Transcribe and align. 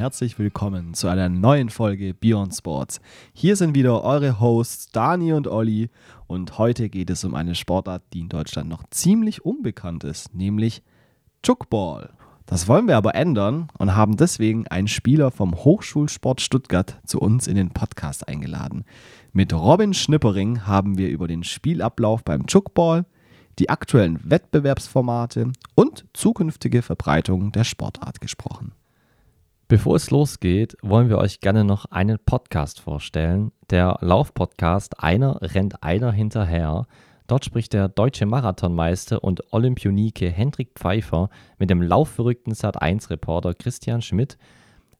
Herzlich 0.00 0.38
willkommen 0.38 0.94
zu 0.94 1.08
einer 1.08 1.28
neuen 1.28 1.68
Folge 1.68 2.14
Beyond 2.14 2.54
Sports. 2.54 3.02
Hier 3.34 3.54
sind 3.54 3.74
wieder 3.74 4.02
eure 4.02 4.40
Hosts 4.40 4.92
Dani 4.92 5.34
und 5.34 5.46
Olli 5.46 5.90
und 6.26 6.56
heute 6.56 6.88
geht 6.88 7.10
es 7.10 7.22
um 7.22 7.34
eine 7.34 7.54
Sportart, 7.54 8.02
die 8.14 8.20
in 8.20 8.30
Deutschland 8.30 8.70
noch 8.70 8.82
ziemlich 8.88 9.44
unbekannt 9.44 10.04
ist, 10.04 10.34
nämlich 10.34 10.82
Chuckball. 11.42 12.14
Das 12.46 12.66
wollen 12.66 12.88
wir 12.88 12.96
aber 12.96 13.14
ändern 13.14 13.68
und 13.76 13.94
haben 13.94 14.16
deswegen 14.16 14.66
einen 14.68 14.88
Spieler 14.88 15.30
vom 15.30 15.54
Hochschulsport 15.54 16.40
Stuttgart 16.40 16.98
zu 17.04 17.20
uns 17.20 17.46
in 17.46 17.56
den 17.56 17.68
Podcast 17.68 18.26
eingeladen. 18.26 18.86
Mit 19.34 19.52
Robin 19.52 19.92
Schnippering 19.92 20.66
haben 20.66 20.96
wir 20.96 21.10
über 21.10 21.28
den 21.28 21.44
Spielablauf 21.44 22.24
beim 22.24 22.46
Chuckball, 22.46 23.04
die 23.58 23.68
aktuellen 23.68 24.18
Wettbewerbsformate 24.24 25.52
und 25.74 26.06
zukünftige 26.14 26.80
Verbreitung 26.80 27.52
der 27.52 27.64
Sportart 27.64 28.22
gesprochen. 28.22 28.72
Bevor 29.70 29.94
es 29.94 30.10
losgeht, 30.10 30.76
wollen 30.82 31.08
wir 31.08 31.18
euch 31.18 31.38
gerne 31.38 31.62
noch 31.62 31.84
einen 31.92 32.18
Podcast 32.18 32.80
vorstellen. 32.80 33.52
Der 33.70 33.98
Laufpodcast 34.00 35.00
Einer 35.00 35.38
rennt 35.42 35.84
einer 35.84 36.10
hinterher. 36.10 36.88
Dort 37.28 37.44
spricht 37.44 37.72
der 37.72 37.88
deutsche 37.88 38.26
Marathonmeister 38.26 39.22
und 39.22 39.52
Olympionike 39.52 40.28
Hendrik 40.28 40.70
Pfeiffer 40.74 41.30
mit 41.60 41.70
dem 41.70 41.82
laufverrückten 41.82 42.52
Sat1-Reporter 42.52 43.54
Christian 43.54 44.02
Schmidt. 44.02 44.38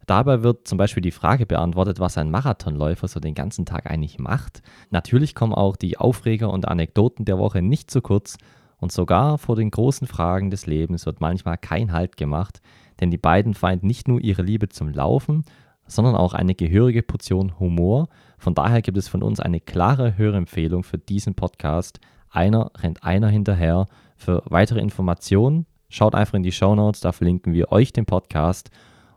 Dabei 0.06 0.44
wird 0.44 0.68
zum 0.68 0.78
Beispiel 0.78 1.02
die 1.02 1.10
Frage 1.10 1.46
beantwortet, 1.46 1.98
was 1.98 2.16
ein 2.16 2.30
Marathonläufer 2.30 3.08
so 3.08 3.18
den 3.18 3.34
ganzen 3.34 3.66
Tag 3.66 3.90
eigentlich 3.90 4.20
macht. 4.20 4.62
Natürlich 4.90 5.34
kommen 5.34 5.52
auch 5.52 5.74
die 5.74 5.98
Aufreger 5.98 6.48
und 6.52 6.68
Anekdoten 6.68 7.24
der 7.24 7.38
Woche 7.38 7.60
nicht 7.60 7.90
zu 7.90 8.02
kurz 8.02 8.36
und 8.78 8.92
sogar 8.92 9.36
vor 9.36 9.56
den 9.56 9.72
großen 9.72 10.06
Fragen 10.06 10.50
des 10.50 10.66
Lebens 10.66 11.06
wird 11.06 11.20
manchmal 11.20 11.58
kein 11.58 11.92
Halt 11.92 12.16
gemacht 12.16 12.60
denn 13.00 13.10
die 13.10 13.18
beiden 13.18 13.54
vereint 13.54 13.82
nicht 13.82 14.08
nur 14.08 14.20
ihre 14.20 14.42
Liebe 14.42 14.68
zum 14.68 14.88
Laufen, 14.88 15.44
sondern 15.86 16.14
auch 16.14 16.34
eine 16.34 16.54
gehörige 16.54 17.02
Portion 17.02 17.58
Humor. 17.58 18.08
Von 18.38 18.54
daher 18.54 18.82
gibt 18.82 18.98
es 18.98 19.08
von 19.08 19.22
uns 19.22 19.40
eine 19.40 19.60
klare 19.60 20.16
Hörempfehlung 20.16 20.84
für 20.84 20.98
diesen 20.98 21.34
Podcast. 21.34 21.98
Einer 22.30 22.70
rennt 22.78 23.02
einer 23.02 23.28
hinterher. 23.28 23.86
Für 24.16 24.42
weitere 24.46 24.80
Informationen 24.80 25.66
schaut 25.88 26.14
einfach 26.14 26.34
in 26.34 26.42
die 26.42 26.52
Show 26.52 26.74
Notes, 26.74 27.00
da 27.00 27.12
verlinken 27.12 27.52
wir 27.52 27.72
euch 27.72 27.92
den 27.92 28.06
Podcast. 28.06 28.70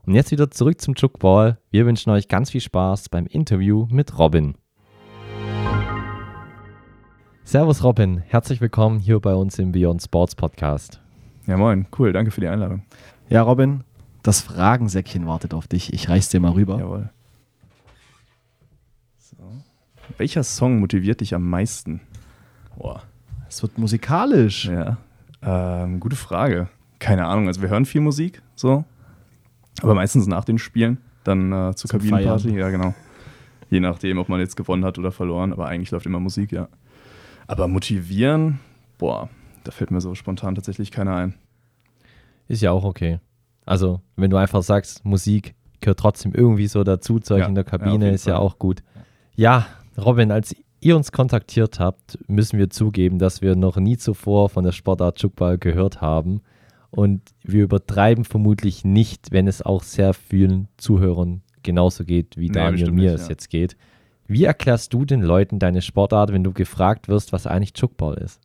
Und 0.05 0.15
jetzt 0.15 0.31
wieder 0.31 0.51
zurück 0.51 0.81
zum 0.81 0.95
Jukball. 0.95 1.59
Wir 1.69 1.85
wünschen 1.85 2.09
euch 2.09 2.27
ganz 2.27 2.49
viel 2.49 2.61
Spaß 2.61 3.09
beim 3.09 3.25
Interview 3.25 3.87
mit 3.89 4.17
Robin. 4.17 4.55
Servus 7.45 7.83
Robin, 7.83 8.19
herzlich 8.19 8.61
willkommen 8.61 8.99
hier 8.99 9.19
bei 9.19 9.35
uns 9.35 9.59
im 9.59 9.73
Beyond 9.73 10.01
Sports 10.01 10.33
Podcast. 10.33 11.01
Ja 11.45 11.57
moin, 11.57 11.87
cool, 11.99 12.13
danke 12.13 12.31
für 12.31 12.41
die 12.41 12.47
Einladung. 12.47 12.83
Ja, 13.29 13.41
Robin, 13.41 13.83
das 14.21 14.41
Fragensäckchen 14.41 15.27
wartet 15.27 15.53
auf 15.53 15.67
dich. 15.67 15.93
Ich 15.93 16.09
reich's 16.09 16.29
dir 16.29 16.39
mal 16.39 16.52
rüber. 16.52 16.79
Jawohl. 16.79 17.09
So. 19.17 19.38
Welcher 20.17 20.43
Song 20.43 20.79
motiviert 20.79 21.21
dich 21.21 21.33
am 21.33 21.49
meisten? 21.49 22.01
Boah. 22.77 23.03
Es 23.49 23.61
wird 23.61 23.77
musikalisch. 23.77 24.66
Ja. 24.66 24.97
Ähm, 25.41 25.99
gute 25.99 26.16
Frage. 26.16 26.69
Keine 26.99 27.25
Ahnung. 27.25 27.47
Also 27.47 27.61
wir 27.61 27.69
hören 27.69 27.85
viel 27.85 28.01
Musik, 28.01 28.41
so. 28.55 28.85
Aber 29.81 29.94
meistens 29.94 30.27
nach 30.27 30.45
den 30.45 30.57
Spielen, 30.57 30.99
dann 31.23 31.51
äh, 31.51 31.75
zur 31.75 31.89
Zum 31.89 31.99
Kabinenparty. 31.99 32.49
Feiern. 32.49 32.57
Ja, 32.57 32.69
genau. 32.69 32.94
Je 33.69 33.79
nachdem, 33.79 34.19
ob 34.19 34.29
man 34.29 34.39
jetzt 34.39 34.55
gewonnen 34.55 34.85
hat 34.85 34.97
oder 34.99 35.11
verloren. 35.11 35.51
Aber 35.51 35.67
eigentlich 35.67 35.91
läuft 35.91 36.05
immer 36.05 36.19
Musik, 36.19 36.51
ja. 36.51 36.67
Aber 37.47 37.67
motivieren, 37.67 38.59
boah, 38.97 39.29
da 39.63 39.71
fällt 39.71 39.91
mir 39.91 39.99
so 39.99 40.16
spontan 40.16 40.55
tatsächlich 40.55 40.91
keiner 40.91 41.16
ein. 41.16 41.33
Ist 42.47 42.61
ja 42.61 42.71
auch 42.71 42.83
okay. 42.83 43.19
Also, 43.65 44.01
wenn 44.15 44.29
du 44.29 44.37
einfach 44.37 44.63
sagst, 44.63 45.05
Musik 45.05 45.55
gehört 45.79 45.99
trotzdem 45.99 46.33
irgendwie 46.33 46.67
so 46.67 46.83
dazu 46.83 47.19
zu 47.19 47.35
euch 47.35 47.41
ja, 47.41 47.47
in 47.47 47.55
der 47.55 47.63
Kabine, 47.63 48.07
ja, 48.07 48.11
ist 48.13 48.23
Fall. 48.23 48.33
ja 48.33 48.39
auch 48.39 48.59
gut. 48.59 48.83
Ja, 49.35 49.67
Robin, 49.97 50.31
als 50.31 50.55
ihr 50.79 50.95
uns 50.95 51.11
kontaktiert 51.11 51.79
habt, 51.79 52.19
müssen 52.27 52.59
wir 52.59 52.69
zugeben, 52.69 53.19
dass 53.19 53.41
wir 53.41 53.55
noch 53.55 53.77
nie 53.77 53.97
zuvor 53.97 54.49
von 54.49 54.63
der 54.63 54.71
Sportart 54.71 55.21
Jukball 55.21 55.57
gehört 55.57 56.01
haben. 56.01 56.41
Und 56.91 57.21
wir 57.43 57.63
übertreiben 57.63 58.23
vermutlich 58.23 58.85
nicht, 58.85 59.31
wenn 59.31 59.47
es 59.47 59.61
auch 59.61 59.81
sehr 59.81 60.13
vielen 60.13 60.67
Zuhörern 60.77 61.41
genauso 61.63 62.03
geht, 62.03 62.37
wie 62.37 62.47
nee, 62.47 62.53
Daniel 62.53 62.89
und 62.89 62.95
mir 62.95 63.11
nicht, 63.11 63.21
es 63.21 63.27
ja. 63.27 63.29
jetzt 63.29 63.49
geht. 63.49 63.77
Wie 64.27 64.43
erklärst 64.43 64.93
du 64.93 65.05
den 65.05 65.21
Leuten 65.21 65.59
deine 65.59 65.81
Sportart, 65.81 66.31
wenn 66.31 66.43
du 66.43 66.53
gefragt 66.53 67.07
wirst, 67.07 67.33
was 67.33 67.47
eigentlich 67.47 67.73
Jukball 67.75 68.15
ist? 68.15 68.39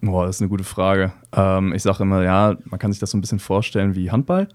Boah, 0.00 0.26
das 0.26 0.36
ist 0.36 0.42
eine 0.42 0.48
gute 0.48 0.64
Frage. 0.64 1.12
Ähm, 1.32 1.72
ich 1.72 1.82
sage 1.82 2.02
immer, 2.02 2.22
ja, 2.22 2.56
man 2.64 2.78
kann 2.78 2.92
sich 2.92 3.00
das 3.00 3.10
so 3.10 3.18
ein 3.18 3.20
bisschen 3.20 3.38
vorstellen 3.38 3.94
wie 3.94 4.10
Handball, 4.10 4.48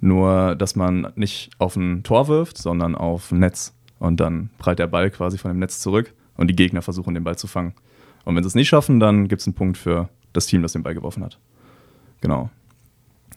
nur 0.00 0.54
dass 0.54 0.76
man 0.76 1.12
nicht 1.16 1.50
auf 1.58 1.76
ein 1.76 2.02
Tor 2.02 2.28
wirft, 2.28 2.58
sondern 2.58 2.94
auf 2.94 3.32
ein 3.32 3.40
Netz. 3.40 3.74
Und 3.98 4.20
dann 4.20 4.50
prallt 4.58 4.78
der 4.78 4.86
Ball 4.86 5.10
quasi 5.10 5.38
von 5.38 5.50
dem 5.50 5.58
Netz 5.58 5.80
zurück 5.80 6.12
und 6.36 6.48
die 6.48 6.56
Gegner 6.56 6.82
versuchen, 6.82 7.14
den 7.14 7.24
Ball 7.24 7.36
zu 7.36 7.46
fangen. 7.46 7.74
Und 8.24 8.36
wenn 8.36 8.42
sie 8.42 8.48
es 8.48 8.54
nicht 8.54 8.68
schaffen, 8.68 9.00
dann 9.00 9.28
gibt 9.28 9.40
es 9.40 9.46
einen 9.46 9.54
Punkt 9.54 9.78
für 9.78 10.08
das 10.32 10.46
Team, 10.46 10.62
das 10.62 10.72
den 10.72 10.82
Ball 10.82 10.94
geworfen 10.94 11.24
hat. 11.24 11.38
Genau. 12.20 12.50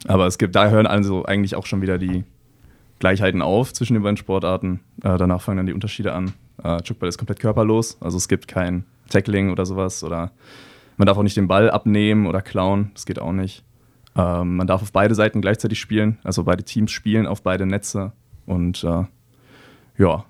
Aber 0.07 0.27
es 0.27 0.37
gibt, 0.37 0.55
da 0.55 0.69
hören 0.69 0.87
also 0.87 1.25
eigentlich 1.25 1.55
auch 1.55 1.65
schon 1.65 1.81
wieder 1.81 1.97
die 1.97 2.23
Gleichheiten 2.99 3.41
auf 3.41 3.73
zwischen 3.73 3.93
den 3.93 4.03
beiden 4.03 4.17
Sportarten. 4.17 4.79
Äh, 5.03 5.17
danach 5.17 5.41
fangen 5.41 5.57
dann 5.57 5.65
die 5.65 5.73
Unterschiede 5.73 6.13
an. 6.13 6.33
Äh, 6.63 6.81
Chuckball 6.81 7.09
ist 7.09 7.17
komplett 7.17 7.39
körperlos, 7.39 7.97
also 8.01 8.17
es 8.17 8.27
gibt 8.27 8.47
kein 8.47 8.85
Tackling 9.09 9.51
oder 9.51 9.65
sowas 9.65 10.03
oder 10.03 10.31
man 10.97 11.05
darf 11.05 11.17
auch 11.17 11.23
nicht 11.23 11.37
den 11.37 11.47
Ball 11.47 11.69
abnehmen 11.69 12.27
oder 12.27 12.41
klauen, 12.41 12.91
das 12.93 13.05
geht 13.05 13.19
auch 13.19 13.31
nicht. 13.31 13.63
Ähm, 14.15 14.57
man 14.57 14.67
darf 14.67 14.81
auf 14.81 14.91
beide 14.91 15.15
Seiten 15.15 15.41
gleichzeitig 15.41 15.79
spielen, 15.79 16.17
also 16.23 16.43
beide 16.43 16.63
Teams 16.63 16.91
spielen 16.91 17.27
auf 17.27 17.43
beide 17.43 17.65
Netze. 17.65 18.13
Und 18.45 18.83
äh, 18.83 19.03
ja, 19.97 20.25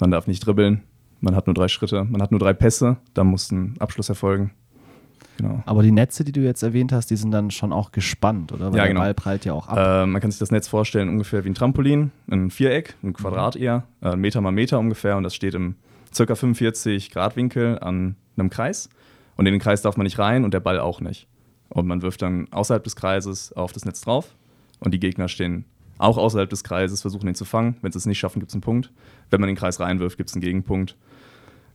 man 0.00 0.10
darf 0.10 0.26
nicht 0.26 0.44
dribbeln, 0.44 0.82
man 1.20 1.36
hat 1.36 1.46
nur 1.46 1.54
drei 1.54 1.68
Schritte, 1.68 2.04
man 2.04 2.20
hat 2.20 2.32
nur 2.32 2.40
drei 2.40 2.52
Pässe, 2.52 2.96
da 3.14 3.24
muss 3.24 3.50
ein 3.52 3.76
Abschluss 3.78 4.08
erfolgen. 4.08 4.50
Genau. 5.38 5.62
Aber 5.64 5.82
die 5.82 5.92
Netze, 5.92 6.24
die 6.24 6.32
du 6.32 6.40
jetzt 6.40 6.62
erwähnt 6.62 6.92
hast, 6.92 7.10
die 7.10 7.16
sind 7.16 7.30
dann 7.30 7.50
schon 7.50 7.72
auch 7.72 7.92
gespannt, 7.92 8.52
oder? 8.52 8.72
Weil 8.72 8.78
ja, 8.78 8.86
genau. 8.86 9.00
der 9.00 9.06
Ball 9.06 9.14
prallt 9.14 9.44
ja 9.44 9.52
auch 9.52 9.68
ab. 9.68 9.78
Äh, 9.78 10.06
man 10.06 10.20
kann 10.20 10.30
sich 10.30 10.38
das 10.38 10.50
Netz 10.50 10.68
vorstellen 10.68 11.08
ungefähr 11.08 11.44
wie 11.44 11.48
ein 11.48 11.54
Trampolin, 11.54 12.10
ein 12.30 12.50
Viereck, 12.50 12.96
ein 13.02 13.12
Quadrat 13.12 13.54
mhm. 13.54 13.62
eher, 13.62 13.84
äh, 14.02 14.16
Meter 14.16 14.40
mal 14.40 14.52
Meter 14.52 14.78
ungefähr 14.78 15.16
und 15.16 15.22
das 15.22 15.34
steht 15.34 15.54
im 15.54 15.76
ca. 16.16 16.34
45 16.34 17.10
Grad 17.10 17.36
Winkel 17.36 17.78
an 17.78 18.16
einem 18.36 18.50
Kreis. 18.50 18.88
Und 19.42 19.46
in 19.46 19.54
den 19.54 19.60
Kreis 19.60 19.82
darf 19.82 19.96
man 19.96 20.04
nicht 20.04 20.20
rein 20.20 20.44
und 20.44 20.54
der 20.54 20.60
Ball 20.60 20.78
auch 20.78 21.00
nicht. 21.00 21.26
Und 21.68 21.88
man 21.88 22.00
wirft 22.00 22.22
dann 22.22 22.46
außerhalb 22.52 22.84
des 22.84 22.94
Kreises 22.94 23.52
auf 23.52 23.72
das 23.72 23.84
Netz 23.84 24.02
drauf 24.02 24.36
und 24.78 24.94
die 24.94 25.00
Gegner 25.00 25.26
stehen 25.26 25.64
auch 25.98 26.16
außerhalb 26.16 26.48
des 26.48 26.62
Kreises, 26.62 27.00
versuchen 27.00 27.26
ihn 27.26 27.34
zu 27.34 27.44
fangen. 27.44 27.76
Wenn 27.82 27.90
sie 27.90 27.98
es 27.98 28.06
nicht 28.06 28.20
schaffen, 28.20 28.38
gibt 28.38 28.50
es 28.50 28.54
einen 28.54 28.62
Punkt. 28.62 28.92
Wenn 29.30 29.40
man 29.40 29.48
den 29.48 29.56
Kreis 29.56 29.80
reinwirft, 29.80 30.16
gibt 30.16 30.28
es 30.30 30.36
einen 30.36 30.42
Gegenpunkt. 30.42 30.96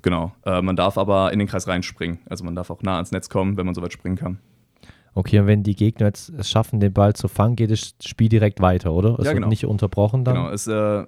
Genau. 0.01 0.31
Äh, 0.45 0.61
man 0.61 0.77
darf 0.77 0.97
aber 0.97 1.33
in 1.33 1.39
den 1.39 1.47
Kreis 1.50 1.67
reinspringen. 1.67 2.19
Also 2.29 2.45
man 2.45 2.56
darf 2.56 2.69
auch 2.69 2.81
nah 2.83 2.95
ans 2.95 3.11
Netz 3.11 3.27
kommen, 3.27 3.57
wenn 3.57 3.66
man 3.66 3.75
so 3.75 3.81
weit 3.81 3.91
springen 3.91 4.16
kann. 4.16 4.39
Okay, 5.13 5.39
und 5.39 5.47
wenn 5.47 5.63
die 5.63 5.75
Gegner 5.75 6.06
jetzt 6.06 6.29
es 6.29 6.50
schaffen, 6.50 6.79
den 6.79 6.94
Ball 6.94 7.13
zu 7.16 7.27
fangen, 7.27 7.57
geht 7.57 7.72
das 7.72 7.95
Spiel 8.06 8.29
direkt 8.29 8.61
weiter, 8.61 8.94
oder? 8.94 9.17
Es 9.19 9.25
ja, 9.25 9.33
genau. 9.33 9.45
wird 9.45 9.50
nicht 9.50 9.66
unterbrochen 9.66 10.23
dann? 10.23 10.35
Genau, 10.35 10.50
es, 10.50 10.67
äh, 10.67 11.06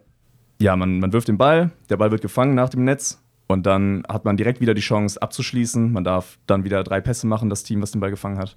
ja, 0.60 0.76
man, 0.76 1.00
man 1.00 1.14
wirft 1.14 1.30
den 1.30 1.38
Ball, 1.38 1.72
der 1.90 1.98
Ball 1.98 2.10
wird 2.12 2.22
gefangen 2.22 2.56
nach 2.56 2.70
dem 2.70 2.84
Netz 2.84 3.22
und 3.50 3.66
dann 3.66 4.04
hat 4.08 4.26
man 4.26 4.38
direkt 4.38 4.62
wieder 4.62 4.76
die 4.76 4.82
Chance 4.82 5.20
abzuschließen. 5.20 5.92
Man 5.92 6.04
darf 6.04 6.38
dann 6.46 6.64
wieder 6.64 6.84
drei 6.84 7.02
Pässe 7.02 7.26
machen, 7.26 7.50
das 7.50 7.64
Team, 7.64 7.82
was 7.82 7.90
den 7.90 8.00
Ball 8.00 8.12
gefangen 8.12 8.38
hat. 8.38 8.56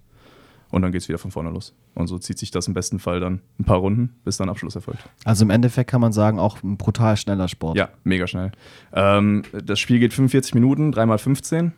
Und 0.71 0.83
dann 0.83 0.93
geht 0.93 1.01
es 1.01 1.09
wieder 1.09 1.19
von 1.19 1.31
vorne 1.31 1.49
los. 1.49 1.75
Und 1.95 2.09
so 2.09 2.19
zieht 2.19 2.39
sich 2.39 2.51
das 2.51 2.69
im 2.69 2.75
besten 2.75 2.99
Fall 2.99 3.19
dann 3.19 3.41
ein 3.59 3.65
paar 3.65 3.79
Runden, 3.79 4.15
bis 4.25 4.37
dann 4.37 4.51
Abschluss 4.51 4.75
erfolgt. 4.75 5.03
Also 5.25 5.45
im 5.45 5.51
Endeffekt 5.51 5.91
kann 5.91 6.03
man 6.03 6.13
sagen, 6.13 6.39
auch 6.39 6.63
ein 6.63 6.77
brutal 6.77 7.17
schneller 7.17 7.49
Sport. 7.49 7.79
Ja, 7.79 7.89
mega 8.05 8.27
schnell. 8.27 8.53
Ähm, 8.93 9.43
das 9.65 9.81
Spiel 9.81 9.99
geht 9.99 10.13
45 10.13 10.55
Minuten, 10.55 10.93
3 10.93 11.05
x 11.15 11.23
15. 11.23 11.73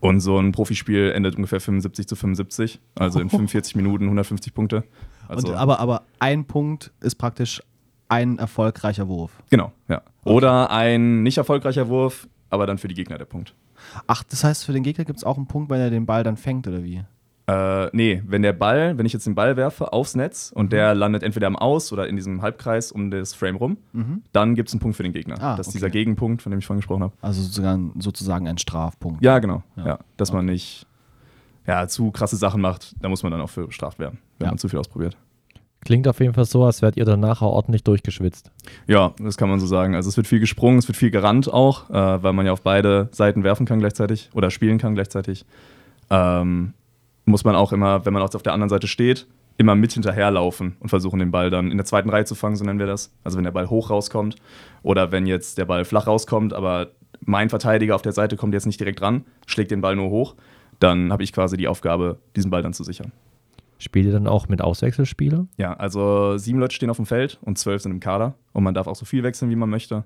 Und 0.00 0.20
so 0.20 0.38
ein 0.38 0.50
Profispiel 0.50 1.12
endet 1.12 1.36
ungefähr 1.36 1.60
75 1.60 2.08
zu 2.08 2.16
75. 2.16 2.80
Also 2.96 3.20
in 3.20 3.30
45 3.30 3.76
Minuten 3.76 4.04
150 4.04 4.52
Punkte. 4.52 4.82
Also 5.28 5.48
Und, 5.48 5.54
aber, 5.54 5.78
aber 5.78 6.02
ein 6.18 6.44
Punkt 6.44 6.90
ist 7.00 7.14
praktisch 7.16 7.62
ein 8.08 8.38
erfolgreicher 8.38 9.08
Wurf. 9.08 9.30
Genau, 9.48 9.72
ja. 9.88 10.02
Oder 10.24 10.70
ein 10.70 11.22
nicht 11.22 11.38
erfolgreicher 11.38 11.88
Wurf 11.88 12.28
aber 12.52 12.66
dann 12.66 12.78
für 12.78 12.88
die 12.88 12.94
Gegner 12.94 13.18
der 13.18 13.24
Punkt. 13.24 13.54
Ach, 14.06 14.22
das 14.22 14.44
heißt, 14.44 14.64
für 14.64 14.72
den 14.72 14.82
Gegner 14.82 15.04
gibt 15.04 15.18
es 15.18 15.24
auch 15.24 15.36
einen 15.36 15.46
Punkt, 15.46 15.70
wenn 15.70 15.80
er 15.80 15.90
den 15.90 16.06
Ball 16.06 16.22
dann 16.22 16.36
fängt, 16.36 16.68
oder 16.68 16.84
wie? 16.84 17.02
Äh, 17.46 17.88
nee, 17.92 18.22
wenn 18.26 18.42
der 18.42 18.52
Ball, 18.52 18.96
wenn 18.98 19.06
ich 19.06 19.12
jetzt 19.12 19.26
den 19.26 19.34
Ball 19.34 19.56
werfe 19.56 19.92
aufs 19.92 20.14
Netz 20.14 20.52
und 20.54 20.66
mhm. 20.66 20.70
der 20.70 20.94
landet 20.94 21.22
entweder 21.22 21.48
am 21.48 21.56
Aus 21.56 21.92
oder 21.92 22.06
in 22.08 22.14
diesem 22.14 22.42
Halbkreis 22.42 22.92
um 22.92 23.10
das 23.10 23.34
Frame 23.34 23.56
rum, 23.56 23.78
mhm. 23.92 24.22
dann 24.32 24.54
gibt 24.54 24.68
es 24.68 24.74
einen 24.74 24.80
Punkt 24.80 24.96
für 24.96 25.02
den 25.02 25.12
Gegner. 25.12 25.42
Ah, 25.42 25.56
das 25.56 25.66
ist 25.66 25.72
okay. 25.72 25.78
dieser 25.78 25.90
Gegenpunkt, 25.90 26.42
von 26.42 26.50
dem 26.50 26.58
ich 26.60 26.66
vorhin 26.66 26.80
gesprochen 26.80 27.02
habe. 27.02 27.14
Also 27.20 27.42
sozusagen, 27.42 27.94
sozusagen 27.98 28.46
ein 28.46 28.58
Strafpunkt. 28.58 29.24
Ja, 29.24 29.38
genau. 29.38 29.62
Ja. 29.76 29.86
ja 29.86 29.98
dass 30.18 30.30
okay. 30.30 30.36
man 30.36 30.46
nicht 30.46 30.86
ja, 31.66 31.88
zu 31.88 32.10
krasse 32.10 32.36
Sachen 32.36 32.60
macht, 32.60 32.94
da 33.00 33.08
muss 33.08 33.22
man 33.22 33.32
dann 33.32 33.40
auch 33.40 33.50
für 33.50 33.66
bestraft 33.66 33.98
werden, 33.98 34.18
wenn 34.38 34.46
ja. 34.46 34.50
man 34.50 34.58
zu 34.58 34.68
viel 34.68 34.78
ausprobiert. 34.78 35.16
Klingt 35.84 36.06
auf 36.06 36.20
jeden 36.20 36.34
Fall 36.34 36.44
so, 36.44 36.64
als 36.64 36.80
wärt 36.80 36.96
ihr 36.96 37.04
danach 37.04 37.42
ordentlich 37.42 37.82
durchgeschwitzt. 37.82 38.50
Ja, 38.86 39.14
das 39.18 39.36
kann 39.36 39.48
man 39.48 39.58
so 39.58 39.66
sagen. 39.66 39.96
Also 39.96 40.08
es 40.08 40.16
wird 40.16 40.28
viel 40.28 40.38
gesprungen, 40.38 40.78
es 40.78 40.86
wird 40.86 40.96
viel 40.96 41.10
gerannt 41.10 41.52
auch, 41.52 41.90
äh, 41.90 42.22
weil 42.22 42.32
man 42.32 42.46
ja 42.46 42.52
auf 42.52 42.62
beide 42.62 43.08
Seiten 43.10 43.42
werfen 43.42 43.66
kann 43.66 43.80
gleichzeitig 43.80 44.30
oder 44.32 44.50
spielen 44.50 44.78
kann 44.78 44.94
gleichzeitig. 44.94 45.44
Ähm, 46.08 46.74
muss 47.24 47.44
man 47.44 47.56
auch 47.56 47.72
immer, 47.72 48.06
wenn 48.06 48.12
man 48.12 48.22
auf 48.22 48.42
der 48.42 48.52
anderen 48.52 48.68
Seite 48.68 48.86
steht, 48.86 49.26
immer 49.58 49.74
mit 49.74 49.92
hinterherlaufen 49.92 50.76
und 50.80 50.88
versuchen, 50.88 51.18
den 51.18 51.30
Ball 51.30 51.50
dann 51.50 51.70
in 51.70 51.76
der 51.76 51.84
zweiten 51.84 52.10
Reihe 52.10 52.24
zu 52.24 52.34
fangen, 52.34 52.56
so 52.56 52.64
nennen 52.64 52.78
wir 52.78 52.86
das. 52.86 53.12
Also 53.24 53.36
wenn 53.36 53.44
der 53.44 53.50
Ball 53.50 53.68
hoch 53.68 53.90
rauskommt 53.90 54.36
oder 54.82 55.12
wenn 55.12 55.26
jetzt 55.26 55.58
der 55.58 55.64
Ball 55.64 55.84
flach 55.84 56.06
rauskommt, 56.06 56.52
aber 56.52 56.88
mein 57.20 57.48
Verteidiger 57.48 57.94
auf 57.94 58.02
der 58.02 58.12
Seite 58.12 58.36
kommt 58.36 58.54
jetzt 58.54 58.66
nicht 58.66 58.80
direkt 58.80 59.02
ran, 59.02 59.24
schlägt 59.46 59.70
den 59.70 59.80
Ball 59.80 59.96
nur 59.96 60.10
hoch, 60.10 60.34
dann 60.78 61.12
habe 61.12 61.22
ich 61.22 61.32
quasi 61.32 61.56
die 61.56 61.68
Aufgabe, 61.68 62.18
diesen 62.34 62.50
Ball 62.50 62.62
dann 62.62 62.72
zu 62.72 62.84
sichern. 62.84 63.12
Spielt 63.82 64.06
ihr 64.06 64.12
dann 64.12 64.28
auch 64.28 64.46
mit 64.48 64.62
Auswechselspieler? 64.62 65.48
Ja, 65.56 65.74
also 65.74 66.38
sieben 66.38 66.60
Leute 66.60 66.74
stehen 66.74 66.88
auf 66.88 66.96
dem 66.98 67.06
Feld 67.06 67.38
und 67.42 67.58
zwölf 67.58 67.82
sind 67.82 67.90
im 67.90 67.98
Kader 67.98 68.34
und 68.52 68.62
man 68.62 68.74
darf 68.74 68.86
auch 68.86 68.94
so 68.94 69.04
viel 69.04 69.24
wechseln, 69.24 69.50
wie 69.50 69.56
man 69.56 69.68
möchte. 69.68 70.04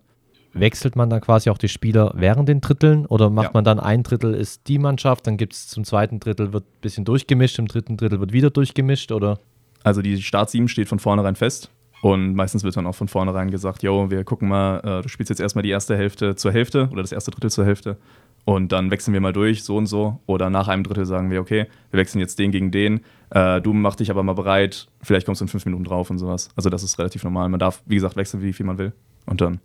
Wechselt 0.54 0.96
man 0.96 1.10
dann 1.10 1.20
quasi 1.20 1.50
auch 1.50 1.58
die 1.58 1.68
Spieler 1.68 2.14
während 2.16 2.48
den 2.48 2.62
Dritteln 2.62 3.04
oder 3.04 3.28
macht 3.28 3.48
Ja. 3.48 3.50
man 3.52 3.64
dann 3.64 3.78
ein 3.78 4.02
Drittel 4.02 4.32
ist 4.32 4.66
die 4.68 4.78
Mannschaft, 4.78 5.26
dann 5.26 5.36
gibt 5.36 5.52
es 5.52 5.68
zum 5.68 5.84
zweiten 5.84 6.18
Drittel 6.20 6.54
wird 6.54 6.64
ein 6.64 6.80
bisschen 6.80 7.04
durchgemischt, 7.04 7.58
im 7.58 7.68
dritten 7.68 7.98
Drittel 7.98 8.18
wird 8.20 8.32
wieder 8.32 8.48
durchgemischt 8.48 9.12
oder? 9.12 9.38
Also 9.84 10.00
die 10.00 10.22
Start 10.22 10.48
7 10.48 10.68
steht 10.68 10.88
von 10.88 10.98
vornherein 10.98 11.36
fest. 11.36 11.70
Und 12.02 12.34
meistens 12.34 12.62
wird 12.62 12.76
dann 12.76 12.86
auch 12.86 12.94
von 12.94 13.08
vornherein 13.08 13.50
gesagt, 13.50 13.82
yo, 13.82 14.10
wir 14.10 14.22
gucken 14.24 14.48
mal, 14.48 14.78
äh, 14.80 15.02
du 15.02 15.08
spielst 15.08 15.30
jetzt 15.30 15.40
erstmal 15.40 15.62
die 15.62 15.70
erste 15.70 15.96
Hälfte 15.96 16.36
zur 16.36 16.52
Hälfte 16.52 16.88
oder 16.92 17.02
das 17.02 17.10
erste 17.10 17.30
Drittel 17.30 17.50
zur 17.50 17.64
Hälfte. 17.64 17.96
Und 18.44 18.70
dann 18.70 18.90
wechseln 18.90 19.12
wir 19.14 19.20
mal 19.20 19.32
durch, 19.32 19.64
so 19.64 19.76
und 19.76 19.86
so. 19.86 20.20
Oder 20.26 20.50
nach 20.50 20.68
einem 20.68 20.84
Drittel 20.84 21.06
sagen 21.06 21.30
wir, 21.30 21.40
okay, 21.40 21.66
wir 21.90 21.98
wechseln 21.98 22.20
jetzt 22.20 22.38
den 22.38 22.52
gegen 22.52 22.70
den. 22.70 23.00
Äh, 23.30 23.60
du 23.60 23.72
mach 23.72 23.96
dich 23.96 24.10
aber 24.10 24.22
mal 24.22 24.34
bereit, 24.34 24.88
vielleicht 25.02 25.26
kommst 25.26 25.40
du 25.40 25.44
in 25.44 25.48
fünf 25.48 25.64
Minuten 25.64 25.84
drauf 25.84 26.10
und 26.10 26.18
sowas. 26.18 26.48
Also 26.56 26.70
das 26.70 26.82
ist 26.82 26.98
relativ 26.98 27.24
normal. 27.24 27.48
Man 27.48 27.60
darf, 27.60 27.82
wie 27.86 27.96
gesagt, 27.96 28.16
wechseln, 28.16 28.42
wie 28.42 28.52
viel 28.52 28.66
man 28.66 28.78
will. 28.78 28.92
Und 29.26 29.40
dann, 29.40 29.60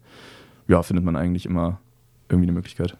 ja, 0.67 0.81
findet 0.81 1.05
man 1.05 1.15
eigentlich 1.15 1.45
immer 1.45 1.79
irgendwie 2.29 2.47
eine 2.47 2.53
Möglichkeit. 2.53 2.97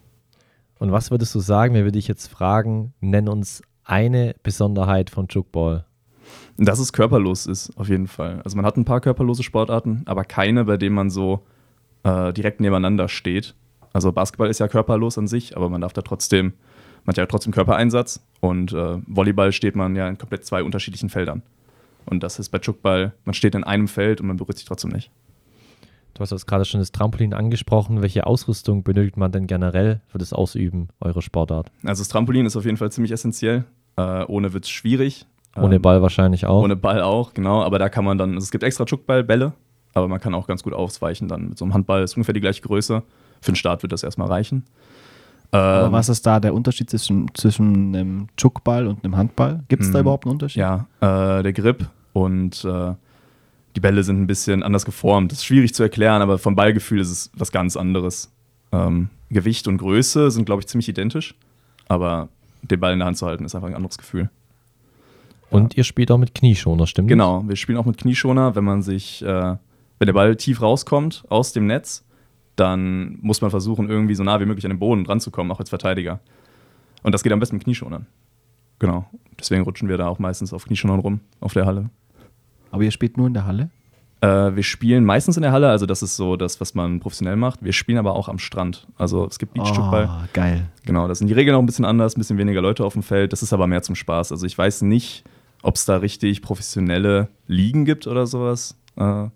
Und 0.77 0.91
was 0.91 1.11
würdest 1.11 1.33
du 1.35 1.39
sagen, 1.39 1.73
wenn 1.73 1.85
wir 1.85 1.91
dich 1.91 2.07
jetzt 2.07 2.27
fragen, 2.27 2.93
nenn 3.01 3.27
uns 3.27 3.61
eine 3.83 4.35
Besonderheit 4.43 5.09
von 5.09 5.27
Jukball? 5.29 5.85
Dass 6.57 6.79
es 6.79 6.93
körperlos 6.93 7.45
ist, 7.45 7.75
auf 7.77 7.89
jeden 7.89 8.07
Fall. 8.07 8.41
Also 8.43 8.55
man 8.55 8.65
hat 8.65 8.77
ein 8.77 8.85
paar 8.85 9.01
körperlose 9.01 9.43
Sportarten, 9.43 10.03
aber 10.05 10.23
keine, 10.23 10.65
bei 10.65 10.77
denen 10.77 10.95
man 10.95 11.09
so 11.09 11.43
äh, 12.03 12.33
direkt 12.33 12.61
nebeneinander 12.61 13.07
steht. 13.09 13.55
Also 13.93 14.11
Basketball 14.11 14.49
ist 14.49 14.59
ja 14.59 14.67
körperlos 14.67 15.17
an 15.17 15.27
sich, 15.27 15.57
aber 15.57 15.69
man 15.69 15.81
darf 15.81 15.93
da 15.93 16.01
trotzdem, 16.01 16.53
man 17.05 17.13
hat 17.13 17.17
ja 17.17 17.25
trotzdem 17.25 17.53
Körpereinsatz 17.53 18.21
und 18.39 18.73
äh, 18.73 18.97
Volleyball 19.07 19.51
steht 19.51 19.75
man 19.75 19.95
ja 19.95 20.07
in 20.07 20.17
komplett 20.17 20.45
zwei 20.45 20.63
unterschiedlichen 20.63 21.09
Feldern. 21.09 21.41
Und 22.05 22.23
das 22.23 22.39
ist 22.39 22.49
bei 22.49 22.59
Jukball, 22.59 23.13
man 23.25 23.33
steht 23.33 23.53
in 23.55 23.63
einem 23.63 23.87
Feld 23.87 24.21
und 24.21 24.27
man 24.27 24.37
berührt 24.37 24.57
sich 24.57 24.65
trotzdem 24.67 24.91
nicht. 24.91 25.11
Du 26.13 26.21
hast 26.21 26.31
jetzt 26.31 26.45
gerade 26.47 26.65
schon 26.65 26.79
das 26.79 26.91
Trampolin 26.91 27.33
angesprochen. 27.33 28.01
Welche 28.01 28.27
Ausrüstung 28.27 28.83
benötigt 28.83 29.17
man 29.17 29.31
denn 29.31 29.47
generell 29.47 30.01
für 30.07 30.17
das 30.17 30.33
Ausüben 30.33 30.89
eurer 30.99 31.21
Sportart? 31.21 31.71
Also 31.83 32.01
das 32.01 32.09
Trampolin 32.09 32.45
ist 32.45 32.55
auf 32.57 32.65
jeden 32.65 32.77
Fall 32.77 32.91
ziemlich 32.91 33.11
essentiell. 33.11 33.63
Äh, 33.95 34.25
ohne 34.25 34.51
wird 34.53 34.65
es 34.65 34.69
schwierig. 34.69 35.25
Ohne 35.55 35.75
Ähm, 35.75 35.81
Ball 35.81 36.01
wahrscheinlich 36.01 36.45
auch. 36.45 36.63
Ohne 36.63 36.75
Ball 36.75 37.01
auch, 37.01 37.33
genau. 37.33 37.61
Aber 37.63 37.79
da 37.79 37.87
kann 37.89 38.03
man 38.05 38.17
dann, 38.17 38.33
also 38.35 38.43
es 38.43 38.51
gibt 38.51 38.63
extra 38.63 38.83
Jukball-Bälle, 38.85 39.53
aber 39.93 40.07
man 40.07 40.19
kann 40.19 40.33
auch 40.35 40.47
ganz 40.47 40.63
gut 40.63 40.73
ausweichen 40.73 41.27
dann 41.27 41.49
mit 41.49 41.57
so 41.57 41.65
einem 41.65 41.73
Handball. 41.73 42.03
Ist 42.03 42.15
ungefähr 42.15 42.33
die 42.33 42.41
gleiche 42.41 42.61
Größe. 42.61 43.03
Für 43.41 43.51
den 43.51 43.55
Start 43.55 43.81
wird 43.81 43.91
das 43.93 44.03
erstmal 44.03 44.27
reichen. 44.27 44.65
Aber 45.51 45.87
Ähm, 45.87 45.91
was 45.91 46.07
ist 46.09 46.25
da 46.25 46.39
der 46.39 46.53
Unterschied 46.53 46.89
zwischen, 46.89 47.29
zwischen 47.33 47.95
einem 47.95 48.27
Chuckball 48.37 48.87
und 48.87 49.03
einem 49.03 49.17
Handball? 49.17 49.63
Gibt 49.67 49.83
es 49.83 49.91
da 49.91 49.99
Hm. 49.99 50.01
überhaupt 50.01 50.25
einen 50.25 50.33
Unterschied? 50.33 50.59
Ja, 50.61 50.87
äh, 51.01 51.43
der 51.43 51.53
Grip 51.53 51.87
und 52.13 52.63
äh, 52.63 52.93
die 53.75 53.79
Bälle 53.79 54.03
sind 54.03 54.21
ein 54.21 54.27
bisschen 54.27 54.63
anders 54.63 54.85
geformt. 54.85 55.31
Das 55.31 55.39
ist 55.39 55.45
schwierig 55.45 55.73
zu 55.73 55.83
erklären, 55.83 56.21
aber 56.21 56.37
vom 56.37 56.55
Ballgefühl 56.55 56.99
ist 56.99 57.09
es 57.11 57.31
was 57.35 57.51
ganz 57.51 57.75
anderes. 57.77 58.31
Ähm, 58.71 59.09
Gewicht 59.29 59.67
und 59.67 59.77
Größe 59.77 60.29
sind, 60.31 60.45
glaube 60.45 60.61
ich, 60.61 60.67
ziemlich 60.67 60.87
identisch, 60.89 61.35
aber 61.87 62.27
den 62.63 62.79
Ball 62.79 62.93
in 62.93 62.99
der 62.99 63.05
Hand 63.07 63.17
zu 63.17 63.25
halten 63.25 63.43
ist 63.45 63.55
einfach 63.55 63.67
ein 63.69 63.75
anderes 63.75 63.97
Gefühl. 63.97 64.29
Und 65.49 65.75
ihr 65.75 65.83
spielt 65.83 66.11
auch 66.11 66.17
mit 66.17 66.33
Knieschoner, 66.33 66.87
stimmt? 66.87 67.09
das? 67.09 67.13
Genau, 67.13 67.43
wir 67.47 67.55
spielen 67.57 67.77
auch 67.77 67.85
mit 67.85 67.97
Knieschoner, 67.97 68.55
wenn 68.55 68.63
man 68.63 68.81
sich, 68.81 69.21
äh, 69.21 69.55
wenn 69.99 70.05
der 70.05 70.13
Ball 70.13 70.35
tief 70.37 70.61
rauskommt 70.61 71.23
aus 71.29 71.51
dem 71.53 71.65
Netz, 71.67 72.03
dann 72.61 73.17
muss 73.21 73.41
man 73.41 73.49
versuchen, 73.49 73.89
irgendwie 73.89 74.13
so 74.13 74.23
nah 74.23 74.39
wie 74.39 74.45
möglich 74.45 74.65
an 74.65 74.71
den 74.71 74.79
Boden 74.79 75.05
ranzukommen, 75.05 75.51
auch 75.51 75.59
als 75.59 75.69
Verteidiger. 75.69 76.19
Und 77.01 77.13
das 77.13 77.23
geht 77.23 77.33
am 77.33 77.39
besten 77.39 77.55
mit 77.55 77.63
Knieschonern. 77.63 78.05
Genau. 78.77 79.07
Deswegen 79.39 79.63
rutschen 79.63 79.89
wir 79.89 79.97
da 79.97 80.07
auch 80.07 80.19
meistens 80.19 80.53
auf 80.53 80.65
Knieschonern 80.65 80.99
rum, 80.99 81.21
auf 81.39 81.53
der 81.53 81.65
Halle. 81.65 81.89
Aber 82.69 82.83
ihr 82.83 82.91
spielt 82.91 83.17
nur 83.17 83.25
in 83.25 83.33
der 83.33 83.47
Halle? 83.47 83.71
Äh, 84.21 84.55
wir 84.55 84.61
spielen 84.61 85.03
meistens 85.03 85.37
in 85.37 85.41
der 85.41 85.51
Halle, 85.51 85.69
also 85.69 85.87
das 85.87 86.03
ist 86.03 86.15
so 86.15 86.35
das, 86.35 86.61
was 86.61 86.75
man 86.75 86.99
professionell 86.99 87.35
macht. 87.35 87.63
Wir 87.63 87.73
spielen 87.73 87.97
aber 87.97 88.15
auch 88.15 88.29
am 88.29 88.37
Strand. 88.37 88.87
Also 88.95 89.25
es 89.25 89.39
gibt 89.39 89.55
Beachjukball. 89.55 90.07
Oh, 90.07 90.27
geil. 90.33 90.67
Genau, 90.85 91.07
das 91.07 91.17
sind 91.17 91.27
die 91.27 91.33
Regeln 91.33 91.55
auch 91.55 91.61
ein 91.61 91.65
bisschen 91.65 91.85
anders, 91.85 92.15
ein 92.15 92.19
bisschen 92.19 92.37
weniger 92.37 92.61
Leute 92.61 92.85
auf 92.85 92.93
dem 92.93 93.01
Feld. 93.01 93.33
Das 93.33 93.41
ist 93.41 93.53
aber 93.53 93.65
mehr 93.65 93.81
zum 93.81 93.95
Spaß. 93.95 94.31
Also 94.31 94.45
ich 94.45 94.55
weiß 94.55 94.83
nicht, 94.83 95.23
ob 95.63 95.75
es 95.75 95.85
da 95.85 95.97
richtig 95.97 96.43
professionelle 96.43 97.29
Ligen 97.47 97.85
gibt 97.85 98.05
oder 98.05 98.27
sowas. 98.27 98.77
Äh, 98.97 99.29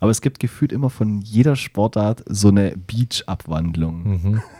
Aber 0.00 0.10
es 0.10 0.20
gibt 0.20 0.40
gefühlt 0.40 0.72
immer 0.72 0.90
von 0.90 1.20
jeder 1.20 1.56
Sportart 1.56 2.22
so 2.28 2.48
eine 2.48 2.76
Beach-Abwandlung. 2.76 4.02
Mhm. 4.04 4.42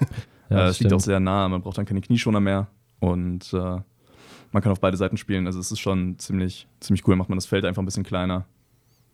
Ja, 0.53 0.67
es 0.67 0.81
liegt 0.81 0.93
auch 0.93 0.99
sehr 0.99 1.21
nah, 1.21 1.49
man 1.49 1.63
braucht 1.63 1.79
dann 1.79 1.87
keine 1.87 2.01
Knieschoner 2.01 2.41
mehr 2.41 2.67
und 2.99 3.53
äh, 3.53 3.57
man 4.51 4.63
kann 4.63 4.73
auf 4.73 4.81
beide 4.81 4.97
Seiten 4.97 5.17
spielen. 5.17 5.47
Also 5.47 5.61
es 5.61 5.71
ist 5.71 5.79
schon 5.79 6.19
ziemlich, 6.19 6.67
ziemlich 6.81 7.07
cool, 7.07 7.15
macht 7.15 7.29
man 7.29 7.39
das 7.39 7.47
Feld 7.47 7.65
einfach 7.65 7.81
ein 7.81 7.85
bisschen 7.85 8.03
kleiner 8.03 8.47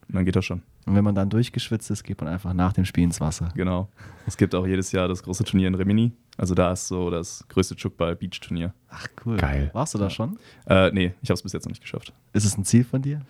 und 0.09 0.15
dann 0.15 0.25
geht 0.25 0.35
das 0.35 0.45
schon. 0.45 0.63
Und 0.87 0.95
wenn 0.95 1.05
man 1.05 1.15
dann 1.15 1.29
durchgeschwitzt 1.29 1.91
ist, 1.91 2.05
geht 2.05 2.21
man 2.21 2.33
einfach 2.33 2.55
nach 2.55 2.73
dem 2.73 2.85
Spiel 2.85 3.05
ins 3.05 3.21
Wasser. 3.21 3.51
Genau. 3.55 3.89
Es 4.27 4.37
gibt 4.37 4.55
auch 4.55 4.67
jedes 4.67 4.93
Jahr 4.93 5.09
das 5.09 5.23
große 5.23 5.45
Turnier 5.45 5.69
in 5.69 5.75
Rimini. 5.75 6.13
Also 6.39 6.55
da 6.55 6.73
ist 6.73 6.87
so 6.87 7.11
das 7.11 7.45
größte 7.49 7.75
Chukball-Beach-Turnier. 7.75 8.73
Ach, 8.89 9.07
cool. 9.25 9.37
Geil. 9.37 9.71
Warst 9.73 9.95
du 9.95 9.99
da 9.99 10.09
schon? 10.09 10.39
Äh, 10.67 10.91
nee, 10.93 11.13
ich 11.23 11.29
habe 11.29 11.35
es 11.35 11.43
bis 11.43 11.53
jetzt 11.53 11.65
noch 11.65 11.71
nicht 11.71 11.83
geschafft. 11.83 12.13
Ist 12.33 12.45
es 12.45 12.57
ein 12.57 12.65
Ziel 12.65 12.85
von 12.85 13.03
dir? 13.03 13.21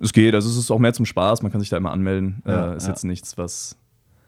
Es 0.00 0.12
geht, 0.12 0.34
also 0.34 0.48
es 0.48 0.56
ist 0.56 0.70
auch 0.70 0.78
mehr 0.78 0.92
zum 0.92 1.06
Spaß, 1.06 1.42
man 1.42 1.50
kann 1.50 1.60
sich 1.60 1.70
da 1.70 1.76
immer 1.76 1.90
anmelden. 1.90 2.42
Ja, 2.46 2.72
äh, 2.72 2.76
ist 2.76 2.84
ja. 2.84 2.90
jetzt 2.90 3.04
nichts, 3.04 3.38
was, 3.38 3.76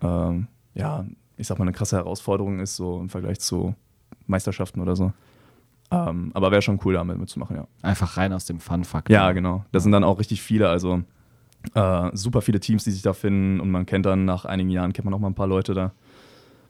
ähm, 0.03 0.47
ja, 0.75 1.05
ich 1.37 1.47
sag 1.47 1.59
mal, 1.59 1.65
eine 1.65 1.73
krasse 1.73 1.97
Herausforderung 1.97 2.61
ist, 2.61 2.77
so 2.77 3.01
im 3.01 3.09
Vergleich 3.09 3.41
zu 3.41 3.75
Meisterschaften 4.27 4.81
oder 4.81 4.97
so. 4.97 5.13
Ähm, 5.91 6.31
aber 6.35 6.51
wäre 6.51 6.63
schon 6.63 6.81
cool, 6.85 6.95
da 6.95 7.05
mit- 7.05 7.19
mitzumachen, 7.19 7.57
ja. 7.57 7.67
Einfach 7.83 8.17
rein 8.17 8.33
aus 8.33 8.45
dem 8.45 8.61
Fun-Faktor. 8.61 9.15
Ja, 9.15 9.33
genau. 9.33 9.65
Da 9.73 9.81
sind 9.81 9.93
dann 9.93 10.05
auch 10.05 10.19
richtig 10.19 10.43
viele, 10.43 10.69
also 10.69 11.03
äh, 11.75 12.11
super 12.13 12.43
viele 12.43 12.61
Teams, 12.61 12.85
die 12.85 12.91
sich 12.91 13.03
da 13.03 13.13
finden 13.13 13.61
und 13.61 13.71
man 13.71 13.87
kennt 13.87 14.07
dann 14.07 14.25
nach 14.25 14.45
einigen 14.45 14.71
Jahren, 14.71 14.93
kennt 14.93 15.07
man 15.07 15.15
auch 15.15 15.19
mal 15.19 15.29
ein 15.29 15.35
paar 15.35 15.47
Leute 15.47 15.75
da, 15.75 15.93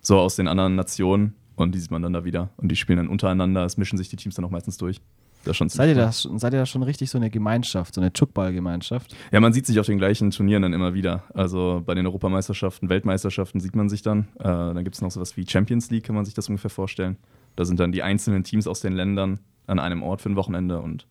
so 0.00 0.18
aus 0.18 0.36
den 0.36 0.46
anderen 0.48 0.76
Nationen 0.76 1.34
und 1.56 1.74
die 1.74 1.78
sieht 1.80 1.90
man 1.90 2.02
dann 2.02 2.12
da 2.12 2.24
wieder 2.24 2.50
und 2.56 2.68
die 2.68 2.76
spielen 2.76 2.98
dann 2.98 3.08
untereinander, 3.08 3.64
es 3.64 3.76
mischen 3.76 3.98
sich 3.98 4.08
die 4.08 4.16
Teams 4.16 4.36
dann 4.36 4.44
auch 4.44 4.50
meistens 4.50 4.76
durch. 4.76 5.00
Das 5.48 5.56
schon 5.56 5.68
Seid 5.68 5.88
ihr, 5.88 5.94
da, 5.94 6.12
schon- 6.12 6.38
seid 6.38 6.52
ihr 6.52 6.58
da 6.60 6.66
schon 6.66 6.82
richtig 6.82 7.10
so 7.10 7.18
eine 7.18 7.30
Gemeinschaft, 7.30 7.94
so 7.94 8.00
eine 8.00 8.12
Chuckball-Gemeinschaft? 8.12 9.16
Ja, 9.32 9.40
man 9.40 9.52
sieht 9.52 9.66
sich 9.66 9.80
auf 9.80 9.86
den 9.86 9.98
gleichen 9.98 10.30
Turnieren 10.30 10.62
dann 10.62 10.72
immer 10.72 10.94
wieder. 10.94 11.24
Also 11.34 11.82
bei 11.84 11.94
den 11.94 12.06
Europameisterschaften, 12.06 12.88
Weltmeisterschaften 12.88 13.60
sieht 13.60 13.74
man 13.74 13.88
sich 13.88 14.02
dann. 14.02 14.28
Äh, 14.38 14.44
dann 14.44 14.84
gibt 14.84 14.94
es 14.94 15.02
noch 15.02 15.10
sowas 15.10 15.36
wie 15.36 15.46
Champions 15.48 15.90
League, 15.90 16.04
kann 16.04 16.14
man 16.14 16.24
sich 16.24 16.34
das 16.34 16.48
ungefähr 16.48 16.70
vorstellen. 16.70 17.16
Da 17.56 17.64
sind 17.64 17.80
dann 17.80 17.90
die 17.92 18.02
einzelnen 18.02 18.44
Teams 18.44 18.66
aus 18.68 18.80
den 18.80 18.92
Ländern 18.92 19.40
an 19.66 19.78
einem 19.78 20.02
Ort 20.02 20.20
für 20.22 20.28
ein 20.30 20.36
Wochenende 20.36 20.80
und 20.80 21.06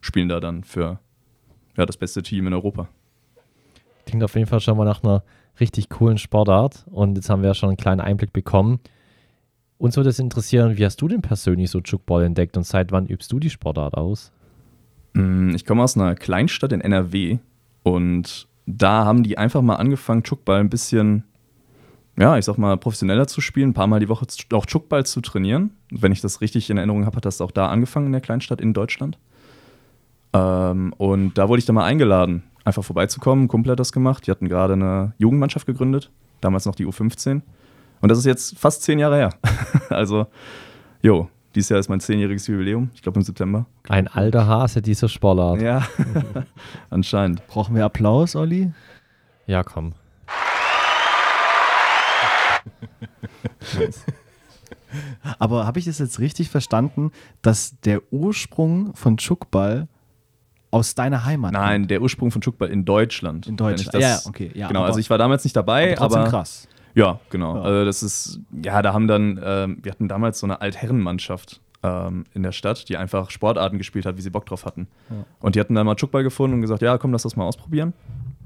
spielen 0.00 0.28
da 0.28 0.40
dann 0.40 0.64
für 0.64 0.98
ja, 1.76 1.86
das 1.86 1.96
beste 1.96 2.22
Team 2.22 2.46
in 2.46 2.52
Europa. 2.54 2.88
Klingt 4.06 4.24
auf 4.24 4.34
jeden 4.34 4.46
Fall 4.46 4.60
schon 4.60 4.76
mal 4.76 4.84
nach 4.84 5.02
einer 5.04 5.22
richtig 5.60 5.88
coolen 5.90 6.18
Sportart. 6.18 6.84
Und 6.90 7.14
jetzt 7.16 7.30
haben 7.30 7.42
wir 7.42 7.48
ja 7.48 7.54
schon 7.54 7.68
einen 7.68 7.76
kleinen 7.76 8.00
Einblick 8.00 8.32
bekommen. 8.32 8.80
Uns 9.82 9.96
würde 9.96 10.10
es 10.10 10.20
interessieren, 10.20 10.78
wie 10.78 10.84
hast 10.84 11.02
du 11.02 11.08
denn 11.08 11.22
persönlich 11.22 11.68
so 11.68 11.80
Jukball 11.80 12.22
entdeckt 12.22 12.56
und 12.56 12.62
seit 12.62 12.92
wann 12.92 13.06
übst 13.06 13.32
du 13.32 13.40
die 13.40 13.50
Sportart 13.50 13.94
aus? 13.94 14.30
Mm, 15.14 15.56
Ich 15.56 15.66
komme 15.66 15.82
aus 15.82 15.96
einer 15.96 16.14
Kleinstadt 16.14 16.70
in 16.70 16.80
NRW 16.80 17.38
und 17.82 18.46
da 18.64 19.04
haben 19.04 19.24
die 19.24 19.38
einfach 19.38 19.60
mal 19.60 19.74
angefangen, 19.74 20.22
Chuckball 20.22 20.60
ein 20.60 20.70
bisschen, 20.70 21.24
ja, 22.16 22.38
ich 22.38 22.44
sag 22.44 22.58
mal, 22.58 22.76
professioneller 22.76 23.26
zu 23.26 23.40
spielen, 23.40 23.70
ein 23.70 23.74
paar 23.74 23.88
Mal 23.88 23.98
die 23.98 24.08
Woche 24.08 24.24
auch 24.52 24.66
Chuckball 24.66 25.04
zu 25.04 25.20
trainieren. 25.20 25.72
Wenn 25.90 26.12
ich 26.12 26.20
das 26.20 26.40
richtig 26.40 26.70
in 26.70 26.76
Erinnerung 26.76 27.04
habe, 27.04 27.16
hat 27.16 27.24
das 27.24 27.40
auch 27.40 27.50
da 27.50 27.66
angefangen 27.66 28.06
in 28.06 28.12
der 28.12 28.20
Kleinstadt 28.20 28.60
in 28.60 28.74
Deutschland. 28.74 29.18
Ähm, 30.32 30.94
und 30.96 31.36
da 31.36 31.48
wurde 31.48 31.58
ich 31.58 31.66
dann 31.66 31.74
mal 31.74 31.86
eingeladen, 31.86 32.44
einfach 32.62 32.84
vorbeizukommen. 32.84 33.46
Ein 33.46 33.48
Kumpel 33.48 33.72
hat 33.72 33.80
das 33.80 33.90
gemacht. 33.90 34.28
Die 34.28 34.30
hatten 34.30 34.48
gerade 34.48 34.74
eine 34.74 35.14
Jugendmannschaft 35.18 35.66
gegründet, 35.66 36.12
damals 36.40 36.66
noch 36.66 36.76
die 36.76 36.86
U15. 36.86 37.42
Und 38.02 38.08
das 38.10 38.18
ist 38.18 38.26
jetzt 38.26 38.58
fast 38.58 38.82
zehn 38.82 38.98
Jahre 38.98 39.16
her. 39.16 39.30
also, 39.90 40.26
jo, 41.02 41.28
dieses 41.54 41.68
Jahr 41.70 41.78
ist 41.80 41.88
mein 41.88 42.00
zehnjähriges 42.00 42.46
Jubiläum, 42.48 42.90
ich 42.94 43.00
glaube 43.02 43.20
im 43.20 43.24
September. 43.24 43.64
Ein 43.88 44.08
alter 44.08 44.46
Hase 44.46 44.82
dieser 44.82 45.08
Sportart. 45.08 45.60
Ja, 45.62 45.78
Ja, 45.78 46.42
anscheinend. 46.90 47.46
Brauchen 47.46 47.74
wir 47.76 47.84
Applaus, 47.84 48.34
Olli? 48.36 48.72
komm. 49.66 49.94
Aber 55.38 55.66
habe 55.66 55.78
ich 55.78 55.84
das 55.86 55.98
jetzt 55.98 56.18
richtig 56.18 56.50
verstanden, 56.50 57.12
dass 57.40 57.78
der 57.80 58.02
Ursprung 58.12 58.94
von 58.94 59.16
Chuckball 59.16 59.88
aus 60.70 60.94
deiner 60.94 61.24
Heimat 61.24 61.52
Nein, 61.52 61.82
kommt? 61.82 61.90
der 61.90 62.02
Ursprung 62.02 62.30
von 62.30 62.40
Chuckball 62.42 62.68
in 62.68 62.84
Deutschland. 62.84 63.46
In 63.46 63.56
Deutschland. 63.56 63.94
Das, 63.94 64.02
ja, 64.02 64.18
okay. 64.28 64.50
Ja, 64.54 64.68
genau, 64.68 64.80
aber- 64.80 64.88
also 64.88 64.98
ich 65.00 65.08
war 65.10 65.18
damals 65.18 65.44
nicht 65.44 65.56
dabei, 65.56 65.92
aber 65.92 65.96
trotzdem 65.96 66.20
aber, 66.22 66.30
krass. 66.30 66.68
Ja, 66.94 67.20
genau. 67.30 67.56
Ja. 67.56 67.62
Also 67.62 67.84
das 67.84 68.02
ist, 68.02 68.40
ja, 68.62 68.82
da 68.82 68.92
haben 68.92 69.08
dann, 69.08 69.40
ähm, 69.44 69.78
wir 69.82 69.92
hatten 69.92 70.08
damals 70.08 70.38
so 70.40 70.46
eine 70.46 70.60
Altherrenmannschaft 70.60 71.60
ähm, 71.82 72.24
in 72.34 72.42
der 72.42 72.52
Stadt, 72.52 72.88
die 72.88 72.96
einfach 72.96 73.30
Sportarten 73.30 73.78
gespielt 73.78 74.06
hat, 74.06 74.16
wie 74.16 74.22
sie 74.22 74.30
Bock 74.30 74.46
drauf 74.46 74.64
hatten. 74.64 74.88
Ja. 75.10 75.24
Und 75.40 75.54
die 75.54 75.60
hatten 75.60 75.74
dann 75.74 75.86
mal 75.86 75.96
Chuckball 75.96 76.22
gefunden 76.22 76.56
und 76.56 76.60
gesagt, 76.62 76.82
ja, 76.82 76.98
komm, 76.98 77.12
lass 77.12 77.22
das 77.22 77.36
mal 77.36 77.44
ausprobieren. 77.44 77.92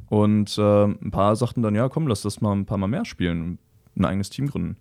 Und 0.09 0.57
äh, 0.59 0.85
ein 0.85 1.11
paar 1.11 1.35
sagten 1.37 1.63
dann, 1.63 1.75
ja, 1.75 1.89
komm, 1.89 2.07
lass 2.07 2.23
das 2.23 2.41
mal 2.41 2.53
ein 2.53 2.67
paar 2.67 2.79
Mal 2.79 2.87
mehr 2.87 3.05
spielen 3.05 3.43
und 3.43 3.59
ein 3.97 4.05
eigenes 4.05 4.31
Team 4.31 4.47
gründen. 4.49 4.77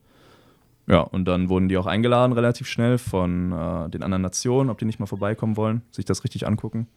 Ja, 0.88 1.00
und 1.00 1.26
dann 1.26 1.50
wurden 1.50 1.68
die 1.68 1.78
auch 1.78 1.88
eingeladen 1.88 2.34
relativ 2.34 2.68
schnell 2.68 3.00
von 3.00 3.52
äh, 3.52 3.90
den 3.90 4.04
anderen 4.04 4.22
Nationen, 4.22 4.70
ob 4.70 4.78
die 4.78 4.86
nicht 4.86 5.00
mal 5.00 5.08
vorbeikommen 5.08 5.58
wollen, 5.58 5.82
sich 5.92 6.06
das 6.06 6.24
richtig 6.24 6.46
angucken. 6.46 6.88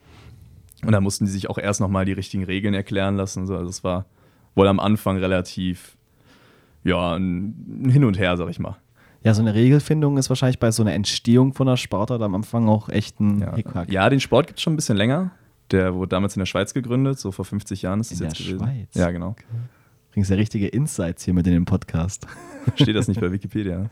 Und 0.84 0.92
dann 0.92 1.02
mussten 1.02 1.24
die 1.24 1.30
sich 1.30 1.50
auch 1.50 1.58
erst 1.58 1.80
nochmal 1.80 2.04
die 2.04 2.12
richtigen 2.12 2.44
Regeln 2.44 2.74
erklären 2.74 3.16
lassen. 3.16 3.46
So. 3.46 3.56
Also 3.56 3.70
es 3.70 3.82
war 3.82 4.04
wohl 4.54 4.68
am 4.68 4.78
Anfang 4.78 5.16
relativ, 5.16 5.96
ja, 6.84 7.14
ein 7.16 7.88
Hin 7.90 8.04
und 8.04 8.18
Her, 8.18 8.36
sag 8.36 8.48
ich 8.50 8.58
mal. 8.58 8.76
Ja, 9.24 9.34
so 9.34 9.42
eine 9.42 9.54
Regelfindung 9.54 10.16
ist 10.16 10.28
wahrscheinlich 10.28 10.58
bei 10.60 10.70
so 10.70 10.82
einer 10.82 10.92
Entstehung 10.94 11.52
von 11.52 11.66
der 11.66 11.76
Sportart 11.76 12.22
am 12.22 12.34
Anfang 12.34 12.68
auch 12.68 12.88
echt 12.88 13.18
ein 13.20 13.40
Ja, 13.40 13.54
Hickhack. 13.56 13.90
ja 13.90 14.08
den 14.08 14.20
Sport 14.20 14.46
gibt 14.46 14.58
es 14.58 14.62
schon 14.62 14.74
ein 14.74 14.76
bisschen 14.76 14.96
länger. 14.96 15.32
Der 15.70 15.94
wurde 15.94 16.08
damals 16.10 16.34
in 16.36 16.40
der 16.40 16.46
Schweiz 16.46 16.72
gegründet, 16.72 17.18
so 17.18 17.30
vor 17.32 17.44
50 17.44 17.82
Jahren 17.82 18.00
ist 18.00 18.12
In 18.12 18.18
das 18.20 18.20
der 18.20 18.28
jetzt 18.28 18.60
gewesen. 18.60 18.64
Schweiz? 18.64 18.94
Ja, 18.94 19.10
genau. 19.10 19.34
Bringst 20.12 20.30
ja 20.30 20.36
richtige 20.36 20.68
Insights 20.68 21.24
hier 21.24 21.34
mit 21.34 21.46
in 21.46 21.52
den 21.52 21.64
Podcast. 21.66 22.26
Steht 22.76 22.96
das 22.96 23.08
nicht 23.08 23.20
bei 23.20 23.30
Wikipedia? 23.30 23.90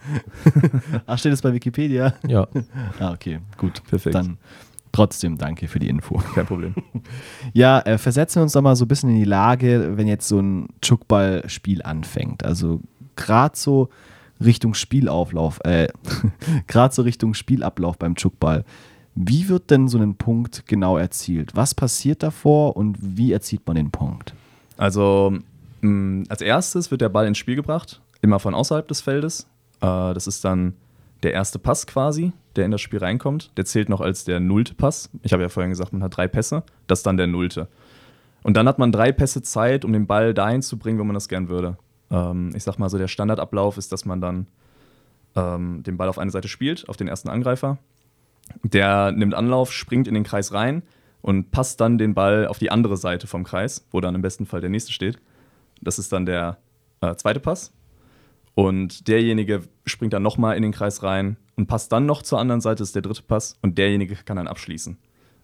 Ach, 1.07 1.19
steht 1.19 1.33
es 1.33 1.43
bei 1.43 1.53
Wikipedia? 1.53 2.15
Ja, 2.27 2.47
Ah, 2.99 3.13
okay, 3.13 3.41
gut. 3.59 3.83
Perfekt. 3.89 4.15
Dann 4.15 4.39
trotzdem 4.97 5.37
danke 5.37 5.69
für 5.69 5.79
die 5.79 5.89
Info. 5.89 6.17
Kein 6.35 6.47
Problem. 6.47 6.75
Ja, 7.53 7.81
äh, 7.81 7.99
versetzen 7.99 8.37
wir 8.37 8.43
uns 8.43 8.53
doch 8.53 8.63
mal 8.63 8.77
so 8.77 8.85
ein 8.85 8.89
bisschen 8.89 9.11
in 9.11 9.17
die 9.17 9.25
Lage, 9.25 9.97
wenn 9.97 10.09
jetzt 10.09 10.27
so 10.27 10.41
ein 10.41 10.69
Chuckball-Spiel 10.81 11.83
anfängt. 11.83 12.45
Also 12.45 12.81
gerade 13.15 13.57
so 13.57 13.89
Richtung 14.43 14.75
Spielauflauf, 14.75 15.61
äh, 15.65 15.89
gerade 16.67 16.95
so 16.95 17.03
Richtung 17.03 17.35
Spielablauf 17.35 17.99
beim 17.99 18.15
Chuckball. 18.15 18.65
Wie 19.15 19.49
wird 19.49 19.71
denn 19.71 19.89
so 19.89 19.99
ein 19.99 20.17
Punkt 20.17 20.67
genau 20.67 20.97
erzielt? 20.97 21.55
Was 21.55 21.75
passiert 21.75 22.23
davor 22.23 22.77
und 22.77 22.97
wie 23.01 23.33
erzielt 23.33 23.67
man 23.67 23.77
den 23.77 23.91
Punkt? 23.91 24.35
Also 24.77 25.39
mh, 25.83 26.25
als 26.29 26.41
erstes 26.41 26.91
wird 26.91 27.03
der 27.03 27.09
Ball 27.11 27.27
ins 27.27 27.39
Spiel 27.39 27.57
gebracht, 27.57 28.01
immer 28.23 28.39
von 28.39 28.55
außerhalb 28.55 28.89
des 28.89 29.03
Feldes. 29.03 29.47
Äh, 29.81 30.15
das 30.15 30.27
ist 30.27 30.45
dann 30.45 30.75
der 31.27 31.33
erste 31.33 31.59
Pass 31.59 31.89
quasi, 31.89 32.33
der 32.55 32.67
in 32.67 32.71
das 32.71 32.81
Spiel 32.81 33.01
reinkommt. 33.01 33.51
Der 33.57 33.65
zählt 33.65 33.89
noch 33.89 34.01
als 34.01 34.23
der 34.23 34.39
nullte 34.39 34.75
Pass. 34.75 35.11
Ich 35.23 35.33
habe 35.33 35.43
ja 35.43 35.49
vorhin 35.49 35.71
gesagt, 35.71 35.93
man 35.93 36.05
hat 36.05 36.17
drei 36.17 36.29
Pässe. 36.29 36.63
Das 36.87 37.01
ist 37.01 37.07
dann 37.07 37.17
der 37.17 37.27
nullte. 37.27 37.67
Und 38.45 38.57
dann 38.57 38.69
hat 38.69 38.79
man 38.79 38.93
drei 38.93 39.11
Pässe 39.11 39.43
Zeit, 39.43 39.85
um 39.85 39.93
den 39.93 40.07
Ball 40.07 40.35
dahin 40.35 40.63
zu 40.63 40.79
bringen, 40.79 41.01
wo 41.01 41.05
man 41.05 41.15
das 41.15 41.29
gern 41.29 41.49
würde. 41.49 41.79
Ähm, 42.13 42.53
ich 42.55 42.63
sag 42.63 42.79
mal 42.79 42.89
so, 42.89 42.97
der 42.97 43.09
Standardablauf 43.09 43.77
ist, 43.77 43.91
dass 43.91 44.05
man 44.05 44.21
dann 44.21 44.47
ähm, 45.35 45.83
den 45.83 45.97
Ball 45.97 46.09
auf 46.09 46.17
eine 46.17 46.31
Seite 46.31 46.47
spielt, 46.47 46.89
auf 46.89 46.97
den 46.97 47.09
ersten 47.09 47.29
Angreifer. 47.29 47.79
Der 48.63 49.11
nimmt 49.11 49.35
Anlauf, 49.35 49.73
springt 49.73 50.07
in 50.07 50.15
den 50.15 50.23
Kreis 50.23 50.53
rein 50.53 50.85
und 51.23 51.51
passt 51.51 51.81
dann 51.81 51.99
den 51.99 52.15
Ball 52.15 52.47
auf 52.47 52.61
die 52.61 52.71
andere 52.71 52.97
Seite 52.97 53.27
vom 53.27 53.43
Kreis, 53.43 53.85
wo 53.91 54.01
dann 54.01 54.15
im 54.15 54.23
besten 54.23 54.47
Fall 54.47 54.61
der 54.61 54.71
nächste 54.71 54.93
steht. 54.93 55.19
Das 55.83 55.99
ist 55.99 56.13
dann 56.13 56.25
der 56.25 56.59
äh, 57.01 57.17
zweite 57.17 57.41
Pass. 57.41 57.73
Und 58.57 59.07
derjenige 59.07 59.63
springt 59.85 60.15
dann 60.15 60.23
nochmal 60.23 60.57
in 60.57 60.63
den 60.63 60.73
Kreis 60.73 61.03
rein 61.03 61.37
und 61.57 61.67
passt 61.67 61.93
dann 61.93 62.07
noch 62.07 62.23
zur 62.23 62.39
anderen 62.41 62.63
Seite, 62.63 62.79
das 62.79 62.89
ist 62.89 62.95
der 62.95 63.03
dritte 63.03 63.23
Pass. 63.23 63.59
Und 63.61 63.77
derjenige 63.77 64.17
kann 64.17 64.39
dann 64.39 64.49
abschließen. 64.49 64.97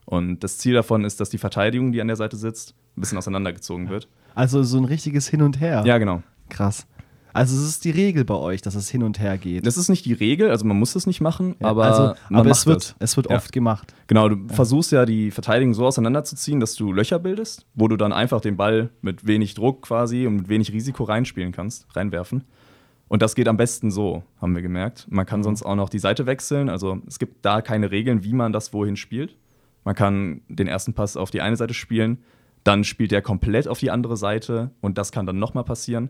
Und 0.06 0.40
das 0.42 0.56
Ziel 0.56 0.72
davon 0.74 1.04
ist, 1.04 1.20
dass 1.20 1.28
die 1.28 1.36
Verteidigung, 1.38 1.92
die 1.92 2.00
an 2.00 2.06
der 2.08 2.16
Seite 2.16 2.36
sitzt, 2.38 2.74
ein 2.96 3.00
bisschen 3.02 3.18
auseinandergezogen 3.18 3.90
wird. 3.90 4.08
Also 4.34 4.62
so 4.62 4.78
ein 4.78 4.86
richtiges 4.86 5.28
Hin 5.28 5.42
und 5.42 5.60
Her. 5.60 5.84
Ja, 5.86 5.98
genau. 5.98 6.22
Krass. 6.48 6.86
Also 7.34 7.54
es 7.56 7.62
ist 7.62 7.84
die 7.84 7.90
Regel 7.90 8.24
bei 8.24 8.34
euch, 8.34 8.60
dass 8.62 8.74
es 8.74 8.90
hin 8.90 9.02
und 9.02 9.18
her 9.18 9.38
geht. 9.38 9.64
Das 9.66 9.78
ist 9.78 9.88
nicht 9.88 10.04
die 10.04 10.12
Regel, 10.12 10.50
also 10.50 10.66
man 10.66 10.78
muss 10.78 10.92
das 10.92 11.06
nicht 11.06 11.22
machen, 11.22 11.56
Ja, 11.60 11.68
aber, 11.68 11.84
also, 11.84 12.14
aber 12.30 12.50
es 12.50 12.66
wird, 12.66 12.76
das. 12.90 12.94
es 12.98 13.16
wird 13.16 13.30
Ja. 13.30 13.36
oft 13.36 13.52
gemacht. 13.52 13.94
Genau, 14.06 14.28
du 14.28 14.48
versuchst 14.48 14.92
ja 14.92 15.06
die 15.06 15.30
Verteidigung 15.30 15.72
so 15.72 15.86
auseinanderzuziehen, 15.86 16.60
dass 16.60 16.74
du 16.74 16.92
Löcher 16.92 17.18
bildest, 17.18 17.64
wo 17.74 17.88
du 17.88 17.96
dann 17.96 18.12
einfach 18.12 18.42
den 18.42 18.58
Ball 18.58 18.90
mit 19.00 19.26
wenig 19.26 19.54
Druck 19.54 19.80
quasi 19.80 20.26
und 20.26 20.36
mit 20.36 20.48
wenig 20.50 20.72
Risiko 20.74 21.04
reinspielen 21.04 21.52
kannst, 21.52 21.86
reinwerfen. 21.96 22.44
Und 23.12 23.20
das 23.20 23.34
geht 23.34 23.46
am 23.46 23.58
besten 23.58 23.90
so, 23.90 24.22
haben 24.40 24.54
wir 24.54 24.62
gemerkt. 24.62 25.06
Man 25.10 25.26
kann 25.26 25.42
sonst 25.42 25.64
auch 25.64 25.74
noch 25.74 25.90
die 25.90 25.98
Seite 25.98 26.24
wechseln. 26.24 26.70
Also 26.70 27.02
es 27.06 27.18
gibt 27.18 27.44
da 27.44 27.60
keine 27.60 27.90
Regeln, 27.90 28.24
wie 28.24 28.32
man 28.32 28.54
das 28.54 28.72
wohin 28.72 28.96
spielt. 28.96 29.36
Man 29.84 29.94
kann 29.94 30.40
den 30.48 30.66
ersten 30.66 30.94
Pass 30.94 31.18
auf 31.18 31.30
die 31.30 31.42
eine 31.42 31.56
Seite 31.56 31.74
spielen, 31.74 32.22
dann 32.64 32.84
spielt 32.84 33.12
er 33.12 33.20
komplett 33.20 33.68
auf 33.68 33.80
die 33.80 33.90
andere 33.90 34.16
Seite 34.16 34.70
und 34.80 34.96
das 34.96 35.12
kann 35.12 35.26
dann 35.26 35.38
nochmal 35.38 35.64
passieren. 35.64 36.08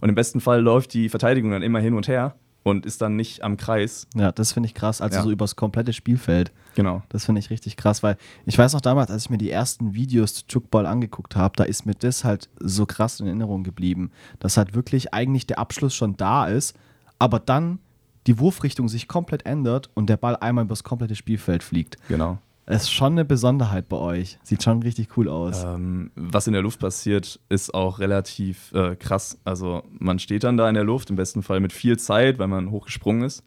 Und 0.00 0.08
im 0.08 0.16
besten 0.16 0.40
Fall 0.40 0.60
läuft 0.60 0.94
die 0.94 1.08
Verteidigung 1.08 1.52
dann 1.52 1.62
immer 1.62 1.78
hin 1.78 1.94
und 1.94 2.08
her 2.08 2.34
und 2.62 2.86
ist 2.86 3.02
dann 3.02 3.16
nicht 3.16 3.42
am 3.42 3.56
Kreis. 3.56 4.06
Ja, 4.14 4.30
das 4.32 4.52
finde 4.52 4.68
ich 4.68 4.74
krass. 4.74 5.00
Also 5.00 5.16
Ja. 5.16 5.22
so 5.22 5.30
übers 5.30 5.56
komplette 5.56 5.92
Spielfeld. 5.92 6.52
Genau. 6.74 7.02
Das 7.08 7.24
finde 7.26 7.40
ich 7.40 7.50
richtig 7.50 7.76
krass, 7.76 8.02
weil 8.02 8.16
ich 8.46 8.56
weiß 8.56 8.72
noch 8.72 8.80
damals, 8.80 9.10
als 9.10 9.24
ich 9.24 9.30
mir 9.30 9.38
die 9.38 9.50
ersten 9.50 9.94
Videos 9.94 10.34
zu 10.34 10.46
Chuckball 10.46 10.86
angeguckt 10.86 11.36
habe, 11.36 11.54
da 11.56 11.64
ist 11.64 11.86
mir 11.86 11.94
das 11.94 12.24
halt 12.24 12.48
so 12.60 12.86
krass 12.86 13.20
in 13.20 13.26
Erinnerung 13.26 13.62
geblieben, 13.64 14.10
dass 14.38 14.56
halt 14.56 14.74
wirklich 14.74 15.12
eigentlich 15.12 15.46
der 15.46 15.58
Abschluss 15.58 15.94
schon 15.94 16.16
da 16.16 16.46
ist, 16.46 16.76
aber 17.18 17.38
dann 17.40 17.78
die 18.26 18.38
Wurfrichtung 18.38 18.88
sich 18.88 19.08
komplett 19.08 19.44
ändert 19.46 19.90
und 19.94 20.06
der 20.08 20.16
Ball 20.16 20.36
einmal 20.36 20.64
übers 20.64 20.84
komplette 20.84 21.16
Spielfeld 21.16 21.62
fliegt. 21.62 21.96
Genau. 22.08 22.38
Ist 22.66 22.92
schon 22.92 23.12
eine 23.12 23.24
Besonderheit 23.24 23.88
bei 23.88 23.96
euch. 23.96 24.38
Sieht 24.44 24.62
schon 24.62 24.82
richtig 24.82 25.16
cool 25.16 25.28
aus. 25.28 25.64
Ähm, 25.64 26.12
was 26.14 26.46
in 26.46 26.52
der 26.52 26.62
Luft 26.62 26.78
passiert, 26.78 27.40
ist 27.48 27.74
auch 27.74 27.98
relativ 27.98 28.72
äh, 28.72 28.94
krass. 28.94 29.38
Also 29.44 29.82
man 29.98 30.20
steht 30.20 30.44
dann 30.44 30.56
da 30.56 30.68
in 30.68 30.74
der 30.74 30.84
Luft, 30.84 31.10
im 31.10 31.16
besten 31.16 31.42
Fall 31.42 31.58
mit 31.58 31.72
viel 31.72 31.98
Zeit, 31.98 32.38
weil 32.38 32.46
man 32.46 32.70
hochgesprungen 32.70 33.24
ist, 33.24 33.42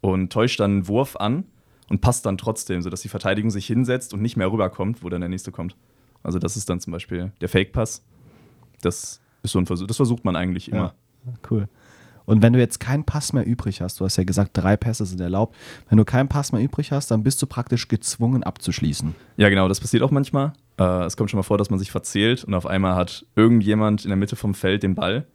und 0.00 0.32
täuscht 0.32 0.58
dann 0.58 0.72
einen 0.72 0.88
Wurf 0.88 1.16
an 1.16 1.44
und 1.88 2.00
passt 2.00 2.26
dann 2.26 2.38
trotzdem, 2.38 2.82
sodass 2.82 3.02
die 3.02 3.08
Verteidigung 3.08 3.50
sich 3.50 3.66
hinsetzt 3.66 4.12
und 4.12 4.20
nicht 4.20 4.36
mehr 4.36 4.50
rüberkommt, 4.50 5.04
wo 5.04 5.08
dann 5.08 5.20
der 5.20 5.30
nächste 5.30 5.52
kommt. 5.52 5.76
Also 6.24 6.40
das 6.40 6.56
ist 6.56 6.68
dann 6.68 6.80
zum 6.80 6.92
Beispiel 6.92 7.32
der 7.40 7.48
Fake-Pass. 7.48 8.04
Das 8.82 9.20
ist 9.44 9.52
so 9.52 9.60
ein 9.60 9.66
Versuch, 9.66 9.86
das 9.86 9.96
versucht 9.96 10.24
man 10.24 10.34
eigentlich 10.34 10.72
immer. 10.72 10.94
Ja, 11.24 11.32
cool. 11.50 11.68
Und 12.26 12.42
wenn 12.42 12.52
du 12.52 12.58
jetzt 12.58 12.80
keinen 12.80 13.04
Pass 13.04 13.32
mehr 13.32 13.46
übrig 13.46 13.80
hast, 13.80 14.00
du 14.00 14.04
hast 14.04 14.16
ja 14.16 14.24
gesagt, 14.24 14.50
drei 14.52 14.76
Pässe 14.76 15.06
sind 15.06 15.20
erlaubt, 15.20 15.56
wenn 15.88 15.96
du 15.96 16.04
keinen 16.04 16.28
Pass 16.28 16.52
mehr 16.52 16.60
übrig 16.60 16.92
hast, 16.92 17.10
dann 17.10 17.22
bist 17.22 17.40
du 17.40 17.46
praktisch 17.46 17.88
gezwungen 17.88 18.42
abzuschließen. 18.42 19.14
Ja, 19.36 19.48
genau, 19.48 19.68
das 19.68 19.80
passiert 19.80 20.02
auch 20.02 20.10
manchmal. 20.10 20.52
Äh, 20.78 21.04
es 21.04 21.16
kommt 21.16 21.30
schon 21.30 21.38
mal 21.38 21.44
vor, 21.44 21.56
dass 21.56 21.70
man 21.70 21.78
sich 21.78 21.90
verzählt 21.90 22.44
und 22.44 22.54
auf 22.54 22.66
einmal 22.66 22.96
hat 22.96 23.24
irgendjemand 23.36 24.04
in 24.04 24.10
der 24.10 24.16
Mitte 24.16 24.36
vom 24.36 24.54
Feld 24.54 24.82
den 24.82 24.94
Ball 24.94 25.26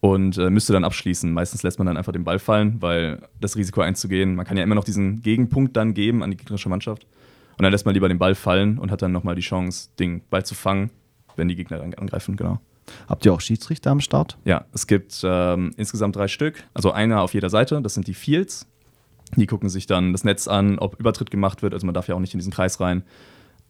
und 0.00 0.38
äh, 0.38 0.48
müsste 0.48 0.72
dann 0.72 0.84
abschließen. 0.84 1.32
Meistens 1.32 1.62
lässt 1.62 1.78
man 1.78 1.86
dann 1.86 1.96
einfach 1.96 2.12
den 2.12 2.24
Ball 2.24 2.38
fallen, 2.38 2.80
weil 2.80 3.20
das 3.40 3.56
Risiko 3.56 3.80
einzugehen, 3.80 4.36
man 4.36 4.46
kann 4.46 4.56
ja 4.56 4.62
immer 4.62 4.76
noch 4.76 4.84
diesen 4.84 5.22
Gegenpunkt 5.22 5.76
dann 5.76 5.92
geben 5.92 6.22
an 6.22 6.30
die 6.30 6.36
gegnerische 6.36 6.68
Mannschaft. 6.68 7.06
Und 7.58 7.64
dann 7.64 7.72
lässt 7.72 7.84
man 7.84 7.94
lieber 7.94 8.08
den 8.08 8.18
Ball 8.18 8.36
fallen 8.36 8.78
und 8.78 8.92
hat 8.92 9.02
dann 9.02 9.10
nochmal 9.10 9.34
die 9.34 9.42
Chance, 9.42 9.88
den 9.98 10.22
Ball 10.30 10.46
zu 10.46 10.54
fangen, 10.54 10.90
wenn 11.34 11.48
die 11.48 11.56
Gegner 11.56 11.78
dann 11.78 11.92
angreifen, 11.94 12.36
genau. 12.36 12.60
Habt 13.08 13.24
ihr 13.26 13.32
auch 13.32 13.40
Schiedsrichter 13.40 13.90
am 13.90 14.00
Start? 14.00 14.38
Ja, 14.44 14.64
es 14.72 14.86
gibt 14.86 15.20
ähm, 15.24 15.72
insgesamt 15.76 16.16
drei 16.16 16.28
Stück, 16.28 16.64
also 16.74 16.92
einer 16.92 17.22
auf 17.22 17.34
jeder 17.34 17.50
Seite, 17.50 17.80
das 17.82 17.94
sind 17.94 18.06
die 18.06 18.14
Fields. 18.14 18.66
Die 19.36 19.46
gucken 19.46 19.68
sich 19.68 19.86
dann 19.86 20.12
das 20.12 20.24
Netz 20.24 20.48
an, 20.48 20.78
ob 20.78 20.98
Übertritt 20.98 21.30
gemacht 21.30 21.62
wird, 21.62 21.74
also 21.74 21.86
man 21.86 21.94
darf 21.94 22.08
ja 22.08 22.14
auch 22.14 22.20
nicht 22.20 22.32
in 22.32 22.38
diesen 22.38 22.52
Kreis 22.52 22.80
rein. 22.80 23.02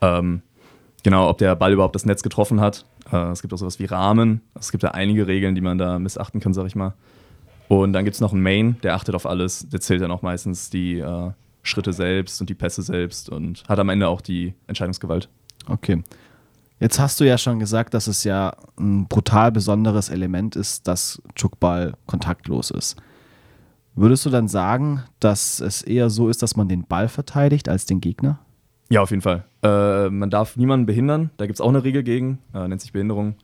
Ähm, 0.00 0.42
genau, 1.02 1.28
ob 1.28 1.38
der 1.38 1.56
Ball 1.56 1.72
überhaupt 1.72 1.94
das 1.94 2.06
Netz 2.06 2.22
getroffen 2.22 2.60
hat. 2.60 2.84
Äh, 3.12 3.30
es 3.30 3.42
gibt 3.42 3.52
auch 3.52 3.58
sowas 3.58 3.78
wie 3.78 3.86
Rahmen. 3.86 4.40
Es 4.54 4.70
gibt 4.70 4.84
da 4.84 4.88
einige 4.88 5.26
Regeln, 5.26 5.54
die 5.54 5.60
man 5.60 5.78
da 5.78 5.98
missachten 5.98 6.40
kann, 6.40 6.54
sag 6.54 6.66
ich 6.66 6.76
mal. 6.76 6.94
Und 7.68 7.92
dann 7.92 8.04
gibt 8.04 8.14
es 8.14 8.20
noch 8.20 8.32
einen 8.32 8.42
Main, 8.42 8.76
der 8.82 8.94
achtet 8.94 9.14
auf 9.14 9.26
alles. 9.26 9.68
Der 9.68 9.80
zählt 9.80 10.00
dann 10.00 10.10
auch 10.10 10.22
meistens 10.22 10.70
die 10.70 10.98
äh, 10.98 11.30
Schritte 11.62 11.92
selbst 11.92 12.40
und 12.40 12.48
die 12.48 12.54
Pässe 12.54 12.82
selbst 12.82 13.28
und 13.28 13.64
hat 13.68 13.78
am 13.78 13.88
Ende 13.88 14.08
auch 14.08 14.20
die 14.20 14.54
Entscheidungsgewalt. 14.66 15.28
Okay. 15.66 16.02
Jetzt 16.80 17.00
hast 17.00 17.18
du 17.18 17.24
ja 17.24 17.38
schon 17.38 17.58
gesagt, 17.58 17.94
dass 17.94 18.06
es 18.06 18.22
ja 18.24 18.54
ein 18.78 19.06
brutal 19.08 19.50
besonderes 19.50 20.10
Element 20.10 20.54
ist, 20.54 20.86
dass 20.86 21.20
Chuckball 21.34 21.94
kontaktlos 22.06 22.70
ist. 22.70 22.96
Würdest 23.96 24.24
du 24.24 24.30
dann 24.30 24.46
sagen, 24.46 25.02
dass 25.18 25.58
es 25.58 25.82
eher 25.82 26.08
so 26.08 26.28
ist, 26.28 26.40
dass 26.42 26.54
man 26.54 26.68
den 26.68 26.84
Ball 26.84 27.08
verteidigt 27.08 27.68
als 27.68 27.84
den 27.84 28.00
Gegner? 28.00 28.38
Ja, 28.90 29.02
auf 29.02 29.10
jeden 29.10 29.22
Fall. 29.22 29.44
Äh, 29.62 30.08
man 30.08 30.30
darf 30.30 30.56
niemanden 30.56 30.86
behindern. 30.86 31.30
Da 31.36 31.46
gibt 31.46 31.56
es 31.56 31.60
auch 31.60 31.68
eine 31.68 31.82
Regel 31.82 32.04
gegen, 32.04 32.38
äh, 32.54 32.68
nennt 32.68 32.80
sich 32.80 32.92
Behinderung. 32.92 33.34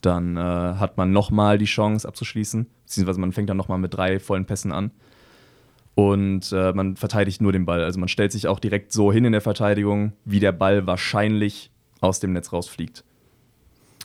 Dann 0.00 0.36
äh, 0.36 0.40
hat 0.40 0.96
man 0.96 1.10
nochmal 1.10 1.58
die 1.58 1.64
Chance 1.64 2.06
abzuschließen, 2.06 2.66
beziehungsweise 2.84 3.18
man 3.18 3.32
fängt 3.32 3.50
dann 3.50 3.56
nochmal 3.56 3.78
mit 3.78 3.94
drei 3.94 4.20
vollen 4.20 4.44
Pässen 4.44 4.70
an. 4.70 4.92
Und 5.96 6.52
äh, 6.52 6.72
man 6.72 6.94
verteidigt 6.94 7.42
nur 7.42 7.52
den 7.52 7.66
Ball. 7.66 7.82
Also 7.82 7.98
man 7.98 8.08
stellt 8.08 8.30
sich 8.30 8.46
auch 8.46 8.60
direkt 8.60 8.92
so 8.92 9.12
hin 9.12 9.24
in 9.24 9.32
der 9.32 9.40
Verteidigung, 9.40 10.12
wie 10.24 10.38
der 10.40 10.52
Ball 10.52 10.86
wahrscheinlich 10.86 11.72
aus 12.00 12.20
dem 12.20 12.32
Netz 12.32 12.52
rausfliegt. 12.52 13.04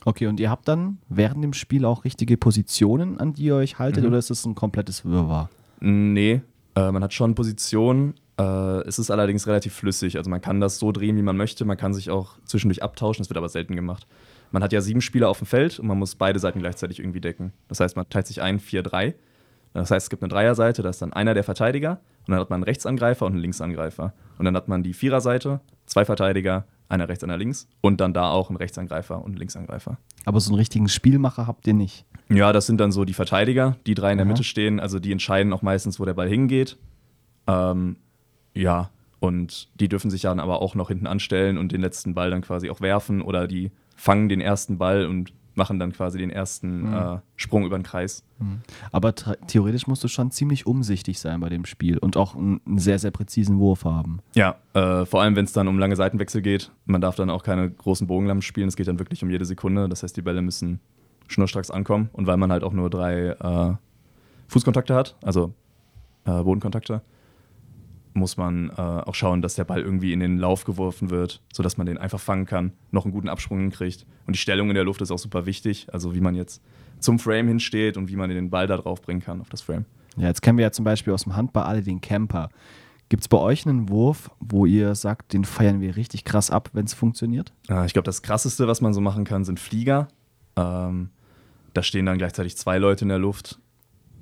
Okay, 0.03 0.27
und 0.27 0.39
ihr 0.39 0.50
habt 0.50 0.67
dann 0.67 0.98
während 1.10 1.43
dem 1.43 1.53
Spiel 1.53 1.86
auch 1.86 2.05
richtige 2.05 2.36
Positionen, 2.38 3.19
an 3.19 3.33
die 3.33 3.43
ihr 3.45 3.55
euch 3.55 3.77
haltet, 3.77 4.03
Mhm. 4.03 4.10
oder 4.10 4.17
ist 4.17 4.31
es 4.31 4.45
ein 4.45 4.55
komplettes 4.55 5.05
Wirrwarr? 5.05 5.50
Nee, 5.79 6.41
äh, 6.75 6.91
man 6.91 7.03
hat 7.03 7.13
schon 7.13 7.36
Positionen. 7.36 8.15
Äh, 8.39 8.43
es 8.88 8.98
ist 8.98 9.12
allerdings 9.12 9.45
relativ 9.45 9.74
flüssig. 9.74 10.17
Also 10.17 10.29
man 10.29 10.41
kann 10.41 10.60
das 10.60 10.79
so 10.79 10.91
drehen, 10.91 11.17
wie 11.17 11.21
man 11.21 11.38
möchte. 11.38 11.65
Man 11.65 11.77
kann 11.77 11.93
sich 11.93 12.10
auch 12.10 12.38
zwischendurch 12.45 12.81
abtauschen. 12.81 13.21
Das 13.21 13.29
wird 13.29 13.38
aber 13.38 13.50
selten 13.50 13.75
gemacht. 13.75 14.07
Man 14.51 14.63
hat 14.63 14.74
ja 14.74 14.81
sieben 14.81 15.01
Spieler 15.01 15.29
auf 15.29 15.38
dem 15.38 15.48
Feld 15.48 15.79
und 15.79 15.88
man 15.88 16.00
muss 16.00 16.15
beide 16.15 16.39
Seiten 16.39 16.60
gleichzeitig 16.60 17.00
irgendwie 17.00 17.21
decken. 17.21 17.53
Das 17.67 17.79
heißt, 17.79 17.95
man 17.95 18.10
teilt 18.10 18.25
sich 18.27 18.41
ein 18.41 18.60
4-3. 18.60 19.13
Das 19.74 19.91
heißt, 19.91 20.05
es 20.05 20.10
gibt 20.10 20.21
eine 20.24 20.29
Dreierseite, 20.29 20.81
da 20.81 20.89
ist 20.89 21.01
dann 21.01 21.13
einer 21.13 21.33
der 21.33 21.45
Verteidiger 21.45 22.01
und 22.27 22.31
dann 22.31 22.39
hat 22.39 22.50
man 22.50 22.57
einen 22.57 22.63
Rechtsangreifer 22.65 23.25
und 23.25 23.33
einen 23.33 23.41
Linksangreifer. 23.41 24.13
Und 24.38 24.43
dann 24.45 24.55
hat 24.57 24.67
man 24.67 24.83
die 24.83 24.93
Viererseite, 24.93 25.62
zwei 25.86 26.03
Verteidiger, 26.03 26.65
einer 26.91 27.10
rechts, 27.10 27.24
einer 27.24 27.38
links 27.38 27.67
und 27.81 28.01
dann 28.01 28.13
da 28.13 28.29
auch 28.29 28.50
einen 28.50 28.57
Rechtsangreifer 28.57 29.17
und 29.17 29.31
einen 29.31 29.38
Linksangreifer. 29.38 29.98
Aber 30.25 30.39
so 30.39 30.51
einen 30.51 30.60
richtigen 30.60 30.89
Spielmacher 30.89 31.48
habt 31.48 31.65
ihr 31.65 31.74
nicht. 31.74 32.05
Ja, 32.29 32.53
das 32.53 32.67
sind 32.67 32.79
dann 32.79 32.91
so 32.91 33.05
die 33.05 33.13
Verteidiger, 33.13 33.77
die 33.88 33.95
drei 33.95 34.12
in 34.12 34.17
der 34.17 34.25
Aha. 34.25 34.33
Mitte 34.33 34.43
stehen. 34.43 34.79
Also 34.79 35.00
die 35.00 35.12
entscheiden 35.12 35.53
auch 35.53 35.62
meistens, 35.62 36.00
wo 36.00 36.05
der 36.05 36.13
Ball 36.13 36.29
hingeht. 36.29 36.77
Ähm, 37.48 37.98
ja, 38.53 38.91
und 39.19 39.69
die 39.79 39.88
dürfen 39.88 40.10
sich 40.10 40.21
dann 40.21 40.39
aber 40.39 40.62
auch 40.62 40.75
noch 40.75 40.89
hinten 40.89 41.07
anstellen 41.07 41.57
und 41.57 41.71
den 41.71 41.81
letzten 41.81 42.13
Ball 42.13 42.29
dann 42.29 42.41
quasi 42.41 42.69
auch 42.69 42.81
werfen 42.81 43.21
oder 43.21 43.48
die 43.48 43.71
fangen 43.95 44.29
den 44.29 44.41
ersten 44.41 44.77
Ball 44.77 45.05
und 45.05 45.33
machen 45.55 45.79
dann 45.79 45.91
quasi 45.91 46.17
den 46.17 46.29
ersten 46.29 46.84
Mhm. 46.89 46.93
äh, 46.93 47.20
Sprung 47.36 47.65
über 47.65 47.77
den 47.77 47.84
Kreis. 47.84 48.24
Aber 48.91 49.10
tra- 49.10 49.36
theoretisch 49.48 49.86
musst 49.86 50.03
du 50.03 50.08
schon 50.08 50.31
ziemlich 50.31 50.65
umsichtig 50.65 51.20
sein 51.20 51.39
bei 51.41 51.50
dem 51.50 51.65
Spiel 51.65 51.98
und 51.98 52.17
auch 52.17 52.36
einen, 52.36 52.62
einen 52.65 52.79
sehr, 52.79 52.98
sehr 53.00 53.12
präzisen 53.12 53.60
Wurf 53.60 53.84
haben. 53.86 54.20
Ja, 54.34 54.55
äh, 54.74 55.05
vor 55.05 55.22
allem 55.22 55.36
wenn 55.36 55.46
es 55.46 55.53
dann 55.53 55.67
um 55.67 55.77
lange 55.77 55.96
Seitenwechsel 55.96 56.41
geht. 56.41 56.72
Man 56.86 57.01
darf 57.01 57.15
dann 57.15 57.29
auch 57.29 57.43
keine 57.43 57.70
großen 57.70 58.08
Bogenlampen 58.08 58.41
spielen. 58.41 58.67
Es 58.70 58.75
geht 58.75 58.88
dann 58.88 58.98
wirklich 59.00 59.24
um 59.24 59.29
jede 59.29 59.46
Sekunde. 59.46 59.88
Das 59.89 60.03
heißt, 60.03 60.15
die 60.17 60.22
Bälle 60.22 60.41
müssen 60.41 60.79
schnurstracks 61.27 61.70
ankommen. 61.70 62.10
Und 62.13 62.25
weil 62.27 62.38
man 62.38 62.51
halt 62.51 62.63
auch 62.63 62.74
nur 62.74 62.89
drei 62.89 63.27
äh, 63.29 63.74
Fußkontakte 64.48 64.96
hat, 64.96 65.15
also 65.22 65.53
äh, 66.25 66.41
Bodenkontakte, 66.43 67.01
muss 68.13 68.38
man 68.38 68.70
äh, 68.70 68.74
auch 68.74 69.15
schauen, 69.15 69.41
dass 69.41 69.56
der 69.56 69.63
Ball 69.63 69.82
irgendwie 69.82 70.13
in 70.13 70.20
den 70.20 70.38
Lauf 70.38 70.63
geworfen 70.65 71.10
wird, 71.10 71.41
sodass 71.53 71.77
man 71.77 71.88
den 71.88 71.98
einfach 71.98 72.20
fangen 72.20 72.46
kann, 72.46 72.74
noch 72.91 73.06
einen 73.06 73.13
guten 73.13 73.30
Absprung 73.30 73.60
hinkriegt. 73.60 74.06
Und 74.27 74.36
die 74.36 74.39
Stellung 74.39 74.70
in 74.70 74.75
der 74.75 74.84
Luft 74.84 75.01
ist 75.01 75.12
auch 75.12 75.20
super 75.20 75.46
wichtig. 75.46 75.88
Also 75.91 76.13
wie 76.13 76.22
man 76.22 76.36
jetzt 76.36 76.62
zum 77.00 77.20
Frame 77.20 77.48
hinsteht 77.48 77.98
und 77.98 78.10
wie 78.10 78.15
man 78.15 78.30
den 78.30 78.50
Ball 78.50 78.68
da 78.68 78.77
drauf 78.77 79.01
bringen 79.01 79.22
kann 79.22 79.41
auf 79.41 79.50
das 79.50 79.62
Frame. 79.62 79.86
Ja, 80.18 80.27
jetzt 80.27 80.41
kennen 80.41 80.58
wir 80.58 80.63
ja 80.63 80.72
zum 80.72 80.86
Beispiel 80.86 81.13
aus 81.13 81.24
dem 81.24 81.36
Handball 81.36 81.63
alle 81.63 81.82
den 81.82 82.01
Camper. 82.01 82.50
Gibt 83.10 83.24
es 83.24 83.27
bei 83.27 83.38
euch 83.38 83.65
einen 83.65 83.89
Wurf, 83.89 84.32
wo 84.39 84.65
ihr 84.65 84.96
sagt, 84.96 85.34
den 85.34 85.44
feiern 85.44 85.82
wir 85.82 85.96
richtig 85.96 86.24
krass 86.24 86.50
ab, 86.50 86.70
wenn 86.74 86.86
es 86.86 86.94
funktioniert? 86.94 87.53
Äh, 87.70 87.86
ich 87.86 87.94
glaube, 87.94 88.06
das 88.06 88.22
krasseste, 88.22 88.68
was 88.68 88.82
man 88.82 88.94
so 88.94 89.01
machen 89.01 89.25
kann, 89.25 89.44
sind 89.44 89.60
Flieger. 89.60 90.08
Ähm, 90.56 91.10
da 91.74 91.84
stehen 91.84 92.06
dann 92.06 92.18
gleichzeitig 92.18 92.58
zwei 92.58 92.77
Leute 92.77 93.06
in 93.06 93.10
der 93.10 93.20
Luft. 93.20 93.60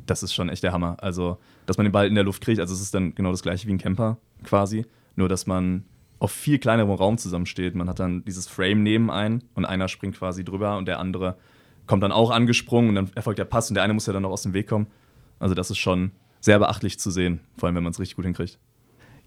Das 0.09 0.23
ist 0.23 0.33
schon 0.33 0.49
echt 0.49 0.63
der 0.63 0.73
Hammer. 0.73 0.97
Also, 1.01 1.37
dass 1.65 1.77
man 1.77 1.85
den 1.85 1.91
Ball 1.91 2.07
in 2.07 2.15
der 2.15 2.23
Luft 2.23 2.41
kriegt, 2.43 2.59
also 2.59 2.73
es 2.73 2.81
ist 2.81 2.95
dann 2.95 3.13
genau 3.13 3.31
das 3.31 3.43
gleiche 3.43 3.67
wie 3.67 3.73
ein 3.73 3.77
Camper 3.77 4.17
quasi. 4.43 4.85
Nur, 5.15 5.29
dass 5.29 5.45
man 5.45 5.85
auf 6.17 6.31
viel 6.31 6.57
kleinerem 6.57 6.89
Raum 6.89 7.17
zusammensteht. 7.17 7.75
Man 7.75 7.87
hat 7.87 7.99
dann 7.99 8.25
dieses 8.25 8.47
Frame 8.47 8.81
neben 8.83 9.11
einen 9.11 9.43
und 9.53 9.65
einer 9.65 9.87
springt 9.87 10.17
quasi 10.17 10.43
drüber 10.43 10.77
und 10.77 10.87
der 10.87 10.99
andere 10.99 11.37
kommt 11.85 12.03
dann 12.03 12.11
auch 12.11 12.31
angesprungen 12.31 12.89
und 12.89 12.95
dann 12.95 13.11
erfolgt 13.15 13.39
der 13.39 13.45
Pass 13.45 13.69
und 13.69 13.75
der 13.75 13.83
eine 13.83 13.93
muss 13.93 14.07
ja 14.07 14.13
dann 14.13 14.23
noch 14.23 14.31
aus 14.31 14.43
dem 14.43 14.53
Weg 14.53 14.67
kommen. 14.67 14.87
Also, 15.37 15.53
das 15.53 15.69
ist 15.69 15.77
schon 15.77 16.11
sehr 16.41 16.57
beachtlich 16.57 16.99
zu 16.99 17.11
sehen, 17.11 17.41
vor 17.57 17.67
allem 17.67 17.75
wenn 17.75 17.83
man 17.83 17.91
es 17.91 17.99
richtig 17.99 18.15
gut 18.15 18.25
hinkriegt. 18.25 18.57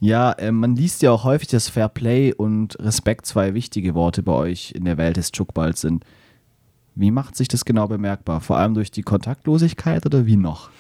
Ja, 0.00 0.32
äh, 0.32 0.50
man 0.50 0.74
liest 0.74 1.02
ja 1.02 1.12
auch 1.12 1.22
häufig, 1.22 1.46
dass 1.46 1.68
Fair 1.68 1.88
Play 1.88 2.34
und 2.34 2.76
Respekt 2.80 3.24
zwei 3.24 3.54
wichtige 3.54 3.94
Worte 3.94 4.24
bei 4.24 4.32
euch 4.32 4.72
in 4.72 4.84
der 4.84 4.96
Welt 4.96 5.16
des 5.16 5.30
Chukballs 5.30 5.80
sind. 5.80 6.04
Wie 6.94 7.10
macht 7.10 7.36
sich 7.36 7.48
das 7.48 7.64
genau 7.64 7.88
bemerkbar? 7.88 8.40
Vor 8.40 8.58
allem 8.58 8.74
durch 8.74 8.90
die 8.90 9.02
Kontaktlosigkeit 9.02 10.04
oder 10.06 10.26
wie 10.26 10.36
noch? 10.36 10.70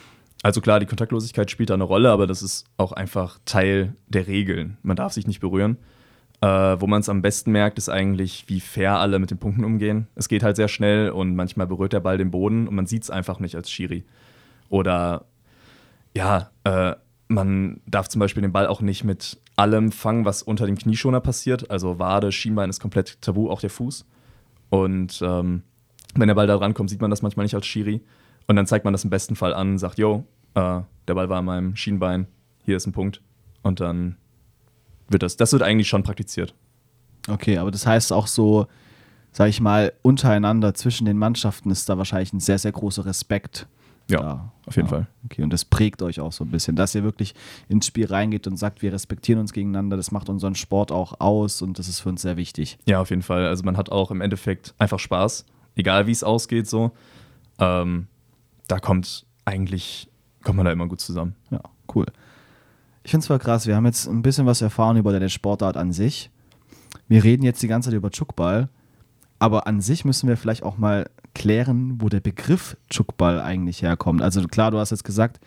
Also 0.42 0.60
klar, 0.60 0.80
die 0.80 0.86
Kontaktlosigkeit 0.86 1.50
spielt 1.50 1.70
da 1.70 1.74
eine 1.74 1.84
Rolle, 1.84 2.10
aber 2.10 2.26
das 2.26 2.42
ist 2.42 2.66
auch 2.76 2.92
einfach 2.92 3.38
Teil 3.44 3.94
der 4.08 4.26
Regeln. 4.26 4.76
Man 4.82 4.96
darf 4.96 5.12
sich 5.12 5.26
nicht 5.26 5.40
berühren. 5.40 5.78
Äh, 6.40 6.80
wo 6.80 6.88
man 6.88 7.00
es 7.00 7.08
am 7.08 7.22
besten 7.22 7.52
merkt, 7.52 7.78
ist 7.78 7.88
eigentlich, 7.88 8.46
wie 8.48 8.58
fair 8.58 8.98
alle 8.98 9.20
mit 9.20 9.30
den 9.30 9.38
Punkten 9.38 9.64
umgehen. 9.64 10.08
Es 10.16 10.28
geht 10.28 10.42
halt 10.42 10.56
sehr 10.56 10.66
schnell 10.66 11.10
und 11.10 11.36
manchmal 11.36 11.68
berührt 11.68 11.92
der 11.92 12.00
Ball 12.00 12.18
den 12.18 12.32
Boden 12.32 12.66
und 12.66 12.74
man 12.74 12.86
sieht 12.86 13.04
es 13.04 13.10
einfach 13.10 13.38
nicht 13.38 13.54
als 13.54 13.70
Schiri. 13.70 14.04
Oder 14.68 15.26
ja, 16.16 16.50
äh, 16.64 16.96
man 17.28 17.80
darf 17.86 18.08
zum 18.08 18.18
Beispiel 18.18 18.42
den 18.42 18.52
Ball 18.52 18.66
auch 18.66 18.80
nicht 18.80 19.04
mit 19.04 19.40
allem 19.54 19.92
fangen, 19.92 20.24
was 20.24 20.42
unter 20.42 20.66
dem 20.66 20.76
Knieschoner 20.76 21.20
passiert. 21.20 21.70
Also 21.70 22.00
Wade, 22.00 22.32
Schienbein 22.32 22.70
ist 22.70 22.80
komplett 22.80 23.20
tabu, 23.20 23.48
auch 23.48 23.60
der 23.60 23.70
Fuß. 23.70 24.04
Und 24.70 25.22
ähm, 25.22 25.62
wenn 26.14 26.28
der 26.28 26.34
Ball 26.34 26.46
da 26.46 26.56
rankommt, 26.56 26.90
sieht 26.90 27.00
man 27.00 27.10
das 27.10 27.22
manchmal 27.22 27.44
nicht 27.44 27.54
als 27.54 27.66
Schiri. 27.66 28.00
Und 28.46 28.56
dann 28.56 28.66
zeigt 28.66 28.84
man 28.84 28.92
das 28.92 29.04
im 29.04 29.10
besten 29.10 29.36
Fall 29.36 29.54
an, 29.54 29.78
sagt, 29.78 29.98
yo, 29.98 30.24
äh, 30.54 30.80
der 31.08 31.14
Ball 31.14 31.28
war 31.28 31.38
an 31.38 31.44
meinem 31.44 31.76
Schienbein, 31.76 32.26
hier 32.64 32.76
ist 32.76 32.86
ein 32.86 32.92
Punkt. 32.92 33.22
Und 33.62 33.80
dann 33.80 34.16
wird 35.08 35.22
das, 35.22 35.36
das 35.36 35.52
wird 35.52 35.62
eigentlich 35.62 35.88
schon 35.88 36.02
praktiziert. 36.02 36.54
Okay, 37.28 37.58
aber 37.58 37.70
das 37.70 37.86
heißt 37.86 38.12
auch 38.12 38.26
so, 38.26 38.66
sag 39.30 39.48
ich 39.48 39.60
mal, 39.60 39.92
untereinander 40.02 40.74
zwischen 40.74 41.04
den 41.04 41.18
Mannschaften 41.18 41.70
ist 41.70 41.88
da 41.88 41.96
wahrscheinlich 41.98 42.32
ein 42.32 42.40
sehr, 42.40 42.58
sehr 42.58 42.72
großer 42.72 43.06
Respekt. 43.06 43.66
Ja, 44.10 44.18
da. 44.20 44.52
auf 44.66 44.74
jeden 44.74 44.88
Ja, 44.88 44.90
Fall. 44.96 45.06
Okay, 45.24 45.42
und 45.42 45.52
das 45.52 45.64
prägt 45.64 46.02
euch 46.02 46.18
auch 46.18 46.32
so 46.32 46.44
ein 46.44 46.50
bisschen, 46.50 46.74
dass 46.74 46.94
ihr 46.94 47.04
wirklich 47.04 47.34
ins 47.68 47.86
Spiel 47.86 48.06
reingeht 48.06 48.48
und 48.48 48.56
sagt, 48.56 48.82
wir 48.82 48.92
respektieren 48.92 49.38
uns 49.40 49.52
gegeneinander, 49.52 49.96
das 49.96 50.10
macht 50.10 50.28
unseren 50.28 50.56
Sport 50.56 50.90
auch 50.90 51.20
aus 51.20 51.62
und 51.62 51.78
das 51.78 51.88
ist 51.88 52.00
für 52.00 52.08
uns 52.08 52.22
sehr 52.22 52.36
wichtig. 52.36 52.78
Ja, 52.86 53.00
auf 53.00 53.10
jeden 53.10 53.22
Fall. 53.22 53.46
Also 53.46 53.62
man 53.62 53.76
hat 53.76 53.90
auch 53.90 54.10
im 54.10 54.20
Endeffekt 54.20 54.74
einfach 54.78 54.98
Spaß, 54.98 55.46
egal 55.76 56.06
wie 56.06 56.12
es 56.12 56.24
ausgeht 56.24 56.68
so. 56.68 56.92
Ähm, 57.58 58.06
da 58.68 58.78
kommt 58.78 59.26
eigentlich, 59.44 60.08
kommt 60.42 60.56
man 60.56 60.66
da 60.66 60.72
immer 60.72 60.88
gut 60.88 61.00
zusammen. 61.00 61.34
Ja, 61.50 61.60
cool. 61.94 62.06
Ich 63.04 63.10
finde 63.10 63.22
es 63.22 63.26
voll 63.26 63.38
krass, 63.38 63.66
wir 63.66 63.74
haben 63.74 63.86
jetzt 63.86 64.06
ein 64.06 64.22
bisschen 64.22 64.46
was 64.46 64.62
erfahren 64.62 64.96
über 64.96 65.12
deine 65.12 65.28
Sportart 65.28 65.76
an 65.76 65.92
sich. 65.92 66.30
Wir 67.08 67.24
reden 67.24 67.42
jetzt 67.42 67.62
die 67.62 67.68
ganze 67.68 67.90
Zeit 67.90 67.96
über 67.96 68.10
Chukball, 68.10 68.68
aber 69.38 69.66
an 69.66 69.80
sich 69.80 70.04
müssen 70.04 70.28
wir 70.28 70.36
vielleicht 70.36 70.62
auch 70.62 70.78
mal 70.78 71.10
klären, 71.34 72.00
wo 72.00 72.08
der 72.08 72.20
Begriff 72.20 72.76
Chukball 72.88 73.40
eigentlich 73.40 73.82
herkommt. 73.82 74.22
Also 74.22 74.46
klar, 74.46 74.70
du 74.70 74.78
hast 74.78 74.90
jetzt 74.90 75.04
gesagt, 75.04 75.40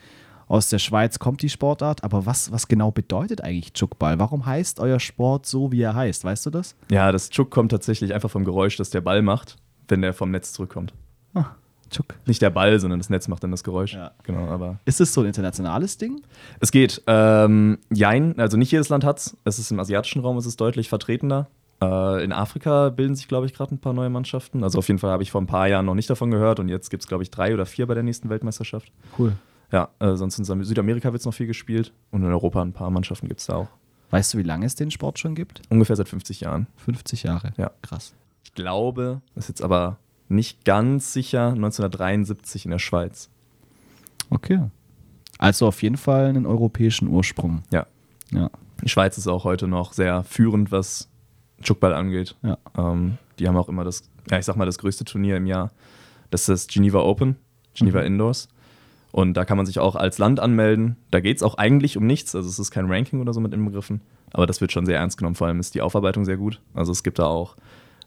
aus 0.48 0.68
der 0.68 0.78
Schweiz 0.78 1.18
kommt 1.18 1.42
die 1.42 1.48
Sportart, 1.48 2.04
aber 2.04 2.26
was, 2.26 2.52
was 2.52 2.68
genau 2.68 2.92
bedeutet 2.92 3.40
eigentlich 3.40 3.72
Chukball? 3.72 4.18
Warum 4.18 4.46
heißt 4.46 4.78
euer 4.78 5.00
Sport 5.00 5.46
so, 5.46 5.72
wie 5.72 5.80
er 5.80 5.94
heißt? 5.94 6.24
Weißt 6.24 6.46
du 6.46 6.50
das? 6.50 6.76
Ja, 6.90 7.10
das 7.10 7.30
Chuk 7.30 7.50
kommt 7.50 7.72
tatsächlich 7.72 8.14
einfach 8.14 8.30
vom 8.30 8.44
Geräusch, 8.44 8.76
das 8.76 8.90
der 8.90 9.00
Ball 9.00 9.22
macht, 9.22 9.56
wenn 9.88 10.02
der 10.02 10.12
vom 10.12 10.30
Netz 10.30 10.52
zurückkommt. 10.52 10.92
Ah, 11.34 11.46
Chuk. 11.90 12.14
Nicht 12.26 12.42
der 12.42 12.50
Ball, 12.50 12.78
sondern 12.80 12.98
das 12.98 13.10
Netz 13.10 13.28
macht 13.28 13.44
dann 13.44 13.50
das 13.50 13.62
Geräusch. 13.62 13.94
Ja. 13.94 14.10
Genau, 14.24 14.48
aber 14.48 14.80
Ist 14.84 15.00
es 15.00 15.12
so 15.12 15.20
ein 15.20 15.26
internationales 15.28 15.98
Ding? 15.98 16.22
es 16.60 16.72
geht. 16.72 17.02
Ähm, 17.06 17.78
jein, 17.92 18.38
also 18.38 18.56
nicht 18.56 18.72
jedes 18.72 18.88
Land 18.88 19.04
hat's. 19.04 19.36
Es 19.44 19.58
ist 19.58 19.70
im 19.70 19.78
asiatischen 19.78 20.20
Raum, 20.22 20.36
es 20.36 20.46
ist 20.46 20.60
deutlich 20.60 20.88
vertretener. 20.88 21.48
Äh, 21.80 22.24
in 22.24 22.32
Afrika 22.32 22.88
bilden 22.88 23.14
sich, 23.14 23.28
glaube 23.28 23.46
ich, 23.46 23.54
gerade 23.54 23.74
ein 23.74 23.78
paar 23.78 23.92
neue 23.92 24.10
Mannschaften. 24.10 24.64
Also 24.64 24.78
auf 24.78 24.88
jeden 24.88 24.98
Fall 24.98 25.10
habe 25.10 25.22
ich 25.22 25.30
vor 25.30 25.40
ein 25.40 25.46
paar 25.46 25.68
Jahren 25.68 25.86
noch 25.86 25.94
nicht 25.94 26.08
davon 26.10 26.30
gehört 26.30 26.58
und 26.58 26.68
jetzt 26.68 26.90
gibt 26.90 27.02
es, 27.02 27.08
glaube 27.08 27.22
ich, 27.22 27.30
drei 27.30 27.54
oder 27.54 27.66
vier 27.66 27.86
bei 27.86 27.94
der 27.94 28.02
nächsten 28.02 28.28
Weltmeisterschaft. 28.30 28.90
Cool. 29.18 29.32
Ja, 29.72 29.88
äh, 29.98 30.16
sonst 30.16 30.38
in 30.38 30.64
Südamerika 30.64 31.12
wird 31.12 31.20
es 31.20 31.26
noch 31.26 31.34
viel 31.34 31.46
gespielt 31.46 31.92
und 32.10 32.22
in 32.22 32.28
Europa 32.30 32.62
ein 32.62 32.72
paar 32.72 32.90
Mannschaften 32.90 33.28
gibt 33.28 33.40
es 33.40 33.46
da 33.46 33.56
auch. 33.56 33.68
Weißt 34.10 34.32
du, 34.34 34.38
wie 34.38 34.42
lange 34.42 34.64
es 34.66 34.76
den 34.76 34.90
Sport 34.90 35.18
schon 35.18 35.34
gibt? 35.34 35.62
Ungefähr 35.68 35.96
seit 35.96 36.08
50 36.08 36.40
Jahren. 36.40 36.68
50 36.76 37.24
Jahre. 37.24 37.52
Ja. 37.56 37.72
Krass. 37.82 38.14
Ich 38.56 38.62
glaube, 38.62 39.20
ist 39.34 39.50
jetzt 39.50 39.60
aber 39.62 39.98
nicht 40.30 40.64
ganz 40.64 41.12
sicher, 41.12 41.48
1973 41.48 42.64
in 42.64 42.70
der 42.70 42.78
Schweiz. 42.78 43.28
Okay. 44.30 44.70
Also 45.36 45.66
auf 45.66 45.82
jeden 45.82 45.98
Fall 45.98 46.24
einen 46.24 46.46
europäischen 46.46 47.08
Ursprung. 47.08 47.64
Ja. 47.70 47.86
Ja. 48.32 48.50
Die 48.82 48.88
Schweiz 48.88 49.18
ist 49.18 49.26
auch 49.28 49.44
heute 49.44 49.68
noch 49.68 49.92
sehr 49.92 50.24
führend, 50.24 50.72
was 50.72 51.10
Chukball 51.62 51.92
angeht. 51.92 52.34
Ja. 52.42 52.56
Ähm, 52.78 53.18
die 53.38 53.46
haben 53.46 53.58
auch 53.58 53.68
immer 53.68 53.84
das, 53.84 54.08
ja, 54.30 54.38
ich 54.38 54.46
sag 54.46 54.56
mal, 54.56 54.64
das 54.64 54.78
größte 54.78 55.04
Turnier 55.04 55.36
im 55.36 55.44
Jahr. 55.46 55.70
Das 56.30 56.40
ist 56.40 56.48
das 56.48 56.66
Geneva 56.66 57.00
Open, 57.00 57.36
Geneva 57.74 58.00
Mhm. 58.00 58.06
Indoors. 58.06 58.48
Und 59.12 59.34
da 59.34 59.44
kann 59.44 59.58
man 59.58 59.66
sich 59.66 59.78
auch 59.80 59.96
als 59.96 60.16
Land 60.16 60.40
anmelden. 60.40 60.96
Da 61.10 61.20
geht 61.20 61.36
es 61.36 61.42
auch 61.42 61.56
eigentlich 61.58 61.98
um 61.98 62.06
nichts. 62.06 62.34
Also 62.34 62.48
es 62.48 62.58
ist 62.58 62.70
kein 62.70 62.90
Ranking 62.90 63.20
oder 63.20 63.34
so 63.34 63.40
mit 63.40 63.52
inbegriffen. 63.52 64.00
Aber 64.32 64.46
das 64.46 64.62
wird 64.62 64.72
schon 64.72 64.86
sehr 64.86 64.96
ernst 64.98 65.18
genommen. 65.18 65.36
Vor 65.36 65.46
allem 65.46 65.60
ist 65.60 65.74
die 65.74 65.82
Aufarbeitung 65.82 66.24
sehr 66.24 66.38
gut. 66.38 66.62
Also 66.72 66.90
es 66.92 67.02
gibt 67.02 67.18
da 67.18 67.26
auch 67.26 67.56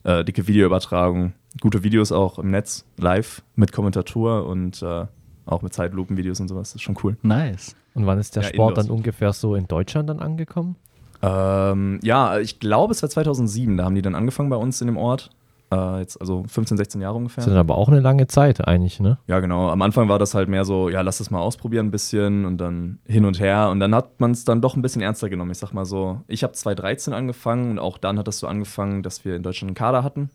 äh, 0.03 0.23
dicke 0.23 0.47
Videoübertragungen, 0.47 1.33
gute 1.61 1.83
Videos 1.83 2.11
auch 2.11 2.39
im 2.39 2.51
Netz, 2.51 2.85
live 2.97 3.41
mit 3.55 3.71
Kommentatur 3.71 4.45
und 4.47 4.81
äh, 4.81 5.05
auch 5.45 5.61
mit 5.61 5.73
Zeitlupenvideos 5.73 6.39
und 6.39 6.47
sowas. 6.47 6.69
Das 6.69 6.75
ist 6.75 6.81
schon 6.83 6.97
cool. 7.03 7.17
Nice. 7.23 7.75
Und 7.95 8.05
wann 8.05 8.19
ist 8.19 8.35
der 8.35 8.43
Ja, 8.43 8.49
Sport 8.49 8.71
Indoors. 8.71 8.87
dann 8.87 8.95
ungefähr 8.95 9.33
so 9.33 9.55
in 9.55 9.67
Deutschland 9.67 10.09
dann 10.09 10.19
angekommen? 10.19 10.75
Ähm, 11.21 11.99
ja, 12.03 12.39
ich 12.39 12.59
glaube, 12.59 12.91
es 12.93 13.01
war 13.01 13.09
2007. 13.09 13.75
Da 13.77 13.83
haben 13.85 13.95
die 13.95 14.01
dann 14.01 14.15
angefangen 14.15 14.49
bei 14.49 14.55
uns 14.55 14.79
in 14.81 14.87
dem 14.87 14.97
Ort. 14.97 15.31
Äh, 15.71 15.99
jetzt 15.99 16.19
also 16.19 16.43
15, 16.47 16.77
16 16.77 17.01
Jahre 17.01 17.17
ungefähr. 17.17 17.43
Das 17.43 17.53
ist 17.53 17.57
aber 17.57 17.77
auch 17.77 17.89
eine 17.89 17.99
lange 17.99 18.25
Zeit 18.27 18.67
eigentlich, 18.67 18.99
ne? 18.99 19.19
Ja, 19.27 19.39
genau. 19.39 19.69
Am 19.69 19.81
Anfang 19.81 20.09
war 20.09 20.17
das 20.17 20.33
halt 20.33 20.49
mehr 20.49 20.65
so, 20.65 20.89
ja, 20.89 21.01
lass 21.01 21.19
das 21.19 21.29
mal 21.29 21.39
ausprobieren 21.39 21.87
ein 21.87 21.91
bisschen 21.91 22.45
und 22.45 22.57
dann 22.57 22.99
hin 23.05 23.25
und 23.25 23.39
her. 23.39 23.69
Und 23.69 23.79
dann 23.79 23.93
hat 23.93 24.19
man 24.19 24.31
es 24.31 24.45
dann 24.45 24.61
doch 24.61 24.75
ein 24.75 24.81
bisschen 24.81 25.01
ernster 25.01 25.29
genommen. 25.29 25.51
Ich 25.51 25.59
sag 25.59 25.71
mal 25.73 25.85
so, 25.85 26.21
ich 26.27 26.43
habe 26.43 26.53
2013 26.53 27.13
angefangen 27.13 27.71
und 27.71 27.79
auch 27.79 27.99
dann 27.99 28.17
hat 28.17 28.27
das 28.27 28.39
so 28.39 28.47
angefangen, 28.47 29.03
dass 29.03 29.25
wir 29.25 29.35
in 29.35 29.43
Deutschland 29.43 29.69
einen 29.69 29.75
Kader 29.75 30.03
hatten. 30.03 30.31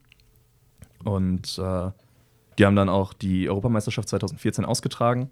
Und 1.03 1.59
äh, 1.59 1.91
die 2.59 2.67
haben 2.67 2.77
dann 2.77 2.89
auch 2.89 3.13
die 3.13 3.49
Europameisterschaft 3.49 4.09
2014 4.09 4.65
ausgetragen, 4.65 5.31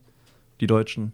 die 0.60 0.66
Deutschen. 0.66 1.12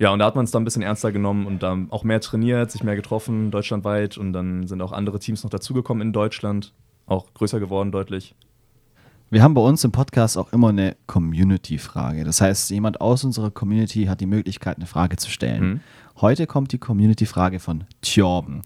Ja, 0.00 0.12
und 0.12 0.18
da 0.18 0.24
hat 0.24 0.34
man 0.34 0.46
es 0.46 0.50
dann 0.50 0.62
ein 0.62 0.64
bisschen 0.64 0.82
ernster 0.82 1.12
genommen 1.12 1.46
und 1.46 1.62
dann 1.62 1.90
auch 1.90 2.04
mehr 2.04 2.20
trainiert, 2.20 2.70
sich 2.70 2.82
mehr 2.82 2.96
getroffen, 2.96 3.50
deutschlandweit. 3.50 4.18
Und 4.18 4.32
dann 4.32 4.66
sind 4.66 4.82
auch 4.82 4.92
andere 4.92 5.18
Teams 5.18 5.44
noch 5.44 5.50
dazugekommen 5.50 6.08
in 6.08 6.12
Deutschland, 6.12 6.72
auch 7.10 7.32
größer 7.34 7.60
geworden 7.60 7.92
deutlich. 7.92 8.34
Wir 9.30 9.42
haben 9.42 9.54
bei 9.54 9.60
uns 9.60 9.84
im 9.84 9.92
Podcast 9.92 10.36
auch 10.36 10.52
immer 10.52 10.70
eine 10.70 10.96
Community-Frage. 11.06 12.24
Das 12.24 12.40
heißt, 12.40 12.70
jemand 12.70 13.00
aus 13.00 13.22
unserer 13.22 13.50
Community 13.50 14.06
hat 14.06 14.20
die 14.20 14.26
Möglichkeit, 14.26 14.76
eine 14.76 14.86
Frage 14.86 15.16
zu 15.16 15.30
stellen. 15.30 15.64
Mhm. 15.64 15.80
Heute 16.20 16.46
kommt 16.46 16.72
die 16.72 16.78
Community-Frage 16.78 17.60
von 17.60 17.84
Tjorben. 18.02 18.62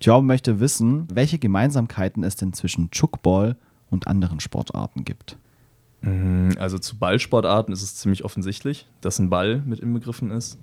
Tjorben 0.00 0.26
möchte 0.26 0.58
wissen, 0.58 1.06
welche 1.12 1.38
Gemeinsamkeiten 1.38 2.24
es 2.24 2.34
denn 2.34 2.52
zwischen 2.52 2.90
Chuckball 2.90 3.56
und 3.88 4.08
anderen 4.08 4.40
Sportarten 4.40 5.04
gibt. 5.04 5.36
Mm, 6.00 6.50
Also 6.58 6.78
zu 6.78 6.98
Ballsportarten 6.98 7.72
ist 7.72 7.82
es 7.82 7.96
ziemlich 7.96 8.24
offensichtlich, 8.24 8.88
dass 9.00 9.18
ein 9.18 9.30
Ball 9.30 9.62
mit 9.64 9.78
inbegriffen 9.80 10.30
ist. 10.30 10.58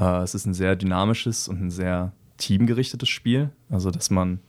Äh, 0.00 0.22
es 0.22 0.34
ist 0.34 0.46
ein 0.46 0.54
sehr 0.54 0.76
dynamisches 0.76 1.48
und 1.48 1.60
ein 1.60 1.70
sehr 1.70 2.12
teamgerichtetes 2.38 3.08
Spiel. 3.08 3.50
Also, 3.68 3.90
dass 3.90 4.10
man 4.10 4.40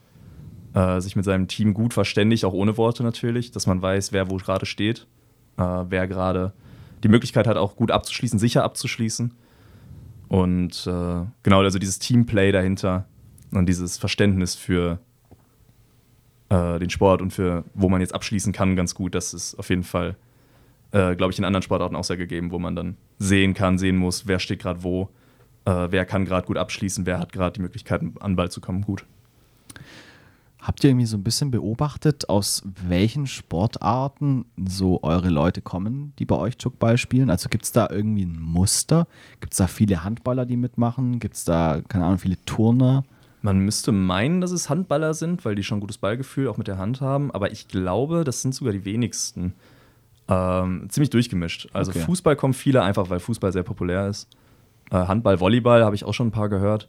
äh, 0.74 1.00
sich 1.02 1.16
mit 1.16 1.26
seinem 1.26 1.48
Team 1.48 1.74
gut 1.74 1.94
verständigt, 1.94 2.46
auch 2.46 2.54
ohne 2.54 2.78
Worte 2.78 3.04
natürlich, 3.04 3.52
dass 3.52 3.68
man 3.68 3.82
weiß, 3.82 4.12
wer 4.12 4.30
wo 4.30 4.38
gerade 4.38 4.66
steht, 4.66 5.08
äh, 5.58 5.62
wer 5.62 6.08
gerade 6.08 6.54
die 7.04 7.10
Möglichkeit 7.10 7.48
hat, 7.48 7.58
auch 7.58 7.76
gut 7.76 7.92
abzuschließen, 7.92 8.40
sicher 8.40 8.64
abzuschließen. 8.64 9.34
Und 10.30 10.88
äh, 10.88 11.26
genau, 11.44 11.62
also 11.62 11.80
dieses 11.80 12.00
Teamplay 12.00 12.52
dahinter 12.52 13.06
und 13.52 13.68
dieses 13.68 13.98
Verständnis 13.98 14.56
für 14.56 15.00
äh, 16.50 16.80
den 16.80 16.90
Sport 16.90 17.22
und 17.22 17.32
für 17.32 17.64
wo 17.74 17.90
man 17.90 18.02
jetzt 18.02 18.16
abschließen 18.16 18.54
kann, 18.54 18.76
ganz 18.76 18.96
gut. 18.96 19.16
Das 19.16 19.34
ist 19.34 19.56
auf 19.56 19.70
jeden 19.70 19.84
Fall, 19.84 20.16
äh, 20.92 21.16
glaube 21.16 21.32
ich, 21.32 21.40
in 21.40 21.46
anderen 21.46 21.62
Sportarten 21.62 21.96
auch 21.96 22.04
sehr 22.04 22.18
gegeben, 22.18 22.52
wo 22.52 22.60
man 22.60 22.76
dann 22.76 22.98
sehen 23.20 23.54
kann, 23.54 23.78
sehen 23.78 23.98
muss, 23.98 24.28
wer 24.28 24.40
steht 24.40 24.60
gerade 24.60 24.84
wo, 24.84 25.10
äh, 25.66 25.88
wer 25.90 26.06
kann 26.06 26.26
gerade 26.26 26.48
gut 26.48 26.58
abschließen, 26.58 27.06
wer 27.06 27.20
hat 27.20 27.32
gerade 27.32 27.54
die 27.54 27.62
Möglichkeit, 27.62 28.02
an 28.20 28.36
Ball 28.36 28.50
zu 28.50 28.62
kommen, 28.62 28.82
gut. 28.82 29.06
Habt 30.63 30.82
ihr 30.84 30.91
irgendwie 30.91 31.06
so 31.06 31.17
ein 31.17 31.23
bisschen 31.23 31.52
beobachtet, 31.52 32.30
aus 32.30 32.63
welchen 32.88 33.28
Sportarten 33.28 34.45
so 34.65 35.04
eure 35.04 35.28
Leute 35.28 35.62
kommen, 35.62 36.13
die 36.19 36.26
bei 36.26 36.38
euch 36.38 36.58
Chuckball 36.58 36.97
spielen? 36.97 37.30
Also 37.30 37.49
gibt 37.49 37.65
es 37.65 37.73
da 37.73 37.89
irgendwie 37.89 38.23
ein 38.23 38.39
Muster? 38.39 39.06
Gibt 39.41 39.52
es 39.54 39.58
da 39.58 39.67
viele 39.67 40.06
Handballer, 40.06 40.45
die 40.45 40.56
mitmachen? 40.56 41.19
Gibt 41.19 41.36
es 41.36 41.43
da, 41.43 41.82
keine 41.89 42.06
Ahnung, 42.06 42.17
viele 42.17 42.38
Turner? 42.45 43.04
Man 43.41 43.60
müsste 43.60 43.91
meinen, 43.91 44.39
dass 44.39 44.52
es 44.52 44.69
Handballer 44.69 45.13
sind, 45.13 45.43
weil 45.43 45.56
die 45.56 45.63
schon 45.63 45.80
ein 45.80 45.82
gutes 45.82 45.97
Ballgefühl 45.97 46.47
auch 46.47 46.56
mit 46.58 46.69
der 46.69 46.78
Hand 46.78 47.02
haben, 47.02 47.30
aber 47.32 47.52
ich 47.52 47.67
glaube, 47.67 48.23
das 48.23 48.41
sind 48.41 48.56
sogar 48.56 48.71
die 48.71 48.86
wenigsten. 48.86 49.54
Ähm, 50.30 50.88
ziemlich 50.89 51.10
durchgemischt. 51.10 51.67
Also 51.73 51.91
Okay. 51.91 51.99
Fußball 51.99 52.38
kommen 52.38 52.54
viele 52.54 52.84
einfach, 52.84 53.10
weil 53.10 53.19
Fußball 53.19 53.52
sehr 53.52 53.63
populär 53.63 54.08
ist. 54.08 54.30
Äh, 54.91 54.95
Handball, 54.95 55.41
Volleyball 55.41 55.84
habe 55.84 55.95
ich 55.95 56.06
auch 56.06 56.13
schon 56.13 56.28
ein 56.28 56.32
paar 56.32 56.47
gehört. 56.47 56.88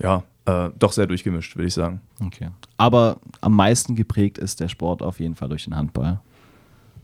Ja, 0.00 0.22
äh, 0.46 0.70
doch 0.78 0.92
sehr 0.92 1.06
durchgemischt, 1.06 1.56
würde 1.56 1.66
ich 1.68 1.74
sagen. 1.74 2.00
Okay. 2.24 2.48
Aber 2.76 3.18
am 3.40 3.54
meisten 3.54 3.94
geprägt 3.94 4.38
ist 4.38 4.60
der 4.60 4.68
Sport 4.68 5.02
auf 5.02 5.20
jeden 5.20 5.34
Fall 5.34 5.48
durch 5.48 5.64
den 5.64 5.76
Handball. 5.76 6.20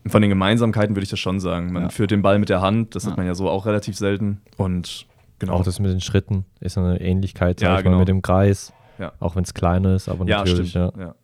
Von 0.07 0.20
den 0.22 0.28
Gemeinsamkeiten 0.28 0.94
würde 0.94 1.04
ich 1.04 1.11
das 1.11 1.18
schon 1.18 1.40
sagen. 1.40 1.72
Man 1.72 1.85
Ja. 1.85 1.88
führt 1.88 2.11
den 2.11 2.22
Ball 2.22 2.38
mit 2.38 2.48
der 2.50 2.61
Hand, 2.61 2.94
das 2.94 3.04
Ja. 3.04 3.11
hat 3.11 3.16
man 3.16 3.26
ja 3.26 3.35
so 3.35 3.48
auch 3.48 3.64
relativ 3.66 3.96
selten. 3.96 4.40
Und 4.59 5.07
genau. 5.38 5.54
Auch 5.54 5.64
das 5.64 5.80
mit 5.80 5.90
den 5.90 6.00
Schritten 6.00 6.44
ist 6.61 6.76
eine 6.78 7.00
Ähnlichkeit, 7.00 7.61
Ja, 7.62 7.80
genau. 7.80 7.98
mit 7.98 8.09
dem 8.09 8.20
Kreis. 8.22 8.72
Ja. 8.98 9.12
Auch 9.18 9.35
wenn 9.35 9.44
es 9.44 9.54
kleiner 9.54 9.94
ist, 9.94 10.09
aber 10.09 10.26
ja, 10.26 10.38
natürlich. 10.38 10.70
stimmt. 10.70 10.94
Ja. 10.96 11.02
Ja. 11.07 11.14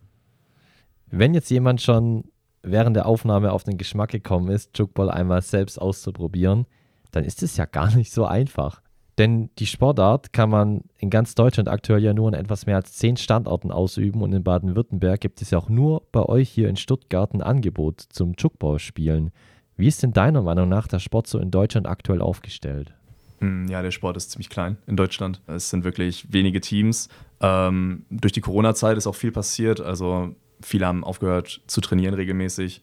Wenn 1.11 1.35
jetzt 1.35 1.51
jemand 1.51 1.81
schon 1.83 2.25
während 2.63 2.97
der 2.97 3.07
Aufnahme 3.07 3.53
auf 3.53 3.65
den 3.65 3.79
Geschmack 3.79 4.11
gekommen 4.11 4.49
ist, 4.49 4.77
Jukball 4.79 5.11
einmal 5.11 5.43
selbst 5.43 5.81
auszuprobieren, 5.81 6.67
dann 7.11 7.25
ist 7.25 7.43
es 7.43 7.57
ja 7.57 7.65
gar 7.67 7.95
nicht 7.95 8.13
so 8.13 8.25
einfach. 8.27 8.81
Denn 9.21 9.51
die 9.59 9.67
Sportart 9.67 10.33
kann 10.33 10.49
man 10.49 10.81
in 10.97 11.11
ganz 11.11 11.35
Deutschland 11.35 11.69
aktuell 11.69 12.03
ja 12.03 12.15
nur 12.15 12.29
an 12.29 12.33
etwas 12.33 12.65
mehr 12.65 12.77
als 12.77 12.95
zehn 12.95 13.19
Standorten 13.19 13.71
ausüben 13.71 14.23
und 14.23 14.33
in 14.33 14.43
Baden-Württemberg 14.43 15.21
gibt 15.21 15.43
es 15.43 15.51
ja 15.51 15.59
auch 15.59 15.69
nur 15.69 16.05
bei 16.11 16.23
euch 16.23 16.49
hier 16.49 16.71
in 16.71 16.77
Stuttgart 16.77 17.35
ein 17.35 17.43
Angebot 17.43 18.01
zum 18.01 18.33
Jukball-Spielen. 18.39 19.31
Wie 19.77 19.89
ist 19.89 20.03
denn 20.03 20.15
deiner 20.15 20.41
Meinung 20.41 20.71
nach 20.71 20.89
der 20.89 21.01
Sport 21.01 21.27
so 21.27 21.39
in 21.39 21.51
Deutschland 21.51 21.87
aktuell 21.87 22.23
aufgestellt? 22.23 22.95
Hm, 23.41 23.69
Ja, 23.69 23.83
der 23.83 23.91
Sport 23.91 24.17
ist 24.17 24.31
ziemlich 24.31 24.49
klein 24.49 24.79
in 24.87 24.97
Deutschland. 24.97 25.43
Es 25.47 25.69
sind 25.69 25.85
wirklich 25.85 26.33
wenige 26.33 26.63
Teams. 26.63 27.11
Ähm, 27.43 28.07
durch 28.09 28.33
die 28.33 28.41
Corona-Zeit 28.41 28.97
ist 28.97 29.07
auch 29.07 29.15
viel 29.17 29.33
passiert. 29.33 29.83
Also 29.83 30.35
viele 30.63 30.87
haben 30.87 31.05
aufgehört 31.05 31.61
zu 31.67 31.83
trainieren 31.83 32.15
regelmäßig, 32.15 32.81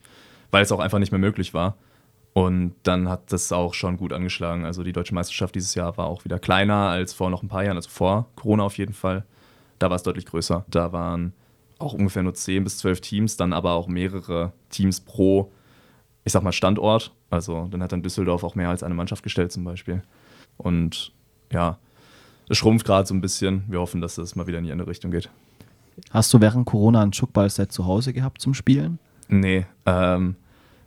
weil 0.52 0.62
es 0.62 0.70
auch 0.70 0.78
einfach 0.78 1.00
nicht 1.00 1.10
mehr 1.10 1.18
möglich 1.18 1.52
war. 1.52 1.76
Und 2.34 2.74
dann 2.84 3.08
hat 3.08 3.32
das 3.32 3.50
auch 3.52 3.74
schon 3.74 3.96
gut 3.96 4.12
angeschlagen. 4.12 4.64
Also 4.64 4.84
die 4.84 4.92
deutsche 4.92 5.14
Meisterschaft 5.14 5.54
dieses 5.54 5.74
Jahr 5.74 5.96
war 5.96 6.06
auch 6.06 6.24
wieder 6.24 6.38
kleiner 6.38 6.88
als 6.88 7.12
vor 7.12 7.30
noch 7.30 7.42
ein 7.42 7.48
paar 7.48 7.64
Jahren, 7.64 7.76
also 7.76 7.90
vor 7.90 8.28
Corona 8.36 8.62
auf 8.64 8.78
jeden 8.78 8.92
Fall. 8.92 9.24
Da 9.78 9.90
war 9.90 9.96
es 9.96 10.02
deutlich 10.02 10.26
größer. 10.26 10.64
Da 10.68 10.92
waren 10.92 11.32
auch 11.78 11.94
ungefähr 11.94 12.22
nur 12.22 12.34
10 12.34 12.64
bis 12.64 12.78
12 12.78 13.00
Teams, 13.00 13.36
dann 13.36 13.52
aber 13.52 13.72
auch 13.72 13.88
mehrere 13.88 14.52
Teams 14.68 15.00
pro, 15.00 15.50
ich 16.24 16.32
sag 16.32 16.42
mal, 16.42 16.52
Standort. 16.52 17.12
Also 17.30 17.68
dann 17.70 17.82
hat 17.82 17.92
dann 17.92 18.02
Düsseldorf 18.02 18.44
auch 18.44 18.54
mehr 18.54 18.68
als 18.68 18.82
eine 18.82 18.94
Mannschaft 18.94 19.22
gestellt 19.22 19.52
zum 19.52 19.64
Beispiel. 19.64 20.02
Und 20.56 21.12
ja, 21.52 21.78
es 22.48 22.58
schrumpft 22.58 22.86
gerade 22.86 23.06
so 23.06 23.14
ein 23.14 23.20
bisschen. 23.20 23.64
Wir 23.68 23.80
hoffen, 23.80 24.00
dass 24.00 24.18
es 24.18 24.36
mal 24.36 24.46
wieder 24.46 24.58
in 24.58 24.64
die 24.64 24.72
andere 24.72 24.88
Richtung 24.88 25.10
geht. 25.10 25.30
Hast 26.10 26.32
du 26.32 26.40
während 26.40 26.66
Corona 26.66 27.02
ein 27.02 27.12
Chuckball-Set 27.12 27.72
zu 27.72 27.86
Hause 27.86 28.12
gehabt 28.12 28.40
zum 28.40 28.54
Spielen? 28.54 28.98
Nee, 29.28 29.66
ähm, 29.84 30.36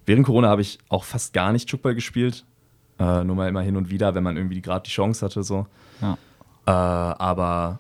während 0.06 0.26
Corona 0.26 0.50
habe 0.50 0.62
ich 0.62 0.80
auch 0.90 1.04
fast 1.04 1.34
gar 1.34 1.52
nicht 1.52 1.70
Chuckball 1.70 1.96
gespielt. 1.96 2.46
Äh, 3.00 3.24
nur 3.24 3.36
mal 3.36 3.50
immer 3.50 3.62
hin 3.62 3.78
und 3.78 3.90
wieder, 3.90 4.14
wenn 4.16 4.24
man 4.24 4.38
irgendwie 4.38 4.62
gerade 4.62 4.84
die 4.84 4.92
Chance 4.92 5.26
hatte. 5.26 5.44
So. 5.44 5.68
Ja. 6.02 6.18
Äh, 6.66 6.72
aber 6.72 7.80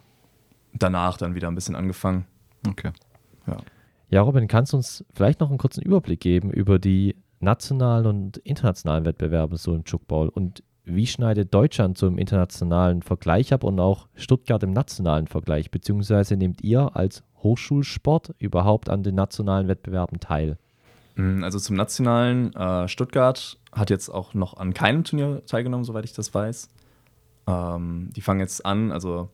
danach 0.74 1.18
dann 1.18 1.36
wieder 1.36 1.48
ein 1.48 1.56
bisschen 1.56 1.76
angefangen. 1.76 2.26
Okay. 2.68 2.92
Ja. 3.48 3.58
Ja, 4.10 4.22
Robin, 4.22 4.48
kannst 4.48 4.74
du 4.74 4.78
uns 4.78 5.06
vielleicht 5.14 5.40
noch 5.40 5.50
einen 5.50 5.58
kurzen 5.58 5.82
Überblick 5.82 6.20
geben 6.20 6.52
über 6.52 6.80
die 6.80 7.16
nationalen 7.40 8.06
und 8.06 8.38
internationalen 8.38 9.06
Wettbewerbe 9.06 9.56
so 9.58 9.74
im 9.74 9.84
Jukball 9.86 10.28
und 10.28 10.64
wie 10.84 11.08
schneidet 11.08 11.54
Deutschland 11.54 11.98
so 11.98 12.08
im 12.08 12.18
internationalen 12.18 13.04
Vergleich 13.04 13.54
ab 13.54 13.64
und 13.64 13.80
auch 13.80 14.08
Stuttgart 14.16 14.64
im 14.64 14.72
nationalen 14.72 15.28
Vergleich? 15.28 15.72
Beziehungsweise 15.72 16.36
nehmt 16.36 16.62
ihr 16.62 16.96
als 16.96 17.24
Hochschulsport 17.38 18.36
überhaupt 18.40 18.90
an 18.90 19.04
den 19.04 19.16
nationalen 19.16 19.68
Wettbewerben 19.68 20.20
teil? 20.20 20.58
Mm, 21.15 21.43
Also 21.43 21.60
zum 21.60 21.76
nationalen, 21.76 22.54
äh, 22.56 22.88
Stuttgart 22.88 23.58
hat 23.71 23.89
jetzt 23.89 24.10
auch 24.10 24.34
noch 24.34 24.58
an 24.58 24.74
keinem 24.74 25.04
Turnier 25.04 25.43
teilgenommen, 25.45 25.86
soweit 25.86 26.06
ich 26.06 26.13
das 26.13 26.34
weiß. 26.34 26.69
Ähm, 27.47 28.10
die 28.15 28.21
fangen 28.21 28.39
jetzt 28.39 28.65
an, 28.65 28.91
also 28.91 29.30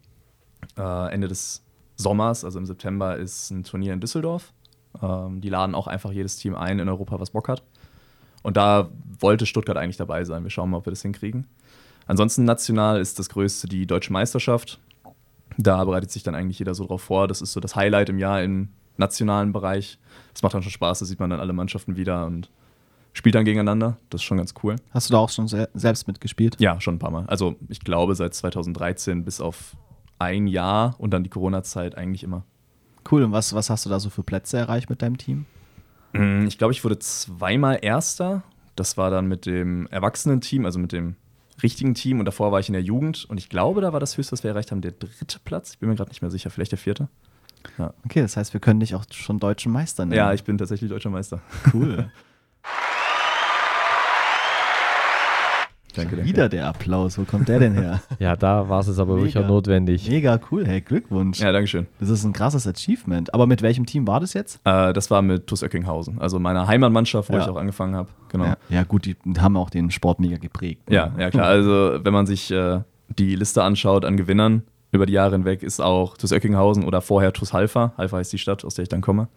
äh, 0.78 1.14
Ende 1.14 1.28
des 1.28 1.64
Sommers, 1.96 2.44
also 2.46 2.60
im 2.60 2.66
September, 2.66 3.18
ist 3.18 3.50
ein 3.52 3.64
Turnier 3.64 3.94
in 3.94 4.00
Düsseldorf. 4.00 4.54
Ähm, 5.02 5.42
die 5.42 5.50
laden 5.50 5.76
auch 5.76 5.88
einfach 5.88 6.12
jedes 6.12 6.38
Team 6.38 6.56
ein 6.56 6.80
in 6.80 6.90
Europa, 6.90 7.20
was 7.20 7.32
Bock 7.32 7.50
hat. 7.50 7.64
Und 8.44 8.56
da 8.58 8.90
wollte 9.20 9.46
Stuttgart 9.46 9.78
eigentlich 9.78 9.98
dabei 9.98 10.24
sein. 10.24 10.44
Wir 10.44 10.50
schauen 10.50 10.70
mal, 10.70 10.78
ob 10.78 10.86
wir 10.86 10.92
das 10.92 11.02
hinkriegen. 11.02 11.48
Ansonsten 12.06 12.46
national 12.46 13.02
ist 13.02 13.20
das 13.20 13.30
größte 13.30 13.68
die 13.68 13.86
deutsche 13.86 14.14
Meisterschaft. 14.14 14.80
Da 15.58 15.84
bereitet 15.84 16.12
sich 16.12 16.24
dann 16.24 16.36
eigentlich 16.36 16.60
jeder 16.60 16.76
so 16.76 16.86
drauf 16.86 17.02
vor. 17.02 17.28
Das 17.28 17.42
ist 17.42 17.52
so 17.52 17.60
das 17.60 17.76
Highlight 17.76 18.10
im 18.10 18.20
Jahr 18.20 18.42
im 18.44 18.70
nationalen 19.00 19.52
Bereich. 19.54 20.00
Das 20.34 20.44
macht 20.44 20.54
dann 20.54 20.64
schon 20.64 20.72
Spaß, 20.72 21.00
da 21.00 21.06
sieht 21.06 21.20
man 21.20 21.30
dann 21.30 21.40
alle 21.40 21.54
Mannschaften 21.54 21.96
wieder 21.98 22.26
und 22.26 22.50
spielt 23.14 23.36
dann 23.36 23.46
gegeneinander. 23.46 23.98
Das 24.10 24.22
ist 24.22 24.26
schon 24.26 24.38
ganz 24.38 24.54
cool. 24.64 24.76
Hast 24.92 25.10
du 25.10 25.14
da 25.14 25.18
auch 25.20 25.30
schon 25.30 25.48
se 25.48 25.70
selbst 25.74 26.08
mitgespielt? 26.08 26.56
Ja, 26.60 26.80
schon 26.80 26.96
ein 26.96 27.00
paar 27.00 27.12
Mal. 27.12 27.26
Also 27.28 27.56
ich 27.70 27.80
glaube 27.80 28.14
seit 28.16 28.34
2013 28.34 29.26
bis 29.26 29.42
auf 29.42 29.76
ein 30.20 30.48
Jahr 30.48 30.96
und 31.00 31.12
dann 31.12 31.24
die 31.24 31.30
Corona-Zeit 31.30 31.96
eigentlich 31.96 32.24
immer. 32.24 32.44
Cool. 33.10 33.24
Und 33.24 33.32
was, 33.32 33.54
was 33.54 33.70
hast 33.70 33.86
du 33.86 33.90
da 33.90 34.00
so 34.00 34.10
für 34.10 34.24
Plätze 34.24 34.58
erreicht 34.58 34.90
mit 34.90 35.02
deinem 35.02 35.18
Team? 35.18 35.46
Mm, 36.14 36.46
Ich 36.48 36.58
glaube, 36.58 36.74
ich 36.74 36.84
wurde 36.84 37.00
zweimal 37.00 37.80
Erster. 37.82 38.44
Das 38.76 38.98
war 38.98 39.10
dann 39.10 39.28
mit 39.28 39.46
dem 39.46 39.88
Erwachsenen-Team, 39.88 40.66
also 40.66 40.78
mit 40.78 40.92
dem 40.92 41.16
richtigen 41.64 41.96
Team. 41.96 42.20
Und 42.20 42.26
davor 42.26 42.52
war 42.52 42.60
ich 42.60 42.70
in 42.70 42.74
der 42.74 42.82
Jugend. 42.84 43.26
Und 43.26 43.38
ich 43.38 43.50
glaube, 43.50 43.82
da 43.82 43.94
war 43.94 44.00
das 44.00 44.18
höchste, 44.18 44.34
was 44.34 44.44
wir 44.44 44.52
erreicht 44.52 44.72
haben, 44.72 44.82
der 44.82 44.92
dritte 44.92 45.40
Platz. 45.44 45.72
Ich 45.72 45.80
bin 45.80 45.90
mir 45.90 45.96
gerade 45.96 46.10
nicht 46.10 46.22
mehr 46.22 46.30
sicher. 46.32 46.50
Vielleicht 46.50 46.72
der 46.72 46.78
vierte. 46.80 47.08
Okay, 48.06 48.22
das 48.22 48.38
heißt, 48.38 48.54
wir 48.54 48.60
können 48.60 48.80
dich 48.80 48.96
auch 48.96 49.06
schon 49.12 49.40
deutschen 49.40 49.72
Meister 49.72 50.06
nennen. 50.06 50.18
Ja, 50.18 50.34
ich 50.34 50.44
bin 50.44 50.58
tatsächlich 50.58 50.90
deutscher 50.90 51.10
Meister. 51.10 51.42
cool. 51.74 52.10
Danke, 55.96 56.16
danke. 56.16 56.30
Wieder 56.30 56.48
der 56.48 56.68
Applaus. 56.68 57.18
Wo 57.18 57.24
kommt 57.24 57.48
der 57.48 57.58
denn 57.58 57.74
her? 57.74 58.02
Ja, 58.20 58.36
da 58.36 58.70
war 58.70 58.82
es 58.82 58.88
jetzt 58.88 59.00
aber 59.00 59.16
wirklich 59.16 59.36
auch 59.40 59.48
notwendig. 59.48 60.08
Mega 60.08 60.40
cool. 60.52 60.64
Hey, 60.66 60.80
Glückwunsch. 60.82 61.40
Ja, 61.40 61.52
danke 61.52 61.68
schön. 61.68 61.88
Das 62.00 62.10
ist 62.10 62.24
ein 62.24 62.34
krasses 62.34 62.68
Achievement. 62.68 63.34
Aber 63.34 63.48
mit 63.48 63.64
welchem 63.64 63.88
Team 63.88 64.06
war 64.06 64.20
das 64.20 64.34
jetzt? 64.34 64.60
Äh, 64.64 64.94
das 64.94 65.10
war 65.10 65.24
mit 65.24 65.48
TuS 65.48 65.64
Oeckinghausen, 65.64 66.20
also 66.22 66.38
meiner 66.38 66.68
Heimatmannschaft, 66.68 67.30
wo 67.30 67.34
Ja. 67.34 67.40
ich 67.42 67.48
auch 67.50 67.56
angefangen 67.56 67.96
habe. 67.96 68.10
Genau. 68.30 68.44
Ja, 68.44 68.58
Ja. 68.70 68.76
ja, 68.78 68.84
gut, 68.84 69.06
die 69.06 69.16
haben 69.40 69.58
auch 69.58 69.72
den 69.72 69.90
Sport 69.90 70.20
mega 70.20 70.38
geprägt. 70.38 70.84
ja, 70.88 71.10
klar. 71.32 71.46
Also, 71.48 71.98
wenn 72.04 72.14
man 72.14 72.28
sich 72.28 72.52
äh, 72.52 72.82
die 73.18 73.36
Liste 73.36 73.64
anschaut 73.64 74.06
an 74.06 74.18
Gewinnern 74.18 74.62
über 74.92 75.06
die 75.06 75.14
Jahre 75.14 75.34
hinweg, 75.34 75.64
ist 75.64 75.80
auch 75.80 76.18
TuS 76.18 76.32
Oeckinghausen 76.32 76.84
oder 76.84 77.02
vorher 77.02 77.34
TuS 77.34 77.54
Halfa, 77.54 77.94
Halfa 77.98 78.18
heißt 78.18 78.34
die 78.34 78.38
Stadt, 78.38 78.64
aus 78.64 78.76
der 78.76 78.84
ich 78.84 78.90
dann 78.90 79.02
komme, 79.02 79.28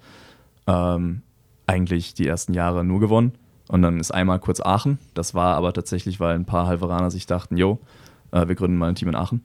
ähm, 0.67 1.23
eigentlich 1.67 2.15
die 2.15 2.27
ersten 2.27 2.55
Jahre 2.55 2.85
nur 2.85 3.01
gewonnen. 3.01 3.33
Und 3.69 3.83
dann 3.83 4.01
ist 4.01 4.11
einmal 4.11 4.41
kurz 4.41 4.61
Aachen. 4.61 4.99
Das 5.15 5.35
war 5.35 5.55
aber 5.55 5.73
tatsächlich, 5.73 6.19
weil 6.19 6.35
ein 6.35 6.45
paar 6.45 6.67
Halveraner 6.67 7.11
sich 7.11 7.27
dachten, 7.27 7.57
jo, 7.57 7.79
äh, 8.33 8.49
wir 8.49 8.57
gründen 8.57 8.77
mal 8.77 8.89
ein 8.89 8.97
Team 8.97 9.09
in 9.09 9.15
Aachen. 9.15 9.45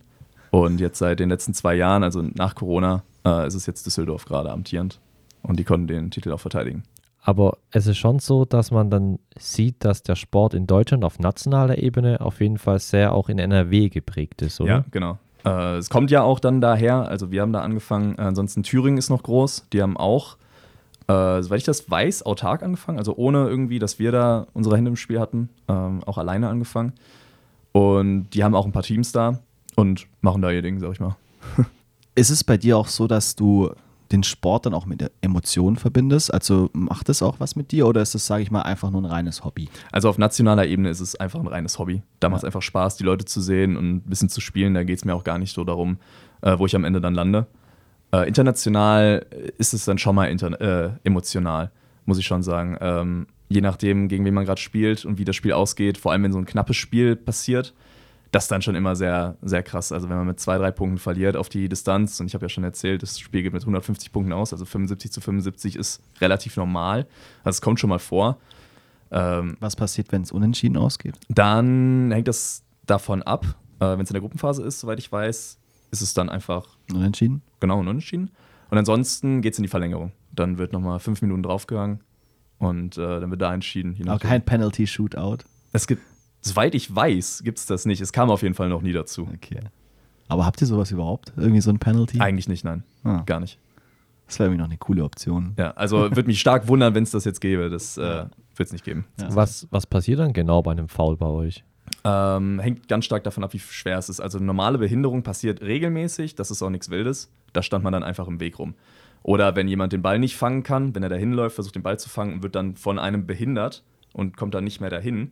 Und 0.50 0.80
jetzt 0.80 0.98
seit 0.98 1.20
den 1.20 1.30
letzten 1.30 1.54
zwei 1.54 1.76
Jahren, 1.76 2.02
also 2.04 2.24
nach 2.34 2.56
Corona, 2.56 3.04
äh, 3.24 3.46
ist 3.46 3.54
es 3.54 3.68
jetzt 3.68 3.86
Düsseldorf 3.86 4.26
gerade 4.26 4.52
amtierend. 4.52 5.00
Und 5.44 5.60
die 5.60 5.64
konnten 5.64 5.88
den 5.88 6.12
Titel 6.12 6.32
auch 6.32 6.40
verteidigen. 6.40 6.84
Aber 7.22 7.58
es 7.72 7.88
ist 7.88 7.98
schon 7.98 8.20
so, 8.20 8.46
dass 8.46 8.72
man 8.72 8.90
dann 8.90 9.20
sieht, 9.38 9.84
dass 9.84 10.04
der 10.04 10.16
Sport 10.16 10.54
in 10.54 10.68
Deutschland 10.68 11.04
auf 11.04 11.20
nationaler 11.20 11.78
Ebene 11.80 12.22
auf 12.22 12.40
jeden 12.40 12.58
Fall 12.58 12.80
sehr 12.80 13.14
auch 13.14 13.30
in 13.30 13.40
NRW 13.40 13.90
geprägt 13.90 14.42
ist, 14.42 14.62
oder? 14.62 14.70
Ja, 14.70 14.86
genau. 14.92 15.18
Äh, 15.46 15.78
es 15.78 15.90
kommt 15.90 16.12
ja 16.12 16.24
auch 16.24 16.40
dann 16.40 16.60
daher, 16.60 17.08
also 17.08 17.32
wir 17.32 17.42
haben 17.42 17.54
da 17.54 17.62
angefangen, 17.62 18.18
äh, 18.18 18.22
ansonsten 18.22 18.64
Thüringen 18.64 18.98
ist 18.98 19.10
noch 19.10 19.24
groß, 19.24 19.68
die 19.72 19.82
haben 19.82 19.96
auch, 19.96 20.38
äh, 21.08 21.42
soweit 21.42 21.60
ich 21.60 21.64
das 21.64 21.90
weiß, 21.90 22.24
autark 22.24 22.64
angefangen, 22.64 22.98
also 22.98 23.16
ohne 23.16 23.48
irgendwie, 23.48 23.80
dass 23.80 24.00
wir 24.00 24.12
da 24.12 24.48
unsere 24.54 24.76
Hände 24.76 24.90
im 24.90 24.96
Spiel 24.96 25.20
hatten, 25.20 25.50
ähm, 25.68 26.04
auch 26.06 26.18
alleine 26.18 26.50
angefangen. 26.50 26.94
Und 27.72 28.30
die 28.30 28.44
haben 28.44 28.56
auch 28.56 28.66
ein 28.66 28.72
paar 28.72 28.84
Teams 28.84 29.12
da 29.12 29.40
und 29.76 30.08
machen 30.22 30.42
da 30.42 30.50
ihr 30.50 30.62
Ding, 30.62 30.80
sag 30.80 30.94
ich 30.94 31.00
mal. 31.00 31.16
Ist 32.16 32.30
es 32.30 32.44
bei 32.44 32.58
dir 32.58 32.78
auch 32.78 32.88
so, 32.88 33.08
dass 33.08 33.36
du 33.36 33.72
den 34.12 34.24
Sport 34.24 34.66
dann 34.66 34.74
auch 34.74 34.86
mit 34.86 35.02
der 35.02 35.12
Emotion 35.22 35.76
verbindest? 35.76 36.34
Also 36.34 36.70
macht 36.74 37.10
es 37.10 37.22
auch 37.22 37.40
was 37.40 37.56
mit 37.56 37.72
dir 37.72 37.88
oder 37.88 38.02
ist 38.02 38.16
es, 38.16 38.26
sage 38.26 38.44
ich 38.44 38.52
mal, 38.52 38.62
einfach 38.62 38.92
nur 38.92 39.02
ein 39.02 39.06
reines 39.06 39.44
Hobby? 39.44 39.70
Also 39.92 40.10
auf 40.10 40.18
nationaler 40.18 40.66
Ebene 40.66 40.90
ist 40.90 41.00
es 41.00 41.16
einfach 41.16 41.40
ein 41.40 41.48
reines 41.48 41.80
Hobby. 41.80 42.02
Da 42.20 42.30
macht 42.30 42.40
es 42.40 42.46
einfach 42.46 42.62
Spaß, 42.62 42.98
die 42.98 43.04
Leute 43.04 43.26
zu 43.26 43.42
sehen 43.42 43.78
und 43.78 43.96
ein 43.96 44.02
bisschen 44.02 44.30
zu 44.30 44.42
spielen. 44.42 44.74
Da 44.74 44.84
geht 44.84 44.98
es 44.98 45.06
mir 45.06 45.16
auch 45.16 45.24
gar 45.24 45.38
nicht 45.38 45.54
so 45.54 45.64
darum, 45.64 45.98
äh, 46.42 46.58
wo 46.58 46.66
ich 46.66 46.76
am 46.76 46.84
Ende 46.84 47.02
dann 47.02 47.14
lande. 47.14 47.48
Äh, 48.12 48.28
international 48.28 49.26
ist 49.58 49.74
es 49.74 49.86
dann 49.86 49.98
schon 49.98 50.16
mal 50.16 50.28
äh, 50.28 50.90
emotional, 51.04 51.72
muss 52.06 52.18
ich 52.18 52.26
schon 52.26 52.44
sagen. 52.44 52.78
Ähm, 52.80 53.28
je 53.50 53.62
nachdem, 53.62 54.08
gegen 54.08 54.26
wen 54.26 54.34
man 54.34 54.46
gerade 54.46 54.62
spielt 54.62 55.06
und 55.06 55.18
wie 55.18 55.26
das 55.26 55.36
Spiel 55.36 55.54
ausgeht, 55.54 55.98
vor 55.98 56.12
allem 56.12 56.24
wenn 56.24 56.32
so 56.32 56.40
ein 56.40 56.46
knappes 56.46 56.76
Spiel 56.76 57.16
passiert, 57.16 57.74
das 58.36 58.44
ist 58.44 58.52
dann 58.52 58.62
schon 58.62 58.76
immer 58.76 58.98
sehr, 58.98 59.38
sehr 59.42 59.64
krass. 59.64 59.94
Also 59.94 60.10
wenn 60.10 60.18
man 60.18 60.28
mit 60.28 60.42
zwei, 60.42 60.58
drei 60.58 60.70
Punkten 60.70 60.98
verliert 60.98 61.38
auf 61.38 61.48
die 61.48 61.70
Distanz, 61.70 62.20
und 62.20 62.28
ich 62.28 62.34
habe 62.34 62.44
ja 62.44 62.50
schon 62.50 62.66
erzählt, 62.66 63.02
das 63.02 63.18
Spiel 63.18 63.44
geht 63.44 63.54
mit 63.54 63.62
150 63.62 64.12
Punkten 64.12 64.34
aus, 64.34 64.52
also 64.52 64.66
75 64.66 65.10
zu 65.10 65.22
75 65.22 65.78
ist 65.78 66.02
relativ 66.20 66.58
normal. 66.58 67.08
Also 67.46 67.56
es 67.56 67.62
kommt 67.62 67.80
schon 67.80 67.90
mal 67.90 68.00
vor. 68.00 68.38
Ähm, 69.10 69.56
Was 69.62 69.78
passiert, 69.78 70.12
wenn 70.12 70.24
es 70.24 70.34
unentschieden 70.34 70.76
ausgeht? 70.76 71.18
Dann 71.30 72.12
hängt 72.12 72.28
das 72.28 72.64
davon 72.86 73.24
ab. 73.24 73.46
Äh, 73.80 73.86
wenn 73.86 74.02
es 74.02 74.10
in 74.10 74.16
der 74.16 74.22
Gruppenphase 74.22 74.64
ist, 74.64 74.82
soweit 74.82 75.00
ich 75.00 75.10
weiß, 75.10 75.58
ist 75.92 76.02
es 76.02 76.14
dann 76.14 76.28
einfach 76.30 76.68
unentschieden. 76.92 77.42
Genau, 77.62 77.80
unentschieden. 77.80 78.32
Und 78.70 78.78
ansonsten 78.78 79.42
geht 79.44 79.54
es 79.54 79.60
in 79.60 79.64
die 79.64 79.70
Verlängerung. 79.70 80.12
Dann 80.34 80.58
wird 80.58 80.74
nochmal 80.74 81.00
fünf 81.00 81.22
Minuten 81.22 81.44
draufgegangen 81.44 82.02
und 82.58 82.98
äh, 82.98 83.22
dann 83.22 83.32
wird 83.32 83.42
da 83.42 83.54
entschieden. 83.54 83.96
Aber 84.10 84.20
kein 84.20 84.44
Penalty-Shootout. 84.44 85.46
Es 85.72 85.88
gibt 85.88 86.02
Soweit 86.46 86.76
ich 86.76 86.94
weiß, 86.96 87.42
gibt 87.44 87.58
es 87.58 87.66
das 87.66 87.86
nicht. 87.86 88.02
Es 88.02 88.14
kam 88.14 88.30
auf 88.30 88.44
jeden 88.44 88.54
Fall 88.54 88.70
noch 88.70 88.84
nie 88.84 88.94
dazu. 88.94 89.28
Okay. 89.34 89.62
Aber 90.28 90.46
habt 90.46 90.62
ihr 90.62 90.68
sowas 90.68 90.92
überhaupt? 90.92 91.34
Irgendwie 91.38 91.62
so 91.62 91.72
ein 91.72 91.80
Penalty? 91.80 92.20
Eigentlich 92.20 92.48
nicht, 92.48 92.64
nein. 92.64 92.84
Ah. 93.04 93.24
Gar 93.26 93.40
nicht. 93.40 93.58
Das 94.28 94.38
wäre 94.38 94.48
irgendwie 94.48 94.62
noch 94.62 94.70
eine 94.70 94.78
coole 94.78 95.04
Option. 95.04 95.54
Ja, 95.58 95.72
also 95.72 96.02
würde 96.02 96.26
mich 96.26 96.40
stark 96.40 96.68
wundern, 96.68 96.94
wenn 96.94 97.04
es 97.04 97.12
das 97.12 97.26
jetzt 97.26 97.42
gäbe. 97.42 97.70
Das 97.72 97.98
äh, 97.98 98.26
wird 98.56 98.68
es 98.68 98.72
nicht 98.72 98.86
geben. 98.86 99.06
Ja. 99.20 99.36
Was, 99.36 99.68
was 99.72 99.88
passiert 99.88 100.20
dann 100.20 100.34
genau 100.34 100.62
bei 100.62 100.72
einem 100.72 100.88
Foul 100.88 101.18
bei 101.18 101.26
euch? 101.26 101.64
Ähm, 102.04 102.60
hängt 102.60 102.88
ganz 102.88 103.06
stark 103.06 103.24
davon 103.24 103.44
ab, 103.44 103.54
wie 103.54 103.60
schwer 103.60 103.98
es 103.98 104.10
ist. 104.10 104.20
Also 104.20 104.38
normale 104.38 104.78
Behinderung 104.78 105.24
passiert 105.24 105.62
regelmäßig, 105.62 106.36
das 106.36 106.52
ist 106.52 106.62
auch 106.62 106.70
nichts 106.70 106.92
Wildes. 106.92 107.32
Da 107.54 107.64
stand 107.64 107.84
man 107.84 107.94
dann 107.94 108.04
einfach 108.04 108.28
im 108.28 108.40
Weg 108.40 108.60
rum. 108.60 108.76
Oder 109.24 109.56
wenn 109.56 109.68
jemand 109.68 109.94
den 109.94 110.04
Ball 110.04 110.20
nicht 110.20 110.36
fangen 110.38 110.62
kann, 110.62 110.94
wenn 110.94 111.02
er 111.02 111.10
da 111.10 111.16
hinläuft, 111.16 111.56
versucht 111.56 111.74
den 111.74 111.82
Ball 111.82 111.98
zu 111.98 112.10
fangen 112.10 112.34
und 112.34 112.44
wird 112.44 112.56
dann 112.56 112.76
von 112.76 113.00
einem 113.00 113.26
behindert 113.26 113.84
und 114.14 114.38
kommt 114.38 114.54
dann 114.54 114.64
nicht 114.64 114.82
mehr 114.82 114.92
dahin, 114.92 115.32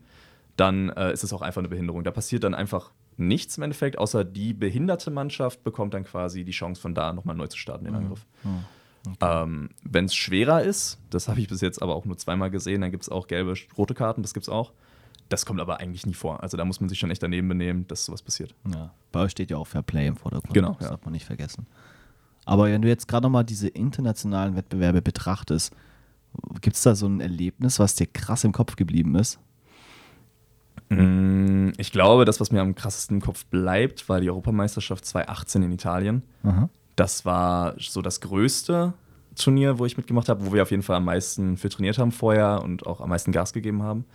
dann 0.55 0.89
äh, 0.89 1.11
ist 1.13 1.23
es 1.23 1.33
auch 1.33 1.41
einfach 1.41 1.59
eine 1.59 1.69
Behinderung. 1.69 2.03
Da 2.03 2.11
passiert 2.11 2.43
dann 2.43 2.53
einfach 2.53 2.91
nichts 3.17 3.57
im 3.57 3.63
Endeffekt, 3.63 3.97
außer 3.97 4.23
die 4.23 4.53
behinderte 4.53 5.11
Mannschaft 5.11 5.63
bekommt 5.63 5.93
dann 5.93 6.03
quasi 6.03 6.43
die 6.43 6.51
Chance, 6.51 6.81
von 6.81 6.95
da 6.95 7.13
nochmal 7.13 7.35
neu 7.35 7.47
zu 7.47 7.57
starten, 7.57 7.85
den 7.85 7.93
mhm. 7.93 7.99
Angriff. 7.99 8.25
Mhm. 8.43 8.65
Okay. 9.05 9.43
Ähm, 9.43 9.69
Wenn 9.83 10.05
es 10.05 10.15
schwerer 10.15 10.63
ist, 10.63 10.97
das 11.09 11.27
habe 11.27 11.39
ich 11.39 11.47
bis 11.47 11.61
jetzt 11.61 11.81
aber 11.81 11.95
auch 11.95 12.05
nur 12.05 12.17
zweimal 12.17 12.49
gesehen, 12.49 12.81
dann 12.81 12.91
gibt 12.91 13.03
es 13.03 13.09
auch 13.09 13.27
gelbe, 13.27 13.53
rote 13.77 13.93
Karten, 13.93 14.21
das 14.21 14.33
gibt 14.33 14.45
es 14.45 14.49
auch. 14.49 14.71
Das 15.29 15.45
kommt 15.45 15.59
aber 15.59 15.79
eigentlich 15.79 16.05
nie 16.05 16.13
vor. 16.13 16.43
Also 16.43 16.57
da 16.57 16.65
muss 16.65 16.79
man 16.79 16.89
sich 16.89 16.99
schon 16.99 17.09
echt 17.09 17.23
daneben 17.23 17.47
benehmen, 17.47 17.87
dass 17.87 18.05
sowas 18.05 18.21
passiert. 18.21 18.55
Ja. 18.71 18.93
Bei 19.11 19.21
euch 19.21 19.31
steht 19.31 19.51
ja 19.51 19.57
auch 19.57 19.67
Fair 19.67 19.81
Play 19.81 20.07
im 20.07 20.15
Vordergrund. 20.15 20.53
Genau. 20.53 20.73
Das 20.73 20.83
ja. 20.83 20.89
darf 20.91 21.03
man 21.03 21.13
nicht 21.13 21.25
vergessen. 21.25 21.65
Aber 22.45 22.65
wenn 22.65 22.81
du 22.81 22.87
jetzt 22.87 23.07
gerade 23.07 23.23
nochmal 23.23 23.43
diese 23.43 23.67
internationalen 23.67 24.55
Wettbewerbe 24.55 25.01
betrachtest, 25.01 25.73
gibt 26.61 26.75
es 26.75 26.83
da 26.83 26.95
so 26.95 27.07
ein 27.07 27.19
Erlebnis, 27.19 27.79
was 27.79 27.95
dir 27.95 28.07
krass 28.07 28.43
im 28.43 28.51
Kopf 28.51 28.75
geblieben 28.75 29.15
ist? 29.15 29.39
Mm, 30.95 31.73
ich 31.77 31.91
glaube, 31.91 32.25
das, 32.25 32.39
was 32.39 32.51
mir 32.51 32.61
am 32.61 32.75
krassesten 32.75 33.17
im 33.17 33.21
Kopf 33.21 33.45
bleibt, 33.45 34.09
war 34.09 34.19
die 34.19 34.29
Europameisterschaft 34.29 35.05
2018 35.05 35.63
in 35.63 35.71
Italien. 35.71 36.23
Aha. 36.43 36.69
Das 36.95 37.25
war 37.25 37.75
so 37.79 38.01
das 38.01 38.21
größte 38.21 38.93
Turnier, 39.35 39.79
wo 39.79 39.85
ich 39.85 39.97
mitgemacht 39.97 40.29
habe, 40.29 40.45
wo 40.45 40.53
wir 40.53 40.61
auf 40.61 40.71
jeden 40.71 40.83
Fall 40.83 40.97
am 40.97 41.05
meisten 41.05 41.57
für 41.57 41.69
trainiert 41.69 41.97
haben 41.97 42.11
vorher 42.11 42.61
und 42.61 42.85
auch 42.85 43.01
am 43.01 43.09
meisten 43.09 43.31
Gas 43.31 43.53
gegeben 43.53 43.81
haben. 43.81 44.05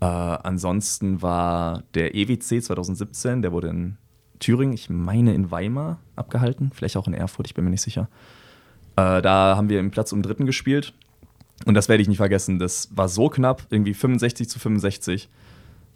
Äh, 0.00 0.04
ansonsten 0.04 1.22
war 1.22 1.82
der 1.94 2.14
EWC 2.14 2.62
2017, 2.62 3.42
der 3.42 3.52
wurde 3.52 3.68
in 3.68 3.96
Thüringen, 4.38 4.74
ich 4.74 4.90
meine 4.90 5.34
in 5.34 5.50
Weimar 5.50 5.98
abgehalten, 6.14 6.70
vielleicht 6.72 6.96
auch 6.96 7.08
in 7.08 7.14
Erfurt, 7.14 7.46
ich 7.46 7.54
bin 7.54 7.64
mir 7.64 7.70
nicht 7.70 7.82
sicher. 7.82 8.08
Äh, 8.96 9.22
da 9.22 9.56
haben 9.56 9.68
wir 9.68 9.80
im 9.80 9.90
Platz 9.90 10.12
um 10.12 10.22
Dritten 10.22 10.46
gespielt 10.46 10.92
und 11.64 11.74
das 11.74 11.88
werde 11.88 12.02
ich 12.02 12.08
nicht 12.08 12.18
vergessen. 12.18 12.58
Das 12.58 12.88
war 12.94 13.08
so 13.08 13.28
knapp, 13.28 13.66
irgendwie 13.70 13.94
65 13.94 14.48
zu 14.48 14.58
65. 14.58 15.28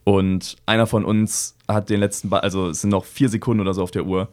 Und 0.05 0.57
einer 0.67 0.87
von 0.87 1.05
uns 1.05 1.57
hat 1.69 1.91
den 1.91 2.01
letzten 2.01 2.29
Ball, 2.29 2.41
also 2.41 2.71
es 2.71 2.81
sind 2.81 2.91
noch 2.91 3.05
vier 3.05 3.29
Sekunden 3.29 3.61
oder 3.61 3.75
so 3.75 3.83
auf 3.83 3.91
der 3.91 4.05
Uhr. 4.05 4.29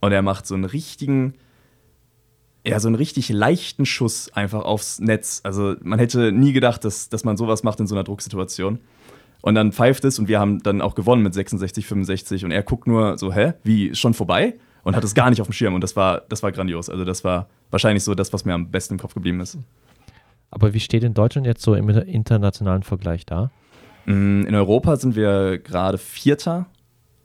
Und 0.00 0.12
er 0.12 0.22
macht 0.22 0.46
so 0.46 0.54
einen 0.54 0.64
richtigen, 0.64 1.34
ja, 2.64 2.78
so 2.78 2.88
einen 2.88 2.94
richtig 2.94 3.28
leichten 3.28 3.86
Schuss 3.86 4.32
einfach 4.32 4.64
aufs 4.64 5.00
Netz. 5.00 5.40
Also 5.44 5.74
man 5.82 5.98
hätte 5.98 6.32
nie 6.32 6.52
gedacht, 6.52 6.84
dass, 6.84 7.08
dass 7.08 7.24
man 7.24 7.36
sowas 7.36 7.62
macht 7.62 7.80
in 7.80 7.86
so 7.86 7.94
einer 7.94 8.04
Drucksituation. 8.04 8.78
Und 9.40 9.56
dann 9.56 9.72
pfeift 9.72 10.04
es 10.04 10.20
und 10.20 10.28
wir 10.28 10.38
haben 10.38 10.62
dann 10.62 10.80
auch 10.80 10.94
gewonnen 10.94 11.22
mit 11.22 11.34
66, 11.34 11.84
65. 11.86 12.44
Und 12.44 12.52
er 12.52 12.62
guckt 12.62 12.86
nur 12.86 13.18
so, 13.18 13.32
hä, 13.32 13.54
wie, 13.64 13.94
schon 13.94 14.14
vorbei? 14.14 14.54
Und 14.84 14.96
hat 14.96 15.04
es 15.04 15.14
gar 15.14 15.30
nicht 15.30 15.40
auf 15.40 15.48
dem 15.48 15.52
Schirm. 15.52 15.74
Und 15.74 15.82
das 15.82 15.96
war, 15.96 16.22
das 16.28 16.42
war 16.44 16.52
grandios. 16.52 16.88
Also 16.88 17.04
das 17.04 17.24
war 17.24 17.48
wahrscheinlich 17.70 18.04
so 18.04 18.14
das, 18.14 18.32
was 18.32 18.44
mir 18.44 18.54
am 18.54 18.70
besten 18.70 18.94
im 18.94 19.00
Kopf 19.00 19.14
geblieben 19.14 19.40
ist. 19.40 19.58
Aber 20.50 20.74
wie 20.74 20.80
steht 20.80 21.02
in 21.02 21.14
Deutschland 21.14 21.46
jetzt 21.46 21.62
so 21.62 21.74
im 21.74 21.88
internationalen 21.88 22.82
Vergleich 22.82 23.26
da? 23.26 23.50
Mm, 24.06 24.44
in 24.46 24.54
Europa 24.54 24.96
sind 24.96 25.16
wir 25.16 25.58
gerade 25.58 25.98
Vierter. 25.98 26.66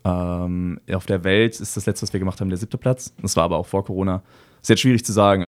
Ähm, 0.03 0.79
auf 0.91 1.05
der 1.05 1.23
Welt 1.23 1.59
ist 1.59 1.75
das 1.75 1.85
letzte, 1.85 2.03
was 2.03 2.13
wir 2.13 2.19
gemacht 2.19 2.39
haben, 2.39 2.49
der 2.49 2.57
siebte 2.57 2.77
Platz. 2.77 3.13
Das 3.21 3.35
war 3.35 3.43
aber 3.43 3.57
auch 3.57 3.65
vor 3.65 3.83
Corona. 3.83 4.23
Ist 4.61 4.69
jetzt 4.69 4.81
schwierig 4.81 5.03
zu 5.03 5.11
sagen. 5.11 5.43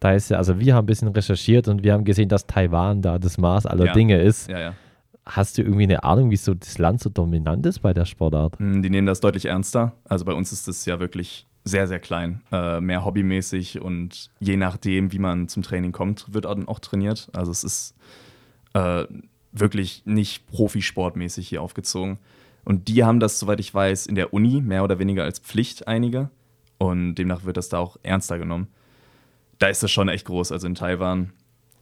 Da 0.00 0.12
ist 0.12 0.30
ja, 0.30 0.36
also 0.38 0.60
wir 0.60 0.74
haben 0.74 0.84
ein 0.84 0.86
bisschen 0.86 1.08
recherchiert 1.08 1.66
und 1.68 1.82
wir 1.82 1.92
haben 1.92 2.04
gesehen, 2.04 2.28
dass 2.28 2.46
Taiwan 2.46 3.02
da 3.02 3.18
das 3.18 3.38
Maß 3.38 3.66
aller 3.66 3.86
ja. 3.86 3.92
Dinge 3.92 4.20
ist. 4.20 4.48
Ja, 4.50 4.60
ja. 4.60 4.74
Hast 5.26 5.56
du 5.56 5.62
irgendwie 5.62 5.84
eine 5.84 6.04
Ahnung, 6.04 6.30
wieso 6.30 6.52
das 6.52 6.76
Land 6.76 7.00
so 7.00 7.08
dominant 7.08 7.64
ist 7.64 7.78
bei 7.78 7.94
der 7.94 8.04
Sportart? 8.04 8.60
Mm, 8.60 8.82
die 8.82 8.90
nehmen 8.90 9.06
das 9.06 9.20
deutlich 9.20 9.46
ernster. 9.46 9.92
Also 10.04 10.26
bei 10.26 10.34
uns 10.34 10.52
ist 10.52 10.68
das 10.68 10.84
ja 10.84 11.00
wirklich 11.00 11.46
sehr, 11.64 11.86
sehr 11.88 11.98
klein. 11.98 12.42
Äh, 12.52 12.80
mehr 12.80 13.04
hobbymäßig 13.04 13.80
und 13.80 14.30
je 14.38 14.56
nachdem, 14.56 15.12
wie 15.12 15.18
man 15.18 15.48
zum 15.48 15.62
Training 15.62 15.92
kommt, 15.92 16.32
wird 16.34 16.46
auch 16.46 16.78
trainiert. 16.78 17.30
Also 17.32 17.50
es 17.50 17.64
ist 17.64 17.94
äh, 18.74 19.04
wirklich 19.54 20.02
nicht 20.04 20.46
profisportmäßig 20.48 21.48
hier 21.48 21.62
aufgezogen. 21.62 22.18
Und 22.64 22.88
die 22.88 23.04
haben 23.04 23.20
das, 23.20 23.38
soweit 23.38 23.60
ich 23.60 23.72
weiß, 23.72 24.06
in 24.06 24.14
der 24.14 24.34
Uni 24.34 24.60
mehr 24.60 24.84
oder 24.84 24.98
weniger 24.98 25.24
als 25.24 25.38
Pflicht 25.38 25.86
einige. 25.86 26.30
Und 26.78 27.14
demnach 27.14 27.44
wird 27.44 27.56
das 27.56 27.68
da 27.68 27.78
auch 27.78 27.96
ernster 28.02 28.38
genommen. 28.38 28.68
Da 29.58 29.68
ist 29.68 29.82
das 29.82 29.90
schon 29.90 30.08
echt 30.08 30.26
groß. 30.26 30.50
Also 30.50 30.66
in 30.66 30.74
Taiwan, 30.74 31.32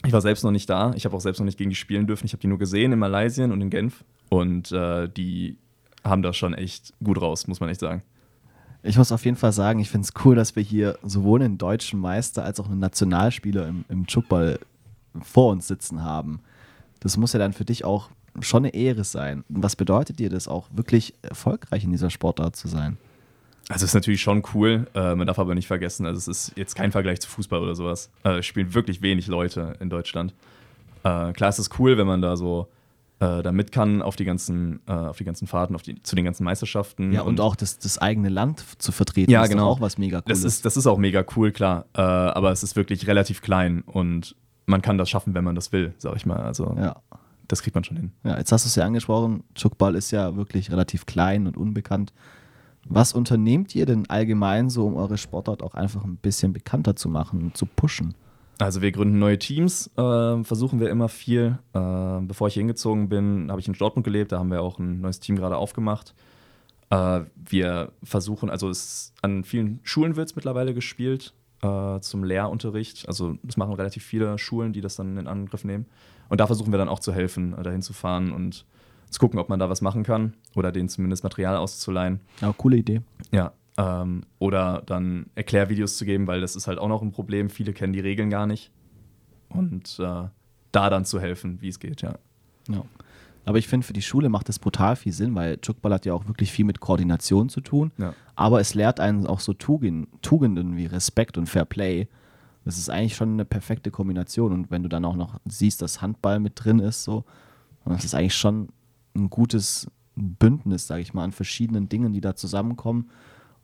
ich 0.04 0.12
war 0.12 0.20
selbst 0.20 0.44
noch 0.44 0.50
nicht 0.50 0.68
da. 0.68 0.92
Ich 0.94 1.04
habe 1.04 1.16
auch 1.16 1.20
selbst 1.20 1.38
noch 1.38 1.46
nicht 1.46 1.58
gegen 1.58 1.70
die 1.70 1.76
spielen 1.76 2.06
dürfen. 2.06 2.26
Ich 2.26 2.32
habe 2.32 2.40
die 2.40 2.48
nur 2.48 2.58
gesehen 2.58 2.92
in 2.92 2.98
Malaysia 2.98 3.44
und 3.44 3.60
in 3.60 3.70
Genf. 3.70 4.04
Und 4.28 4.70
äh, 4.72 5.08
die 5.08 5.56
haben 6.04 6.22
das 6.22 6.36
schon 6.36 6.54
echt 6.54 6.92
gut 7.02 7.20
raus, 7.20 7.46
muss 7.46 7.60
man 7.60 7.68
echt 7.70 7.80
sagen. 7.80 8.02
Ich 8.82 8.98
muss 8.98 9.12
auf 9.12 9.24
jeden 9.24 9.36
Fall 9.36 9.52
sagen, 9.52 9.78
ich 9.78 9.90
finde 9.90 10.06
es 10.06 10.24
cool, 10.24 10.34
dass 10.34 10.56
wir 10.56 10.62
hier 10.62 10.98
sowohl 11.04 11.42
einen 11.42 11.56
deutschen 11.56 12.00
Meister 12.00 12.44
als 12.44 12.58
auch 12.58 12.68
einen 12.68 12.80
Nationalspieler 12.80 13.68
im, 13.68 13.84
im 13.88 14.06
Chukball 14.06 14.58
vor 15.20 15.52
uns 15.52 15.68
sitzen 15.68 16.02
haben. 16.02 16.40
Das 17.02 17.16
muss 17.16 17.32
ja 17.32 17.38
dann 17.38 17.52
für 17.52 17.64
dich 17.64 17.84
auch 17.84 18.10
schon 18.40 18.64
eine 18.64 18.74
Ehre 18.74 19.04
sein. 19.04 19.44
was 19.48 19.76
bedeutet 19.76 20.18
dir 20.18 20.30
das 20.30 20.48
auch, 20.48 20.68
wirklich 20.72 21.14
erfolgreich 21.22 21.84
in 21.84 21.90
dieser 21.90 22.10
Sportart 22.10 22.56
zu 22.56 22.68
sein? 22.68 22.96
Also 23.68 23.84
es 23.84 23.90
ist 23.90 23.94
natürlich 23.94 24.20
schon 24.20 24.42
cool, 24.54 24.86
äh, 24.94 25.14
man 25.14 25.26
darf 25.26 25.38
aber 25.38 25.54
nicht 25.54 25.66
vergessen, 25.66 26.06
also 26.06 26.18
es 26.18 26.28
ist 26.28 26.56
jetzt 26.56 26.74
kein 26.74 26.92
Vergleich 26.92 27.20
zu 27.20 27.28
Fußball 27.28 27.60
oder 27.60 27.74
sowas. 27.74 28.10
Äh, 28.24 28.38
es 28.38 28.46
spielen 28.46 28.74
wirklich 28.74 29.02
wenig 29.02 29.26
Leute 29.26 29.74
in 29.80 29.88
Deutschland. 29.88 30.34
Äh, 31.04 31.32
klar 31.32 31.48
ist 31.48 31.58
es 31.58 31.70
cool, 31.78 31.96
wenn 31.98 32.06
man 32.06 32.22
da 32.22 32.36
so 32.36 32.68
äh, 33.20 33.42
da 33.42 33.52
mit 33.52 33.70
kann 33.70 34.02
auf 34.02 34.16
die 34.16 34.24
ganzen, 34.24 34.80
äh, 34.86 34.92
auf 34.92 35.16
die 35.16 35.24
ganzen 35.24 35.46
Fahrten, 35.46 35.74
auf 35.74 35.82
die, 35.82 36.02
zu 36.02 36.16
den 36.16 36.24
ganzen 36.24 36.44
Meisterschaften. 36.44 37.12
Ja, 37.12 37.22
und, 37.22 37.28
und 37.28 37.40
auch 37.40 37.54
das, 37.54 37.78
das 37.78 37.98
eigene 37.98 38.28
Land 38.28 38.64
zu 38.78 38.90
vertreten, 38.90 39.30
ja, 39.30 39.42
ist 39.44 39.50
genau. 39.50 39.68
auch 39.68 39.80
was 39.80 39.96
mega 39.96 40.18
cool. 40.18 40.24
Das 40.26 40.42
ist, 40.42 40.64
das 40.64 40.76
ist 40.76 40.86
auch 40.86 40.98
mega 40.98 41.24
cool, 41.36 41.52
klar. 41.52 41.86
Äh, 41.94 42.00
aber 42.00 42.50
es 42.50 42.62
ist 42.62 42.74
wirklich 42.74 43.06
relativ 43.06 43.40
klein 43.40 43.82
und 43.82 44.34
man 44.66 44.82
kann 44.82 44.98
das 44.98 45.10
schaffen, 45.10 45.34
wenn 45.34 45.44
man 45.44 45.54
das 45.54 45.72
will, 45.72 45.94
sag 45.98 46.16
ich 46.16 46.26
mal. 46.26 46.40
Also 46.40 46.74
ja. 46.78 46.96
das 47.48 47.62
kriegt 47.62 47.74
man 47.74 47.84
schon 47.84 47.96
hin. 47.96 48.12
Ja, 48.24 48.38
jetzt 48.38 48.52
hast 48.52 48.64
du 48.64 48.68
es 48.68 48.76
ja 48.76 48.84
angesprochen, 48.84 49.44
Chukball 49.54 49.94
ist 49.94 50.10
ja 50.10 50.36
wirklich 50.36 50.70
relativ 50.70 51.06
klein 51.06 51.46
und 51.46 51.56
unbekannt. 51.56 52.12
Was 52.88 53.12
unternehmt 53.12 53.74
ihr 53.74 53.86
denn 53.86 54.10
allgemein 54.10 54.68
so, 54.68 54.86
um 54.86 54.96
eure 54.96 55.16
Sportart 55.16 55.62
auch 55.62 55.74
einfach 55.74 56.04
ein 56.04 56.16
bisschen 56.16 56.52
bekannter 56.52 56.96
zu 56.96 57.08
machen 57.08 57.42
und 57.42 57.56
zu 57.56 57.66
pushen? 57.66 58.14
Also 58.58 58.82
wir 58.82 58.92
gründen 58.92 59.18
neue 59.18 59.38
Teams, 59.38 59.88
äh, 59.96 60.44
versuchen 60.44 60.80
wir 60.80 60.90
immer 60.90 61.08
viel. 61.08 61.58
Äh, 61.72 62.20
bevor 62.22 62.48
ich 62.48 62.54
hier 62.54 62.60
hingezogen 62.60 63.08
bin, 63.08 63.50
habe 63.50 63.60
ich 63.60 63.68
in 63.68 63.74
Dortmund 63.74 64.04
gelebt, 64.04 64.32
da 64.32 64.38
haben 64.38 64.50
wir 64.50 64.62
auch 64.62 64.78
ein 64.78 65.00
neues 65.00 65.20
Team 65.20 65.36
gerade 65.36 65.56
aufgemacht. 65.56 66.14
Äh, 66.90 67.22
wir 67.34 67.92
versuchen, 68.02 68.50
also 68.50 68.68
es, 68.68 69.14
an 69.22 69.44
vielen 69.44 69.80
Schulen 69.82 70.16
wird 70.16 70.28
es 70.28 70.36
mittlerweile 70.36 70.74
gespielt 70.74 71.34
äh, 71.62 72.00
zum 72.00 72.24
Lehrunterricht. 72.24 73.08
Also 73.08 73.36
das 73.42 73.56
machen 73.56 73.74
relativ 73.74 74.04
viele 74.04 74.38
Schulen, 74.38 74.72
die 74.72 74.80
das 74.80 74.96
dann 74.96 75.16
in 75.16 75.26
Angriff 75.26 75.64
nehmen. 75.64 75.86
Und 76.28 76.40
da 76.40 76.46
versuchen 76.46 76.72
wir 76.72 76.78
dann 76.78 76.88
auch 76.88 77.00
zu 77.00 77.12
helfen, 77.12 77.56
äh, 77.56 77.62
dahin 77.62 77.82
zu 77.82 77.92
fahren 77.92 78.32
und 78.32 78.64
zu 79.10 79.20
gucken, 79.20 79.38
ob 79.38 79.48
man 79.48 79.58
da 79.58 79.68
was 79.68 79.80
machen 79.80 80.04
kann 80.04 80.34
oder 80.54 80.72
denen 80.72 80.88
zumindest 80.88 81.22
Material 81.22 81.56
auszuleihen. 81.56 82.20
Ja, 82.40 82.52
coole 82.56 82.78
Idee. 82.78 83.02
Ja, 83.30 83.52
ähm, 83.76 84.22
oder 84.38 84.82
dann 84.86 85.26
Erklärvideos 85.34 85.96
zu 85.96 86.04
geben, 86.04 86.26
weil 86.26 86.40
das 86.40 86.56
ist 86.56 86.66
halt 86.66 86.78
auch 86.78 86.88
noch 86.88 87.02
ein 87.02 87.12
Problem. 87.12 87.50
Viele 87.50 87.72
kennen 87.72 87.92
die 87.92 88.00
Regeln 88.00 88.30
gar 88.30 88.46
nicht. 88.46 88.70
Und 89.48 89.98
äh, 89.98 90.28
da 90.72 90.90
dann 90.90 91.04
zu 91.04 91.20
helfen, 91.20 91.60
wie 91.60 91.68
es 91.68 91.78
geht, 91.78 92.02
ja. 92.02 92.14
Ja. 92.68 92.84
Aber 93.44 93.58
ich 93.58 93.66
finde, 93.66 93.86
für 93.86 93.92
die 93.92 94.02
Schule 94.02 94.28
macht 94.28 94.48
das 94.48 94.58
brutal 94.58 94.96
viel 94.96 95.12
Sinn, 95.12 95.34
weil 95.34 95.58
Jukball 95.62 95.92
hat 95.92 96.06
ja 96.06 96.14
auch 96.14 96.26
wirklich 96.26 96.52
viel 96.52 96.64
mit 96.64 96.80
Koordination 96.80 97.48
zu 97.48 97.60
tun. 97.60 97.90
Ja. 97.98 98.14
Aber 98.36 98.60
es 98.60 98.74
lehrt 98.74 99.00
einen 99.00 99.26
auch 99.26 99.40
so 99.40 99.52
Tugend, 99.52 100.08
Tugenden 100.22 100.76
wie 100.76 100.86
Respekt 100.86 101.36
und 101.38 101.46
Fair 101.46 101.64
Play. 101.64 102.08
Das 102.64 102.78
ist 102.78 102.88
eigentlich 102.88 103.16
schon 103.16 103.32
eine 103.32 103.44
perfekte 103.44 103.90
Kombination. 103.90 104.52
Und 104.52 104.70
wenn 104.70 104.82
du 104.82 104.88
dann 104.88 105.04
auch 105.04 105.16
noch 105.16 105.40
siehst, 105.44 105.82
dass 105.82 106.00
Handball 106.00 106.38
mit 106.38 106.52
drin 106.56 106.78
ist, 106.78 107.02
so, 107.02 107.24
dann 107.84 107.96
ist 107.96 108.14
eigentlich 108.14 108.36
schon 108.36 108.68
ein 109.16 109.28
gutes 109.28 109.88
Bündnis, 110.14 110.86
sage 110.86 111.02
ich 111.02 111.14
mal, 111.14 111.24
an 111.24 111.32
verschiedenen 111.32 111.88
Dingen, 111.88 112.12
die 112.12 112.20
da 112.20 112.36
zusammenkommen. 112.36 113.10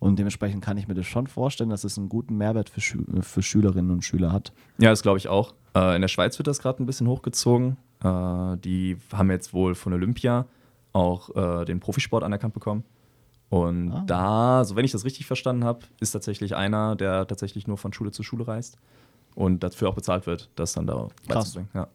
Und 0.01 0.19
dementsprechend 0.19 0.64
kann 0.64 0.77
ich 0.77 0.88
mir 0.88 0.95
das 0.95 1.07
schon 1.07 1.27
vorstellen, 1.27 1.71
dass 1.71 1.85
es 1.85 1.99
einen 1.99 2.09
guten 2.09 2.37
Mehrwert 2.37 2.71
für, 2.71 2.81
Schü 2.81 3.05
für 3.21 3.43
Schülerinnen 3.43 3.91
und 3.91 4.05
Schüler 4.05 4.33
hat. 4.33 4.53
Ja, 4.79 4.91
das 4.91 5.03
glaube 5.03 5.19
ich 5.19 5.29
auch. 5.29 5.55
Äh, 5.75 5.97
in 5.97 6.03
der 6.03 6.09
Schweiz 6.09 6.38
wird 6.38 6.47
das 6.47 6.61
gerade 6.61 6.83
ein 6.83 6.87
bisschen 6.87 7.09
hochgezogen. 7.09 7.77
Äh, 8.02 8.56
die 8.58 8.96
haben 9.12 9.30
jetzt 9.30 9.52
wohl 9.52 9.74
von 9.74 9.92
Olympia 9.92 10.46
auch 10.92 11.34
äh, 11.37 11.64
den 11.64 11.80
Profisport 11.80 12.22
anerkannt 12.24 12.54
bekommen. 12.54 12.84
Und 13.50 13.92
Ah. 13.92 14.04
da, 14.06 14.64
so 14.64 14.76
wenn 14.76 14.84
ich 14.84 14.92
das 14.92 15.04
richtig 15.04 15.26
verstanden 15.26 15.64
habe, 15.64 15.80
ist 16.00 16.11
tatsächlich 16.12 16.54
einer, 16.54 16.96
der 16.96 17.26
tatsächlich 17.26 17.66
nur 17.66 17.78
von 17.78 17.92
Schule 17.92 18.11
zu 18.11 18.22
Schule 18.22 18.46
reist 18.46 18.76
und 19.34 19.62
dafür 19.62 19.88
auch 19.88 19.94
bezahlt 19.94 20.26
wird, 20.26 20.50
das 20.56 20.72
dann 20.74 20.87
da 20.87 21.08
beizubringen. 21.26 21.68
Ja. 21.74 21.88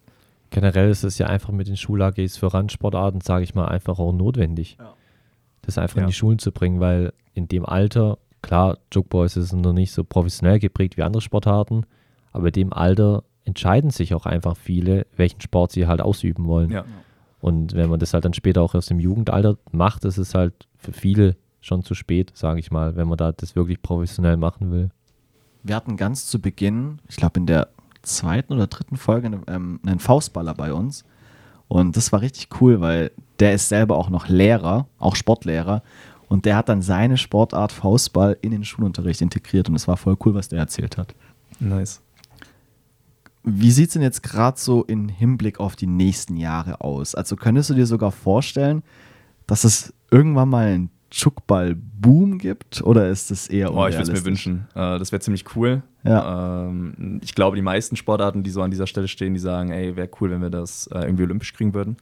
Generell 0.50 0.90
ist 0.90 1.04
es 1.04 1.18
ja 1.18 1.28
einfach 1.28 1.50
mit 1.52 1.68
den 1.68 1.78
Schul-AGs 1.78 2.38
für 2.38 2.54
Randsportarten, 2.54 3.22
sage 3.22 3.44
ich 3.44 3.56
mal, 3.56 3.68
einfach 3.68 4.00
auch 4.00 4.14
notwendig. 4.14 4.78
Ja. 4.80 4.94
Das 5.62 5.78
einfach 5.78 5.98
in 5.98 6.02
Ja. 6.04 6.08
die 6.08 6.14
Schulen 6.14 6.40
zu 6.40 6.52
bringen, 6.52 6.80
weil 6.80 7.14
in 7.34 7.48
dem 7.48 7.66
Alter, 7.66 8.18
klar, 8.42 8.78
Jukeboys 8.94 9.36
ist 9.38 9.54
noch 9.54 9.74
nicht 9.74 9.92
so 9.92 10.04
professionell 10.04 10.60
geprägt 10.60 10.98
wie 10.98 11.04
andere 11.04 11.22
Sportarten, 11.22 11.86
aber 12.32 12.48
in 12.48 12.54
dem 12.54 12.74
Alter 12.74 13.24
entscheiden 13.46 13.90
sich 13.90 14.14
auch 14.14 14.26
einfach 14.26 14.58
viele, 14.58 15.06
welchen 15.16 15.42
Sport 15.42 15.72
sie 15.72 15.88
halt 15.88 16.02
ausüben 16.02 16.46
wollen. 16.46 16.72
Ja. 16.72 16.86
Und 17.42 17.74
wenn 17.74 17.90
man 17.90 18.00
das 18.00 18.14
halt 18.14 18.26
dann 18.26 18.34
später 18.34 18.62
auch 18.62 18.74
erst 18.74 18.92
im 18.92 19.00
Jugendalter 19.00 19.58
macht, 19.72 20.06
ist 20.06 20.18
es 20.18 20.34
halt 20.34 20.68
für 20.78 20.94
viele 20.94 21.36
schon 21.60 21.84
zu 21.84 21.94
spät, 21.94 22.32
sage 22.36 22.60
ich 22.60 22.72
mal, 22.72 22.96
wenn 22.96 23.08
man 23.08 23.18
da 23.18 23.32
das 23.32 23.56
wirklich 23.56 23.82
professionell 23.82 24.38
machen 24.38 24.72
will. 24.72 24.90
Wir 25.64 25.76
hatten 25.76 25.98
ganz 25.98 26.28
zu 26.28 26.40
Beginn, 26.40 27.00
ich 27.08 27.16
glaube 27.16 27.40
in 27.40 27.46
der 27.46 27.70
zweiten 28.02 28.54
oder 28.54 28.68
dritten 28.68 28.98
Folge, 28.98 29.42
ähm, 29.48 29.80
einen 29.86 30.00
Faustballer 30.00 30.54
bei 30.54 30.74
uns. 30.74 31.06
Und 31.68 31.98
das 31.98 32.12
war 32.12 32.22
richtig 32.22 32.50
cool, 32.62 32.82
weil 32.82 33.12
der 33.40 33.54
ist 33.54 33.70
selber 33.70 33.98
auch 33.98 34.10
noch 34.10 34.28
Lehrer, 34.28 34.88
auch 35.00 35.16
Sportlehrer. 35.16 35.82
Und 36.30 36.46
der 36.46 36.56
hat 36.58 36.70
dann 36.70 36.82
seine 36.82 37.18
Sportart 37.18 37.72
Faustball 37.72 38.38
in 38.42 38.52
den 38.52 38.64
Schulunterricht 38.64 39.22
integriert. 39.22 39.70
Und 39.70 39.76
es 39.76 39.88
war 39.88 39.98
voll 39.98 40.18
cool, 40.26 40.34
was 40.34 40.50
der 40.50 40.60
erzählt 40.60 40.98
hat. 40.98 41.16
Nice. 41.60 42.02
Wie 43.44 43.72
sieht 43.72 43.88
es 43.90 43.94
denn 43.94 44.02
jetzt 44.02 44.24
gerade 44.24 44.58
so 44.58 44.84
im 44.84 45.10
Hinblick 45.10 45.60
auf 45.60 45.76
die 45.76 45.88
nächsten 45.88 46.38
Jahre 46.38 46.82
aus? 46.82 47.14
Also 47.14 47.36
könntest 47.36 47.70
du 47.70 47.74
dir 47.74 47.86
sogar 47.86 48.12
vorstellen, 48.12 48.84
dass 49.48 49.66
es 49.66 49.94
irgendwann 50.12 50.50
mal 50.50 50.68
einen 50.68 50.90
Chuckball-Boom 51.14 52.40
gibt? 52.40 52.82
Oder 52.82 53.10
ist 53.10 53.32
das 53.32 53.48
eher 53.48 53.74
Oh, 53.74 53.86
ich 53.88 53.96
würde 53.96 54.12
es 54.12 54.20
mir 54.20 54.26
wünschen. 54.26 54.68
Äh, 54.74 54.98
das 54.98 55.12
wäre 55.12 55.20
ziemlich 55.20 55.46
cool. 55.56 55.84
Ja. 56.04 56.66
Ähm, 56.68 57.20
ich 57.22 57.36
glaube, 57.36 57.56
die 57.56 57.62
meisten 57.62 57.96
Sportarten, 57.96 58.44
die 58.44 58.50
so 58.50 58.62
an 58.62 58.72
dieser 58.72 58.88
Stelle 58.88 59.08
stehen, 59.08 59.34
die 59.34 59.40
sagen, 59.40 59.72
ey, 59.72 59.96
wäre 59.96 60.10
cool, 60.20 60.32
wenn 60.32 60.42
wir 60.42 60.50
das 60.50 60.88
äh, 60.88 61.00
irgendwie 61.00 61.24
olympisch 61.24 61.54
kriegen 61.54 61.74
würden. 61.74 61.98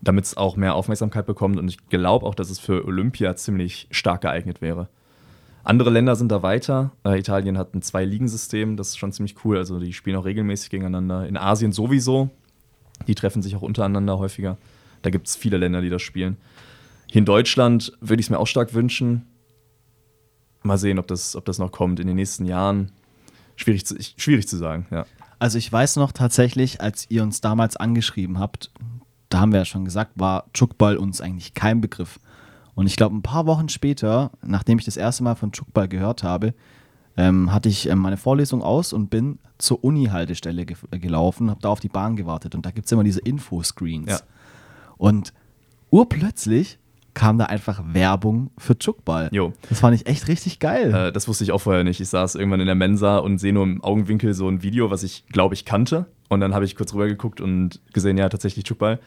Damit 0.00 0.24
es 0.24 0.36
auch 0.36 0.56
mehr 0.56 0.74
Aufmerksamkeit 0.74 1.26
bekommt. 1.26 1.58
Und 1.58 1.68
ich 1.68 1.88
glaube 1.88 2.24
auch, 2.24 2.34
dass 2.34 2.50
es 2.50 2.58
für 2.58 2.84
Olympia 2.86 3.36
ziemlich 3.36 3.86
stark 3.90 4.22
geeignet 4.22 4.62
wäre. 4.62 4.88
Andere 5.64 5.90
Länder 5.90 6.16
sind 6.16 6.32
da 6.32 6.42
weiter. 6.42 6.92
Äh, 7.04 7.18
Italien 7.18 7.56
hat 7.56 7.74
ein 7.74 7.82
Zwei-Ligen-System, 7.82 8.76
das 8.76 8.88
ist 8.88 8.98
schon 8.98 9.12
ziemlich 9.12 9.44
cool. 9.44 9.56
Also 9.56 9.78
die 9.78 9.92
spielen 9.92 10.16
auch 10.16 10.24
regelmäßig 10.24 10.70
gegeneinander. 10.70 11.26
In 11.26 11.36
Asien 11.36 11.72
sowieso. 11.72 12.30
Die 13.06 13.14
treffen 13.14 13.42
sich 13.42 13.56
auch 13.56 13.62
untereinander 13.62 14.18
häufiger. 14.18 14.58
Da 15.02 15.10
gibt 15.10 15.28
es 15.28 15.36
viele 15.36 15.56
Länder, 15.56 15.80
die 15.80 15.90
das 15.90 16.02
spielen. 16.02 16.36
Hier 17.06 17.20
in 17.20 17.24
Deutschland 17.24 17.92
würde 18.00 18.20
ich 18.20 18.26
es 18.26 18.30
mir 18.30 18.38
auch 18.38 18.46
stark 18.46 18.74
wünschen. 18.74 19.26
Mal 20.62 20.78
sehen, 20.78 20.98
ob 20.98 21.06
das, 21.08 21.36
ob 21.36 21.44
das 21.44 21.58
noch 21.58 21.72
kommt 21.72 22.00
in 22.00 22.06
den 22.06 22.16
nächsten 22.16 22.44
Jahren. 22.44 22.92
Schwierig 23.56 23.84
zu, 23.84 23.96
schwierig 24.16 24.48
zu 24.48 24.56
sagen, 24.56 24.86
ja. 24.90 25.04
Also 25.38 25.58
ich 25.58 25.72
weiß 25.72 25.96
noch 25.96 26.12
tatsächlich, 26.12 26.80
als 26.80 27.10
ihr 27.10 27.22
uns 27.22 27.40
damals 27.40 27.76
angeschrieben 27.76 28.38
habt, 28.38 28.70
da 29.28 29.40
haben 29.40 29.50
wir 29.50 29.58
ja 29.58 29.64
schon 29.64 29.84
gesagt, 29.84 30.12
war 30.14 30.46
Chuckball 30.54 30.96
uns 30.96 31.20
eigentlich 31.20 31.52
kein 31.54 31.80
Begriff. 31.80 32.20
Und 32.74 32.86
ich 32.86 32.96
glaube, 32.96 33.16
ein 33.16 33.22
paar 33.22 33.46
Wochen 33.46 33.68
später, 33.68 34.30
nachdem 34.42 34.78
ich 34.78 34.84
das 34.84 34.96
erste 34.96 35.22
Mal 35.22 35.34
von 35.34 35.52
Chuckball 35.52 35.88
gehört 35.88 36.22
habe, 36.22 36.54
ähm, 37.16 37.52
hatte 37.52 37.68
ich 37.68 37.88
ähm, 37.88 37.98
meine 37.98 38.16
Vorlesung 38.16 38.62
aus 38.62 38.92
und 38.92 39.10
bin 39.10 39.38
zur 39.58 39.84
Uni-Haltestelle 39.84 40.64
ge 40.64 40.76
äh, 40.90 40.98
gelaufen, 40.98 41.50
habe 41.50 41.60
da 41.60 41.68
auf 41.68 41.80
die 41.80 41.88
Bahn 41.88 42.16
gewartet 42.16 42.54
und 42.54 42.64
da 42.64 42.70
gibt 42.70 42.86
es 42.86 42.92
immer 42.92 43.04
diese 43.04 43.20
Infoscreens. 43.20 44.10
Ja. 44.10 44.20
Und 44.96 45.34
urplötzlich 45.90 46.78
kam 47.14 47.36
da 47.36 47.44
einfach 47.46 47.82
Werbung 47.92 48.50
für 48.56 48.78
Chuckball. 48.78 49.28
Jo. 49.32 49.52
Das 49.68 49.80
fand 49.80 49.94
ich 49.94 50.06
echt 50.06 50.28
richtig 50.28 50.58
geil. 50.58 50.94
Äh, 50.94 51.12
das 51.12 51.28
wusste 51.28 51.44
ich 51.44 51.52
auch 51.52 51.60
vorher 51.60 51.84
nicht. 51.84 52.00
Ich 52.00 52.08
saß 52.08 52.36
irgendwann 52.36 52.60
in 52.60 52.66
der 52.66 52.74
Mensa 52.74 53.18
und 53.18 53.38
sehe 53.38 53.52
nur 53.52 53.64
im 53.64 53.84
Augenwinkel 53.84 54.32
so 54.32 54.48
ein 54.48 54.62
Video, 54.62 54.90
was 54.90 55.02
ich, 55.02 55.26
glaube 55.26 55.54
ich, 55.54 55.66
kannte. 55.66 56.06
Und 56.30 56.40
dann 56.40 56.54
habe 56.54 56.64
ich 56.64 56.76
kurz 56.76 56.94
rübergeguckt 56.94 57.42
und 57.42 57.80
gesehen, 57.92 58.16
ja, 58.16 58.30
tatsächlich 58.30 58.64
Chuckball. 58.64 58.98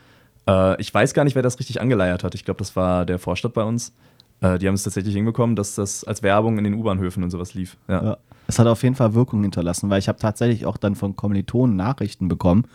Äh, 0.48 0.80
ich 0.82 0.94
weiß 0.94 1.14
gar 1.14 1.24
nicht, 1.24 1.36
wer 1.36 1.44
das 1.44 1.60
richtig 1.60 1.82
angeleiert 1.82 2.24
hat. 2.24 2.36
Ich 2.36 2.46
glaube, 2.46 2.60
das 2.60 2.76
war 2.76 3.06
der 3.06 3.20
Vorstand 3.20 3.54
bei 3.54 3.64
uns. 3.64 3.94
Äh, 4.42 4.60
die 4.60 4.68
haben 4.68 4.76
es 4.76 4.84
tatsächlich 4.84 5.16
hinbekommen, 5.16 5.56
dass 5.56 5.76
das 5.76 6.04
als 6.04 6.22
Werbung 6.24 6.58
in 6.58 6.64
den 6.64 6.74
U-Bahnhöfen 6.74 7.24
und 7.24 7.30
sowas 7.32 7.54
lief. 7.54 7.78
Ja. 7.88 8.04
Ja. 8.04 8.18
Es 8.48 8.60
hat 8.60 8.68
auf 8.68 8.84
jeden 8.84 8.96
Fall 8.96 9.14
Wirkung 9.16 9.42
hinterlassen, 9.42 9.90
weil 9.90 9.98
ich 10.00 10.08
habe 10.08 10.20
tatsächlich 10.20 10.66
auch 10.68 10.78
dann 10.78 10.96
von 10.96 11.16
Kommilitonen 11.16 11.76
Nachrichten 11.76 12.28
bekommen 12.28 12.66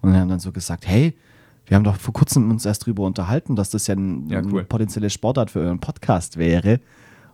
und 0.00 0.12
die 0.12 0.18
haben 0.18 0.28
dann 0.28 0.38
so 0.38 0.52
gesagt, 0.52 0.86
hey, 0.86 1.16
wir 1.66 1.74
haben 1.76 1.82
doch 1.82 1.96
vor 1.96 2.14
kurzem 2.14 2.48
uns 2.48 2.64
erst 2.64 2.86
drüber 2.86 3.02
unterhalten, 3.02 3.56
dass 3.56 3.70
das 3.70 3.88
ja 3.88 3.96
ein, 3.96 4.28
Ja, 4.28 4.40
cool. 4.44 4.60
ein 4.60 4.68
potenzielle 4.68 5.10
Sportart 5.10 5.50
für 5.50 5.58
euren 5.60 5.80
Podcast 5.80 6.36
wäre. 6.36 6.78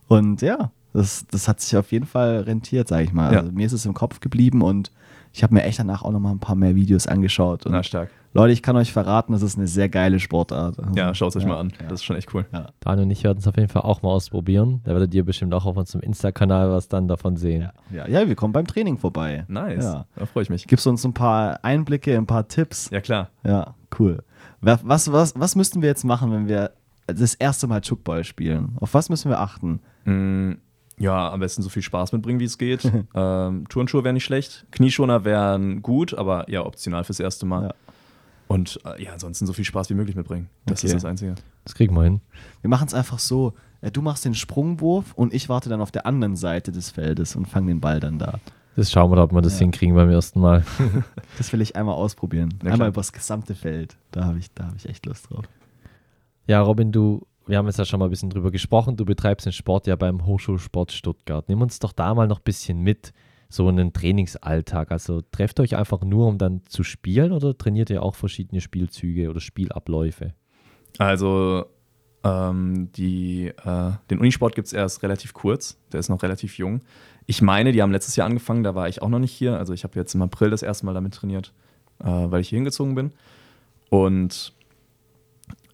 Und 0.09 0.41
ja, 0.41 0.71
das, 0.95 1.27
das 1.31 1.49
hat 1.49 1.61
sich 1.61 1.77
auf 1.77 1.93
jeden 1.93 2.07
Fall 2.07 2.41
rentiert, 2.41 2.89
sage 2.89 3.05
ich 3.05 3.13
mal. 3.13 3.31
Ja. 3.33 3.41
Also 3.41 3.53
mir 3.53 3.67
ist 3.67 3.73
es 3.73 3.85
im 3.85 3.93
Kopf 3.93 4.21
geblieben 4.21 4.63
und 4.63 4.91
ich 5.35 5.43
habe 5.43 5.53
mir 5.53 5.65
echt 5.65 5.79
danach 5.79 6.03
auch 6.03 6.13
noch 6.13 6.21
mal 6.21 6.31
ein 6.31 6.39
paar 6.41 6.57
mehr 6.57 6.75
Videos 6.75 7.07
angeschaut. 7.07 7.67
Und 7.67 7.73
Na, 7.73 7.83
stark. 7.83 8.11
Leute, 8.35 8.53
ich 8.53 8.63
kann 8.63 8.77
euch 8.77 8.93
verraten, 8.93 9.33
das 9.33 9.43
ist 9.43 9.59
eine 9.59 9.67
sehr 9.67 9.89
geile 9.89 10.19
Sportart. 10.19 10.79
Also, 10.79 10.91
Ja, 10.95 11.15
schaut 11.15 11.31
es 11.31 11.37
euch 11.37 11.43
ja, 11.43 11.49
mal 11.51 11.59
an. 11.59 11.73
Ja. 11.81 11.87
Das 11.89 12.01
ist 12.01 12.05
schon 12.05 12.17
echt 12.17 12.33
cool. 12.35 12.47
ja. 12.53 12.69
Daniel 12.81 13.05
und 13.05 13.11
ich 13.11 13.25
werden 13.25 13.39
es 13.39 13.47
auf 13.47 13.57
jeden 13.57 13.69
Fall 13.69 13.83
auch 13.83 14.01
mal 14.03 14.09
ausprobieren. 14.11 14.81
Da 14.85 14.93
werdet 14.93 15.13
ihr 15.15 15.25
bestimmt 15.25 15.53
auch 15.53 15.67
auf 15.67 15.77
unserem 15.77 16.01
Insta-Kanal 16.03 16.71
was 16.71 16.89
dann 16.89 17.09
davon 17.09 17.37
sehen. 17.37 17.69
Ja. 17.93 18.09
ja, 18.09 18.27
wir 18.29 18.35
kommen 18.35 18.53
beim 18.53 18.67
Training 18.67 18.97
vorbei. 18.99 19.45
Nice. 19.49 19.85
Ja. 19.85 20.07
Da 20.17 20.27
freue 20.27 20.45
ich 20.45 20.51
mich. 20.51 20.67
Gibst 20.67 20.87
du 20.87 20.91
uns 20.91 21.05
ein 21.05 21.13
paar 21.13 21.63
Einblicke, 21.63 22.17
ein 22.17 22.27
paar 22.27 22.49
Tipps? 22.49 22.89
Ja, 22.91 23.01
klar. 23.01 23.29
Ja, 23.45 23.75
cool. 23.99 24.23
Wa- 24.61 24.81
Was, 24.83 25.13
was, 25.13 25.39
was 25.39 25.55
müssten 25.55 25.83
wir 25.83 25.89
jetzt 25.91 26.05
machen, 26.05 26.33
wenn 26.33 26.49
wir 26.49 26.71
das 27.07 27.35
erste 27.35 27.67
Mal 27.67 27.81
Chuckball 27.83 28.25
spielen? 28.25 28.77
Auf 28.81 28.95
was 28.95 29.11
müssen 29.11 29.29
wir 29.31 29.41
achten? 29.41 29.81
Mm, 30.05 30.53
ja, 30.99 31.31
am 31.31 31.41
besten 31.41 31.61
so 31.63 31.69
viel 31.69 31.83
Spaß 31.83 32.13
mitbringen, 32.13 32.41
wie 32.41 32.45
es 32.45 32.57
geht. 32.57 32.91
ähm, 33.15 33.69
Turnschuhe 33.69 34.05
wären 34.05 34.15
nicht 34.15 34.25
schlecht. 34.25 34.67
Knieschoner 34.71 35.25
wären 35.25 35.83
gut, 35.83 36.15
aber 36.15 36.49
ja, 36.49 36.65
optional 36.65 37.05
fürs 37.05 37.21
erste 37.21 37.45
Mal. 37.45 37.65
Ja. 37.65 37.75
Und 38.49 38.79
äh, 38.85 39.03
ja, 39.03 39.13
ansonsten 39.13 39.47
so 39.47 39.53
viel 39.53 39.65
Spaß 39.65 39.89
wie 39.91 39.95
möglich 39.95 40.15
mitbringen. 40.17 40.49
Das 40.67 40.81
Okay. 40.81 40.89
ist 40.89 40.95
das 40.95 41.05
Einzige. 41.05 41.35
Das 41.65 41.75
kriegen 41.75 41.95
wir 41.95 42.03
hin. 42.05 42.21
Wir 42.61 42.69
machen 42.69 42.87
es 42.87 42.95
einfach 42.95 43.19
so: 43.19 43.55
äh, 43.81 43.91
Du 43.91 44.03
machst 44.03 44.25
den 44.25 44.35
Sprungwurf 44.35 45.13
und 45.15 45.33
ich 45.33 45.49
warte 45.49 45.69
dann 45.69 45.81
auf 45.81 45.91
der 45.91 46.05
anderen 46.07 46.37
Seite 46.37 46.71
des 46.73 46.91
Feldes 46.91 47.35
und 47.37 47.47
fange 47.47 47.69
den 47.69 47.81
Ball 47.81 48.01
dann 48.01 48.19
da. 48.19 48.39
Das 48.77 48.91
schauen 48.91 49.11
wir, 49.11 49.23
ob 49.23 49.33
wir 49.33 49.43
das 49.43 49.55
Ja. 49.55 49.61
hinkriegen 49.61 49.95
beim 49.95 50.09
ersten 50.11 50.41
Mal. 50.41 50.65
Das 51.39 51.53
will 51.53 51.61
ich 51.61 51.77
einmal 51.77 51.95
ausprobieren. 51.95 52.55
Ja, 52.65 52.73
einmal 52.73 52.89
übers 52.89 53.13
gesamte 53.13 53.55
Feld. 53.55 53.97
Da 54.11 54.25
habe 54.25 54.39
ich, 54.39 54.53
da 54.55 54.67
hab 54.67 54.77
ich 54.77 54.89
echt 54.89 55.07
Lust 55.07 55.31
drauf. 55.31 55.45
Ja, 56.47 56.61
Robin, 56.61 56.93
du, 56.93 57.27
wir 57.47 57.57
haben 57.59 57.67
jetzt 57.67 57.79
ja 57.79 57.85
schon 57.85 57.99
mal 58.01 58.07
ein 58.07 58.11
bisschen 58.11 58.31
drüber 58.31 58.51
gesprochen. 58.51 58.97
Du 58.97 59.05
betreibst 59.05 59.47
den 59.47 59.53
Sport 59.53 59.87
ja 59.87 59.97
beim 59.97 60.25
Hochschulsport 60.27 60.93
Stuttgart. 60.93 61.49
Nimm 61.49 61.61
uns 61.63 61.79
doch 61.79 61.93
da 61.93 62.15
mal 62.15 62.27
noch 62.29 62.39
ein 62.41 62.45
bisschen 62.45 62.81
mit, 62.81 63.13
so 63.53 63.69
einen 63.69 63.93
Trainingsalltag. 63.93 64.91
Also 64.91 65.21
trefft 65.31 65.61
euch 65.61 65.77
einfach 65.77 66.03
nur, 66.03 66.27
um 66.27 66.39
dann 66.39 66.63
zu 66.67 66.83
spielen 66.83 67.33
oder 67.33 67.57
trainiert 67.57 67.91
ihr 67.91 68.03
auch 68.03 68.15
verschiedene 68.15 68.61
Spielzüge 68.61 69.29
oder 69.29 69.41
Spielabläufe? 69.41 70.35
Also 70.99 71.67
Ähm, 72.25 72.89
die, 72.93 73.49
äh, 73.49 73.91
den 74.09 74.21
Unisport 74.21 74.55
gibt 74.55 74.69
es 74.69 74.73
erst 74.73 75.03
relativ 75.03 75.35
kurz, 75.35 75.77
der 75.91 75.99
ist 75.99 76.09
noch 76.09 76.23
relativ 76.23 76.57
jung. 76.57 76.81
Ich 77.27 77.43
meine, 77.43 77.73
die 77.73 77.83
haben 77.83 77.91
letztes 77.91 78.15
Jahr 78.15 78.29
angefangen, 78.29 78.63
da 78.63 78.77
war 78.77 78.89
ich 78.89 79.03
auch 79.03 79.09
noch 79.09 79.19
nicht 79.19 79.33
hier. 79.33 79.59
Also 79.59 79.73
ich 79.73 79.83
habe 79.83 79.99
jetzt 79.99 80.15
im 80.15 80.23
April 80.23 80.51
das 80.51 80.63
erste 80.63 80.87
Mal 80.87 80.95
damit 80.95 81.15
trainiert, 81.15 81.53
äh, 81.99 82.07
weil 82.07 82.41
ich 82.41 82.49
hier 82.49 82.59
hingezogen 82.59 82.95
bin. 82.95 83.11
Und 83.91 84.53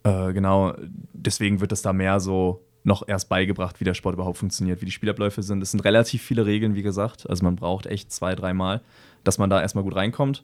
äh, 0.05 0.33
genau, 0.33 0.72
deswegen 1.12 1.61
wird 1.61 1.70
das 1.70 1.83
da 1.83 1.93
mehr 1.93 2.18
so 2.18 2.62
noch 2.89 3.07
erst 3.07 3.28
beigebracht, 3.28 3.78
wie 3.78 3.84
der 3.84 3.95
Sport 3.95 4.14
überhaupt 4.14 4.39
funktioniert, 4.39 4.80
wie 4.80 4.86
die 4.86 4.93
Spielabläufe 4.93 5.43
sind. 5.43 5.62
Es 5.62 5.70
sind 5.70 5.84
relativ 5.84 6.22
viele 6.22 6.45
Regeln, 6.45 6.74
wie 6.74 6.82
gesagt. 6.82 7.28
Also 7.30 7.45
man 7.45 7.55
braucht 7.55 7.86
echt 7.86 8.11
zwei, 8.11 8.34
dreimal, 8.34 8.80
dass 9.22 9.39
man 9.39 9.49
da 9.49 9.61
erstmal 9.61 9.84
gut 9.84 9.95
reinkommt. 9.95 10.43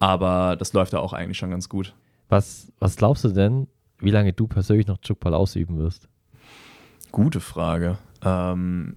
Aber 0.00 0.56
das 0.56 0.72
läuft 0.72 0.92
da 0.92 0.98
auch 0.98 1.12
eigentlich 1.12 1.38
schon 1.38 1.50
ganz 1.50 1.68
gut. 1.68 1.94
Was, 2.28 2.72
was 2.80 2.96
glaubst 2.96 3.22
du 3.22 3.28
denn, 3.28 3.68
wie 3.98 4.10
lange 4.10 4.32
du 4.32 4.48
persönlich 4.48 4.88
noch 4.88 4.98
Jukball 5.04 5.34
ausüben 5.34 5.78
wirst? 5.78 6.08
Gute 7.12 7.38
Frage. 7.38 7.98
Ähm, 8.24 8.96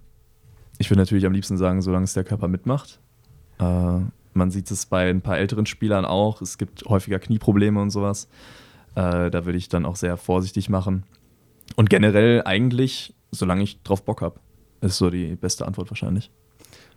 ich 0.79 0.89
würde 0.89 1.01
natürlich 1.01 1.25
am 1.25 1.33
liebsten 1.33 1.57
sagen, 1.57 1.81
solange 1.81 2.05
es 2.05 2.13
der 2.13 2.23
Körper 2.23 2.47
mitmacht. 2.47 2.99
Äh, 3.59 3.99
man 4.33 4.51
sieht 4.51 4.71
es 4.71 4.85
bei 4.85 5.09
ein 5.09 5.21
paar 5.21 5.38
älteren 5.38 5.65
Spielern 5.65 6.05
auch. 6.05 6.41
Es 6.41 6.57
gibt 6.57 6.85
häufiger 6.85 7.19
Knieprobleme 7.19 7.79
und 7.79 7.89
sowas. 7.89 8.27
Äh, 8.95 9.29
da 9.29 9.45
würde 9.45 9.57
ich 9.57 9.69
dann 9.69 9.85
auch 9.85 9.95
sehr 9.95 10.17
vorsichtig 10.17 10.69
machen. 10.69 11.03
Und 11.76 11.89
generell 11.89 12.41
eigentlich, 12.45 13.13
solange 13.32 13.63
ich 13.63 13.82
drauf 13.84 14.03
Bock 14.03 14.22
habe, 14.22 14.39
ist 14.82 14.97
so 14.97 15.09
die 15.09 15.36
beste 15.36 15.65
Antwort 15.65 15.89
wahrscheinlich. 15.91 16.32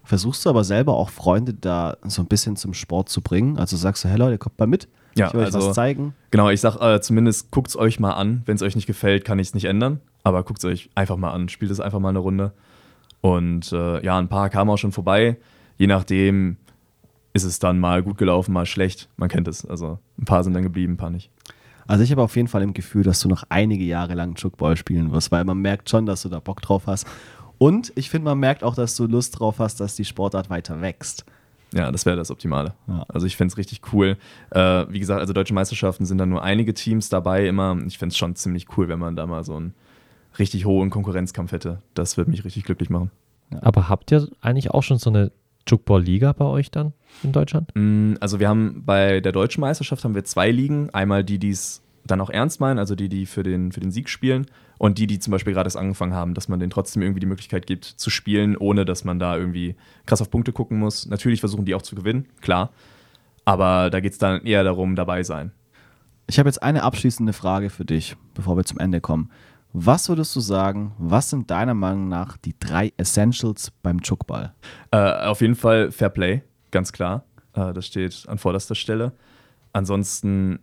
Versuchst 0.04 0.44
du 0.44 0.50
aber 0.50 0.64
selber 0.64 0.94
auch 0.94 1.10
Freunde 1.10 1.54
da 1.54 1.96
so 2.04 2.22
ein 2.22 2.26
bisschen 2.28 2.56
zum 2.56 2.74
Sport 2.74 3.08
zu 3.08 3.20
bringen? 3.20 3.58
Also 3.58 3.76
sagst 3.76 4.04
du, 4.04 4.08
hey 4.08 4.16
Leute, 4.16 4.38
kommt 4.38 4.58
mal 4.58 4.66
mit, 4.66 4.88
Ja, 5.14 5.28
ich 5.28 5.34
will 5.34 5.40
euch 5.40 5.46
also- 5.46 5.68
was 5.68 5.74
zeigen. 5.74 6.14
Genau, 6.30 6.48
ich 6.48 6.60
sag 6.60 6.80
äh, 6.80 7.00
zumindest 7.00 7.50
guckt 7.50 7.68
es 7.68 7.76
euch 7.76 8.00
mal 8.00 8.12
an. 8.12 8.42
Wenn 8.46 8.56
es 8.56 8.62
euch 8.62 8.76
nicht 8.76 8.86
gefällt, 8.86 9.24
kann 9.24 9.38
ich 9.38 9.48
es 9.48 9.54
nicht 9.54 9.66
ändern. 9.66 10.00
Aber 10.22 10.42
guckt 10.42 10.58
es 10.58 10.64
euch 10.64 10.90
einfach 10.94 11.16
mal 11.16 11.32
an. 11.32 11.48
Spielt 11.48 11.70
es 11.70 11.80
einfach 11.80 11.98
mal 12.00 12.10
eine 12.10 12.18
Runde. 12.18 12.52
Und 13.20 13.72
äh, 13.72 14.02
ja, 14.04 14.18
ein 14.18 14.28
paar 14.28 14.48
kamen 14.50 14.70
auch 14.70 14.78
schon 14.78 14.92
vorbei. 14.92 15.36
Je 15.76 15.86
nachdem 15.86 16.56
ist 17.32 17.44
es 17.44 17.58
dann 17.58 17.78
mal 17.78 18.02
gut 18.02 18.18
gelaufen, 18.18 18.52
mal 18.52 18.66
schlecht. 18.66 19.08
Man 19.16 19.28
kennt 19.28 19.48
es. 19.48 19.64
Also 19.64 19.98
ein 20.18 20.24
paar 20.24 20.42
sind 20.44 20.54
dann 20.54 20.62
geblieben, 20.62 20.94
ein 20.94 20.96
paar 20.96 21.10
nicht. 21.10 21.30
Also 21.90 22.04
ich 22.04 22.12
habe 22.12 22.22
auf 22.22 22.36
jeden 22.36 22.46
Fall 22.46 22.62
im 22.62 22.72
Gefühl, 22.72 23.02
dass 23.02 23.18
du 23.18 23.28
noch 23.28 23.42
einige 23.48 23.82
Jahre 23.82 24.14
lang 24.14 24.36
Jukball 24.36 24.76
spielen 24.76 25.10
wirst, 25.10 25.32
weil 25.32 25.44
man 25.44 25.58
merkt 25.58 25.90
schon, 25.90 26.06
dass 26.06 26.22
du 26.22 26.28
da 26.28 26.38
Bock 26.38 26.62
drauf 26.62 26.86
hast. 26.86 27.04
Und 27.58 27.92
ich 27.96 28.10
finde, 28.10 28.26
man 28.26 28.38
merkt 28.38 28.62
auch, 28.62 28.76
dass 28.76 28.94
du 28.94 29.08
Lust 29.08 29.40
drauf 29.40 29.58
hast, 29.58 29.80
dass 29.80 29.96
die 29.96 30.04
Sportart 30.04 30.50
weiter 30.50 30.80
wächst. 30.80 31.24
Ja, 31.74 31.90
das 31.90 32.06
wäre 32.06 32.16
das 32.16 32.30
Optimale. 32.30 32.74
Ja. 32.86 33.04
Also 33.08 33.26
ich 33.26 33.36
fände 33.36 33.50
es 33.50 33.58
richtig 33.58 33.80
cool. 33.92 34.16
Äh, 34.50 34.86
wie 34.88 35.00
gesagt, 35.00 35.20
also 35.20 35.32
deutsche 35.32 35.52
Meisterschaften 35.52 36.06
sind 36.06 36.18
dann 36.18 36.28
nur 36.28 36.44
einige 36.44 36.74
Teams 36.74 37.08
dabei 37.08 37.48
immer. 37.48 37.76
Ich 37.84 37.98
fände 37.98 38.12
es 38.12 38.16
schon 38.16 38.36
ziemlich 38.36 38.68
cool, 38.76 38.86
wenn 38.86 39.00
man 39.00 39.16
da 39.16 39.26
mal 39.26 39.42
so 39.42 39.56
einen 39.56 39.74
richtig 40.38 40.66
hohen 40.66 40.90
Konkurrenzkampf 40.90 41.50
hätte. 41.50 41.82
Das 41.94 42.16
würde 42.16 42.30
mich 42.30 42.44
richtig 42.44 42.62
glücklich 42.62 42.90
machen. 42.90 43.10
Aber 43.62 43.88
habt 43.88 44.12
ihr 44.12 44.28
eigentlich 44.40 44.70
auch 44.70 44.84
schon 44.84 44.98
so 44.98 45.10
eine 45.10 45.32
Jukball-Liga 45.68 46.32
bei 46.32 46.44
euch 46.44 46.70
dann 46.70 46.92
in 47.22 47.32
Deutschland? 47.32 47.70
Mm, 47.74 48.14
Also 48.20 48.40
wir 48.40 48.48
haben 48.48 48.82
bei 48.84 49.20
der 49.20 49.32
deutschen 49.32 49.60
Meisterschaft 49.60 50.04
haben 50.04 50.14
wir 50.14 50.24
zwei 50.24 50.50
Ligen. 50.50 50.90
Einmal 50.90 51.24
die, 51.24 51.38
die 51.38 51.50
es 51.50 51.82
dann 52.04 52.20
auch 52.20 52.30
ernst 52.30 52.60
meinen, 52.60 52.78
also 52.78 52.94
die, 52.94 53.08
die 53.08 53.26
für 53.26 53.42
den, 53.42 53.72
für 53.72 53.80
den 53.80 53.90
Sieg 53.90 54.08
spielen 54.08 54.46
und 54.78 54.98
die, 54.98 55.06
die 55.06 55.18
zum 55.18 55.30
Beispiel 55.30 55.52
gerade 55.52 55.66
erst 55.66 55.76
angefangen 55.76 56.14
haben, 56.14 56.34
dass 56.34 56.48
man 56.48 56.58
denen 56.58 56.70
trotzdem 56.70 57.02
irgendwie 57.02 57.20
die 57.20 57.26
Möglichkeit 57.26 57.66
gibt 57.66 57.84
zu 57.84 58.10
spielen, 58.10 58.56
ohne 58.56 58.84
dass 58.84 59.04
man 59.04 59.18
da 59.18 59.36
irgendwie 59.36 59.76
krass 60.06 60.22
auf 60.22 60.30
Punkte 60.30 60.52
gucken 60.52 60.78
muss. 60.78 61.06
Natürlich 61.06 61.40
versuchen 61.40 61.64
die 61.64 61.74
auch 61.74 61.82
zu 61.82 61.94
gewinnen, 61.94 62.26
klar. 62.40 62.70
Aber 63.44 63.90
da 63.90 64.00
geht 64.00 64.12
es 64.12 64.18
dann 64.18 64.44
eher 64.44 64.64
darum, 64.64 64.96
dabei 64.96 65.22
sein. 65.22 65.52
Ich 66.26 66.38
habe 66.38 66.48
jetzt 66.48 66.62
eine 66.62 66.84
abschließende 66.84 67.32
Frage 67.32 67.70
für 67.70 67.84
dich, 67.84 68.16
bevor 68.34 68.56
wir 68.56 68.64
zum 68.64 68.78
Ende 68.78 69.00
kommen. 69.00 69.30
Was 69.72 70.08
würdest 70.08 70.34
du 70.34 70.40
sagen, 70.40 70.92
was 70.98 71.30
sind 71.30 71.50
deiner 71.50 71.74
Meinung 71.74 72.08
nach 72.08 72.36
die 72.36 72.58
drei 72.58 72.92
Essentials 72.96 73.70
beim 73.82 73.98
Jukball? 74.00 74.52
Äh, 74.90 75.26
auf 75.26 75.40
jeden 75.40 75.54
Fall 75.54 75.92
Fair 75.92 76.08
Play, 76.08 76.42
ganz 76.72 76.92
klar. 76.92 77.24
Äh, 77.52 77.72
das 77.72 77.86
steht 77.86 78.24
an 78.28 78.38
vorderster 78.38 78.74
Stelle. 78.74 79.12
Ansonsten, 79.72 80.58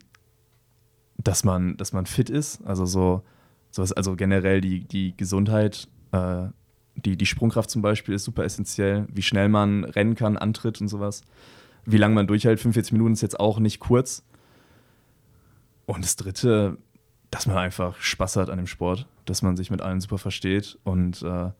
dass 1.17 1.45
man, 1.45 1.77
dass 1.77 1.93
man 1.93 2.05
fit 2.05 2.29
ist, 2.29 2.61
also 2.65 2.85
so, 2.85 3.23
sowas, 3.71 3.93
also 3.93 4.17
generell 4.17 4.59
die, 4.59 4.83
die 4.83 5.15
Gesundheit, 5.15 5.87
äh, 6.11 6.47
die, 6.95 7.15
die 7.15 7.25
Sprungkraft 7.25 7.69
zum 7.69 7.81
Beispiel 7.81 8.15
ist 8.15 8.25
super 8.25 8.43
essentiell, 8.43 9.07
wie 9.13 9.21
schnell 9.21 9.47
man 9.47 9.85
rennen 9.85 10.15
kann, 10.15 10.35
antritt 10.37 10.81
und 10.81 10.89
sowas. 10.89 11.21
Wie 11.85 11.97
lange 11.97 12.15
man 12.15 12.27
durchhält, 12.27 12.59
45 12.59 12.91
Minuten 12.91 13.13
ist 13.13 13.21
jetzt 13.21 13.39
auch 13.39 13.59
nicht 13.59 13.79
kurz. 13.79 14.23
Und 15.85 16.03
das 16.03 16.17
dritte, 16.17 16.77
dass 17.37 17.45
man 17.45 17.57
einfach 17.57 17.95
Spaß 18.01 18.35
hat 18.37 18.49
an 18.49 18.57
dem 18.57 18.65
Sport, 18.67 19.05
dass 19.25 19.43
man 19.43 19.55
sich 19.55 19.69
mit 19.69 19.81
allen 19.81 20.01
super 20.01 20.17
versteht 20.17 20.79
und 20.83 21.21
äh, 21.21 21.51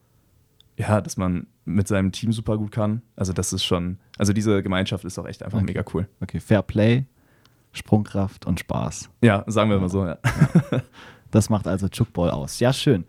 ja, 0.76 1.00
dass 1.00 1.16
man 1.16 1.46
mit 1.64 1.86
seinem 1.86 2.10
Team 2.10 2.32
super 2.32 2.58
gut 2.58 2.72
kann. 2.72 3.02
Also 3.14 3.32
das 3.32 3.52
ist 3.52 3.64
schon, 3.64 3.98
also 4.16 4.32
diese 4.32 4.60
Gemeinschaft 4.62 5.04
ist 5.04 5.18
auch 5.18 5.26
echt 5.26 5.42
einfach 5.44 5.58
Okay. 5.58 5.66
mega 5.66 5.84
cool. 5.94 6.08
Okay, 6.20 6.40
Fair 6.40 6.62
Play, 6.62 7.04
Sprungkraft 7.72 8.44
und 8.46 8.58
Spaß. 8.58 9.08
Ja, 9.22 9.44
sagen 9.46 9.70
wir 9.70 9.78
mal 9.78 9.88
so, 9.88 10.04
ja. 10.04 10.18
Das 11.30 11.50
macht 11.50 11.66
also 11.68 11.86
Jukball 11.92 12.30
aus. 12.30 12.58
Ja, 12.58 12.72
schön. 12.72 13.04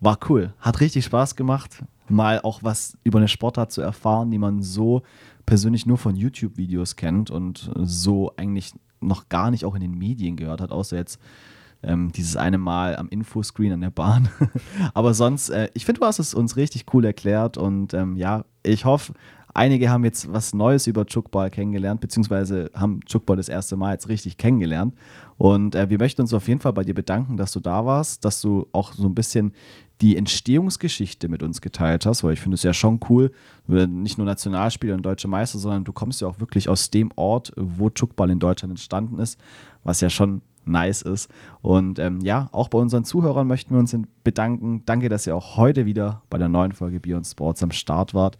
War 0.00 0.18
cool. 0.28 0.54
Hat 0.60 0.80
richtig 0.80 1.04
Spaß 1.04 1.34
gemacht, 1.36 1.82
mal 2.08 2.40
auch 2.40 2.62
was 2.62 2.96
über 3.02 3.18
eine 3.18 3.28
Sportart 3.28 3.72
zu 3.72 3.82
erfahren, 3.82 4.30
die 4.30 4.38
man 4.38 4.62
so 4.62 5.02
persönlich 5.44 5.84
nur 5.84 5.98
von 5.98 6.14
YouTube-Videos 6.16 6.96
kennt 6.96 7.30
und 7.30 7.70
so 7.82 8.32
eigentlich 8.36 8.72
noch 9.00 9.28
gar 9.28 9.50
nicht 9.50 9.64
auch 9.66 9.74
in 9.74 9.80
den 9.82 9.98
Medien 9.98 10.36
gehört 10.36 10.60
hat, 10.62 10.70
außer 10.70 10.96
jetzt 10.96 11.20
ähm, 11.86 12.12
dieses 12.12 12.36
eine 12.36 12.58
Mal 12.58 12.96
am 12.96 13.08
Infoscreen 13.08 13.72
an 13.72 13.80
der 13.80 13.90
Bahn. 13.90 14.28
Aber 14.94 15.14
sonst, 15.14 15.48
äh, 15.48 15.70
ich 15.74 15.86
finde, 15.86 16.00
du 16.00 16.06
hast 16.06 16.18
es 16.18 16.34
uns 16.34 16.56
richtig 16.56 16.86
cool 16.92 17.04
erklärt 17.04 17.56
und 17.56 17.94
ähm, 17.94 18.16
ja, 18.16 18.44
ich 18.62 18.84
hoffe, 18.84 19.14
einige 19.54 19.88
haben 19.88 20.04
jetzt 20.04 20.30
was 20.32 20.52
Neues 20.52 20.86
über 20.86 21.06
Jukball 21.08 21.50
kennengelernt, 21.50 22.00
beziehungsweise 22.00 22.70
haben 22.74 23.00
Jukball 23.06 23.36
das 23.36 23.48
erste 23.48 23.76
Mal 23.76 23.92
jetzt 23.92 24.08
richtig 24.08 24.36
kennengelernt. 24.36 24.94
Und 25.38 25.74
äh, 25.74 25.88
wir 25.88 25.98
möchten 25.98 26.20
uns 26.22 26.34
auf 26.34 26.48
jeden 26.48 26.60
Fall 26.60 26.72
bei 26.72 26.84
dir 26.84 26.94
bedanken, 26.94 27.36
dass 27.36 27.52
du 27.52 27.60
da 27.60 27.86
warst, 27.86 28.24
dass 28.24 28.40
du 28.40 28.66
auch 28.72 28.92
so 28.92 29.06
ein 29.06 29.14
bisschen 29.14 29.52
die 30.02 30.16
Entstehungsgeschichte 30.16 31.28
mit 31.28 31.42
uns 31.42 31.62
geteilt 31.62 32.04
hast, 32.04 32.22
weil 32.22 32.34
ich 32.34 32.40
finde 32.40 32.56
es 32.56 32.62
ja 32.62 32.74
schon 32.74 33.00
cool, 33.08 33.32
nicht 33.66 34.18
nur 34.18 34.26
Nationalspieler 34.26 34.94
und 34.94 35.02
deutsche 35.02 35.26
Meister, 35.28 35.58
sondern 35.58 35.84
du 35.84 35.92
kommst 35.92 36.20
ja 36.20 36.28
auch 36.28 36.38
wirklich 36.38 36.68
aus 36.68 36.90
dem 36.90 37.10
Ort, 37.16 37.52
wo 37.56 37.90
Jukball 37.94 38.30
in 38.30 38.38
Deutschland 38.38 38.72
entstanden 38.72 39.18
ist, 39.18 39.40
was 39.84 40.02
ja 40.02 40.10
schon 40.10 40.42
nice 40.66 41.02
ist. 41.02 41.30
Und 41.62 41.98
ähm, 41.98 42.20
ja, 42.20 42.48
auch 42.52 42.68
bei 42.68 42.78
unseren 42.78 43.04
Zuhörern 43.04 43.46
möchten 43.46 43.74
wir 43.74 43.78
uns 43.78 43.96
bedanken. 44.24 44.82
Danke, 44.86 45.08
dass 45.08 45.26
ihr 45.26 45.36
auch 45.36 45.56
heute 45.56 45.86
wieder 45.86 46.22
bei 46.30 46.38
der 46.38 46.48
neuen 46.48 46.72
Folge 46.72 47.00
Beyond 47.00 47.26
Sports 47.26 47.62
am 47.62 47.70
Start 47.70 48.14
wart. 48.14 48.38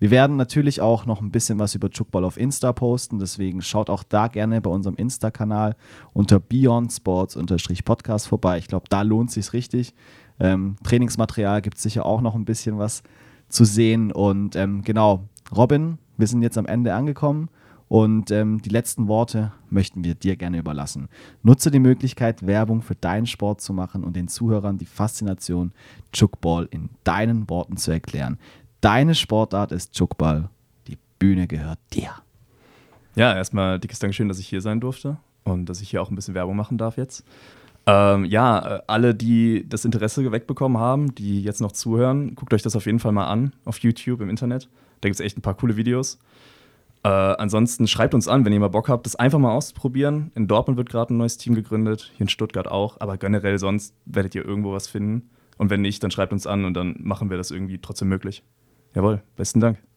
Wir 0.00 0.10
werden 0.12 0.36
natürlich 0.36 0.80
auch 0.80 1.06
noch 1.06 1.20
ein 1.20 1.32
bisschen 1.32 1.58
was 1.58 1.74
über 1.74 1.88
Jukball 1.88 2.24
auf 2.24 2.36
Insta 2.36 2.72
posten, 2.72 3.18
deswegen 3.18 3.62
schaut 3.62 3.90
auch 3.90 4.04
da 4.04 4.28
gerne 4.28 4.60
bei 4.60 4.70
unserem 4.70 4.94
Insta-Kanal 4.94 5.74
unter 6.12 6.38
Beyond 6.38 6.92
Sports-Podcast 6.92 8.28
vorbei. 8.28 8.58
Ich 8.58 8.68
glaube, 8.68 8.86
da 8.90 9.02
lohnt 9.02 9.32
sich 9.32 9.52
richtig. 9.52 9.94
Ähm, 10.38 10.76
Trainingsmaterial 10.84 11.62
gibt 11.62 11.78
es 11.78 11.82
sicher 11.82 12.06
auch 12.06 12.20
noch 12.20 12.36
ein 12.36 12.44
bisschen 12.44 12.78
was 12.78 13.02
zu 13.48 13.64
sehen. 13.64 14.12
Und 14.12 14.54
ähm, 14.54 14.82
genau, 14.82 15.24
Robin, 15.54 15.98
wir 16.16 16.28
sind 16.28 16.42
jetzt 16.42 16.58
am 16.58 16.66
Ende 16.66 16.94
angekommen 16.94 17.48
und 17.88 18.30
ähm, 18.30 18.60
die 18.60 18.68
letzten 18.68 19.08
Worte 19.08 19.52
möchten 19.70 20.04
wir 20.04 20.14
dir 20.14 20.36
gerne 20.36 20.58
überlassen. 20.58 21.08
Nutze 21.42 21.70
die 21.70 21.78
Möglichkeit, 21.78 22.46
Werbung 22.46 22.82
für 22.82 22.94
deinen 22.94 23.26
Sport 23.26 23.60
zu 23.60 23.72
machen 23.72 24.04
und 24.04 24.14
den 24.14 24.28
Zuhörern 24.28 24.78
die 24.78 24.86
Faszination 24.86 25.72
Jukball 26.14 26.68
in 26.70 26.90
deinen 27.04 27.48
Worten 27.48 27.76
zu 27.76 27.90
erklären. 27.90 28.38
Deine 28.80 29.14
Sportart 29.14 29.72
ist 29.72 29.98
Jukball. 29.98 30.50
Die 30.86 30.98
Bühne 31.18 31.46
gehört 31.46 31.78
dir. 31.92 32.10
Ja, 33.16 33.34
erstmal 33.34 33.80
dickes 33.80 33.98
Dankeschön, 33.98 34.28
dass 34.28 34.38
ich 34.38 34.48
hier 34.48 34.60
sein 34.60 34.80
durfte 34.80 35.16
und 35.44 35.66
dass 35.66 35.80
ich 35.80 35.90
hier 35.90 36.02
auch 36.02 36.10
ein 36.10 36.14
bisschen 36.14 36.34
Werbung 36.34 36.56
machen 36.56 36.78
darf 36.78 36.98
jetzt. 36.98 37.24
Ähm, 37.86 38.26
ja, 38.26 38.76
äh, 38.76 38.82
alle, 38.86 39.14
die 39.14 39.66
das 39.66 39.86
Interesse 39.86 40.22
geweckt 40.22 40.46
bekommen 40.46 40.76
haben, 40.76 41.14
die 41.14 41.42
jetzt 41.42 41.62
noch 41.62 41.72
zuhören, 41.72 42.34
guckt 42.34 42.52
euch 42.52 42.60
das 42.60 42.76
auf 42.76 42.84
jeden 42.84 42.98
Fall 42.98 43.12
mal 43.12 43.28
an 43.28 43.54
auf 43.64 43.78
YouTube, 43.78 44.20
im 44.20 44.28
Internet. 44.28 44.68
Da 45.00 45.08
gibt 45.08 45.18
es 45.18 45.24
echt 45.24 45.38
ein 45.38 45.42
paar 45.42 45.54
coole 45.54 45.76
Videos. 45.76 46.18
Äh, 47.04 47.08
ansonsten 47.08 47.86
schreibt 47.86 48.14
uns 48.14 48.28
an, 48.28 48.44
wenn 48.44 48.52
ihr 48.52 48.60
mal 48.60 48.68
Bock 48.68 48.88
habt, 48.88 49.06
das 49.06 49.16
einfach 49.16 49.38
mal 49.38 49.52
auszuprobieren. 49.52 50.32
In 50.34 50.48
Dortmund 50.48 50.76
wird 50.76 50.88
gerade 50.88 51.14
ein 51.14 51.16
neues 51.16 51.36
Team 51.36 51.54
gegründet, 51.54 52.12
hier 52.16 52.24
in 52.24 52.28
Stuttgart 52.28 52.68
auch, 52.68 53.00
aber 53.00 53.16
generell 53.16 53.58
sonst 53.58 53.94
werdet 54.04 54.34
ihr 54.34 54.44
irgendwo 54.44 54.72
was 54.72 54.88
finden. 54.88 55.30
Und 55.56 55.70
wenn 55.70 55.80
nicht, 55.80 56.02
dann 56.02 56.10
schreibt 56.10 56.32
uns 56.32 56.46
an 56.46 56.64
und 56.64 56.74
dann 56.74 56.96
machen 57.00 57.30
wir 57.30 57.36
das 57.36 57.50
irgendwie 57.50 57.78
trotzdem 57.78 58.08
möglich. 58.08 58.42
Jawohl, 58.94 59.22
besten 59.36 59.60
Dank. 59.60 59.87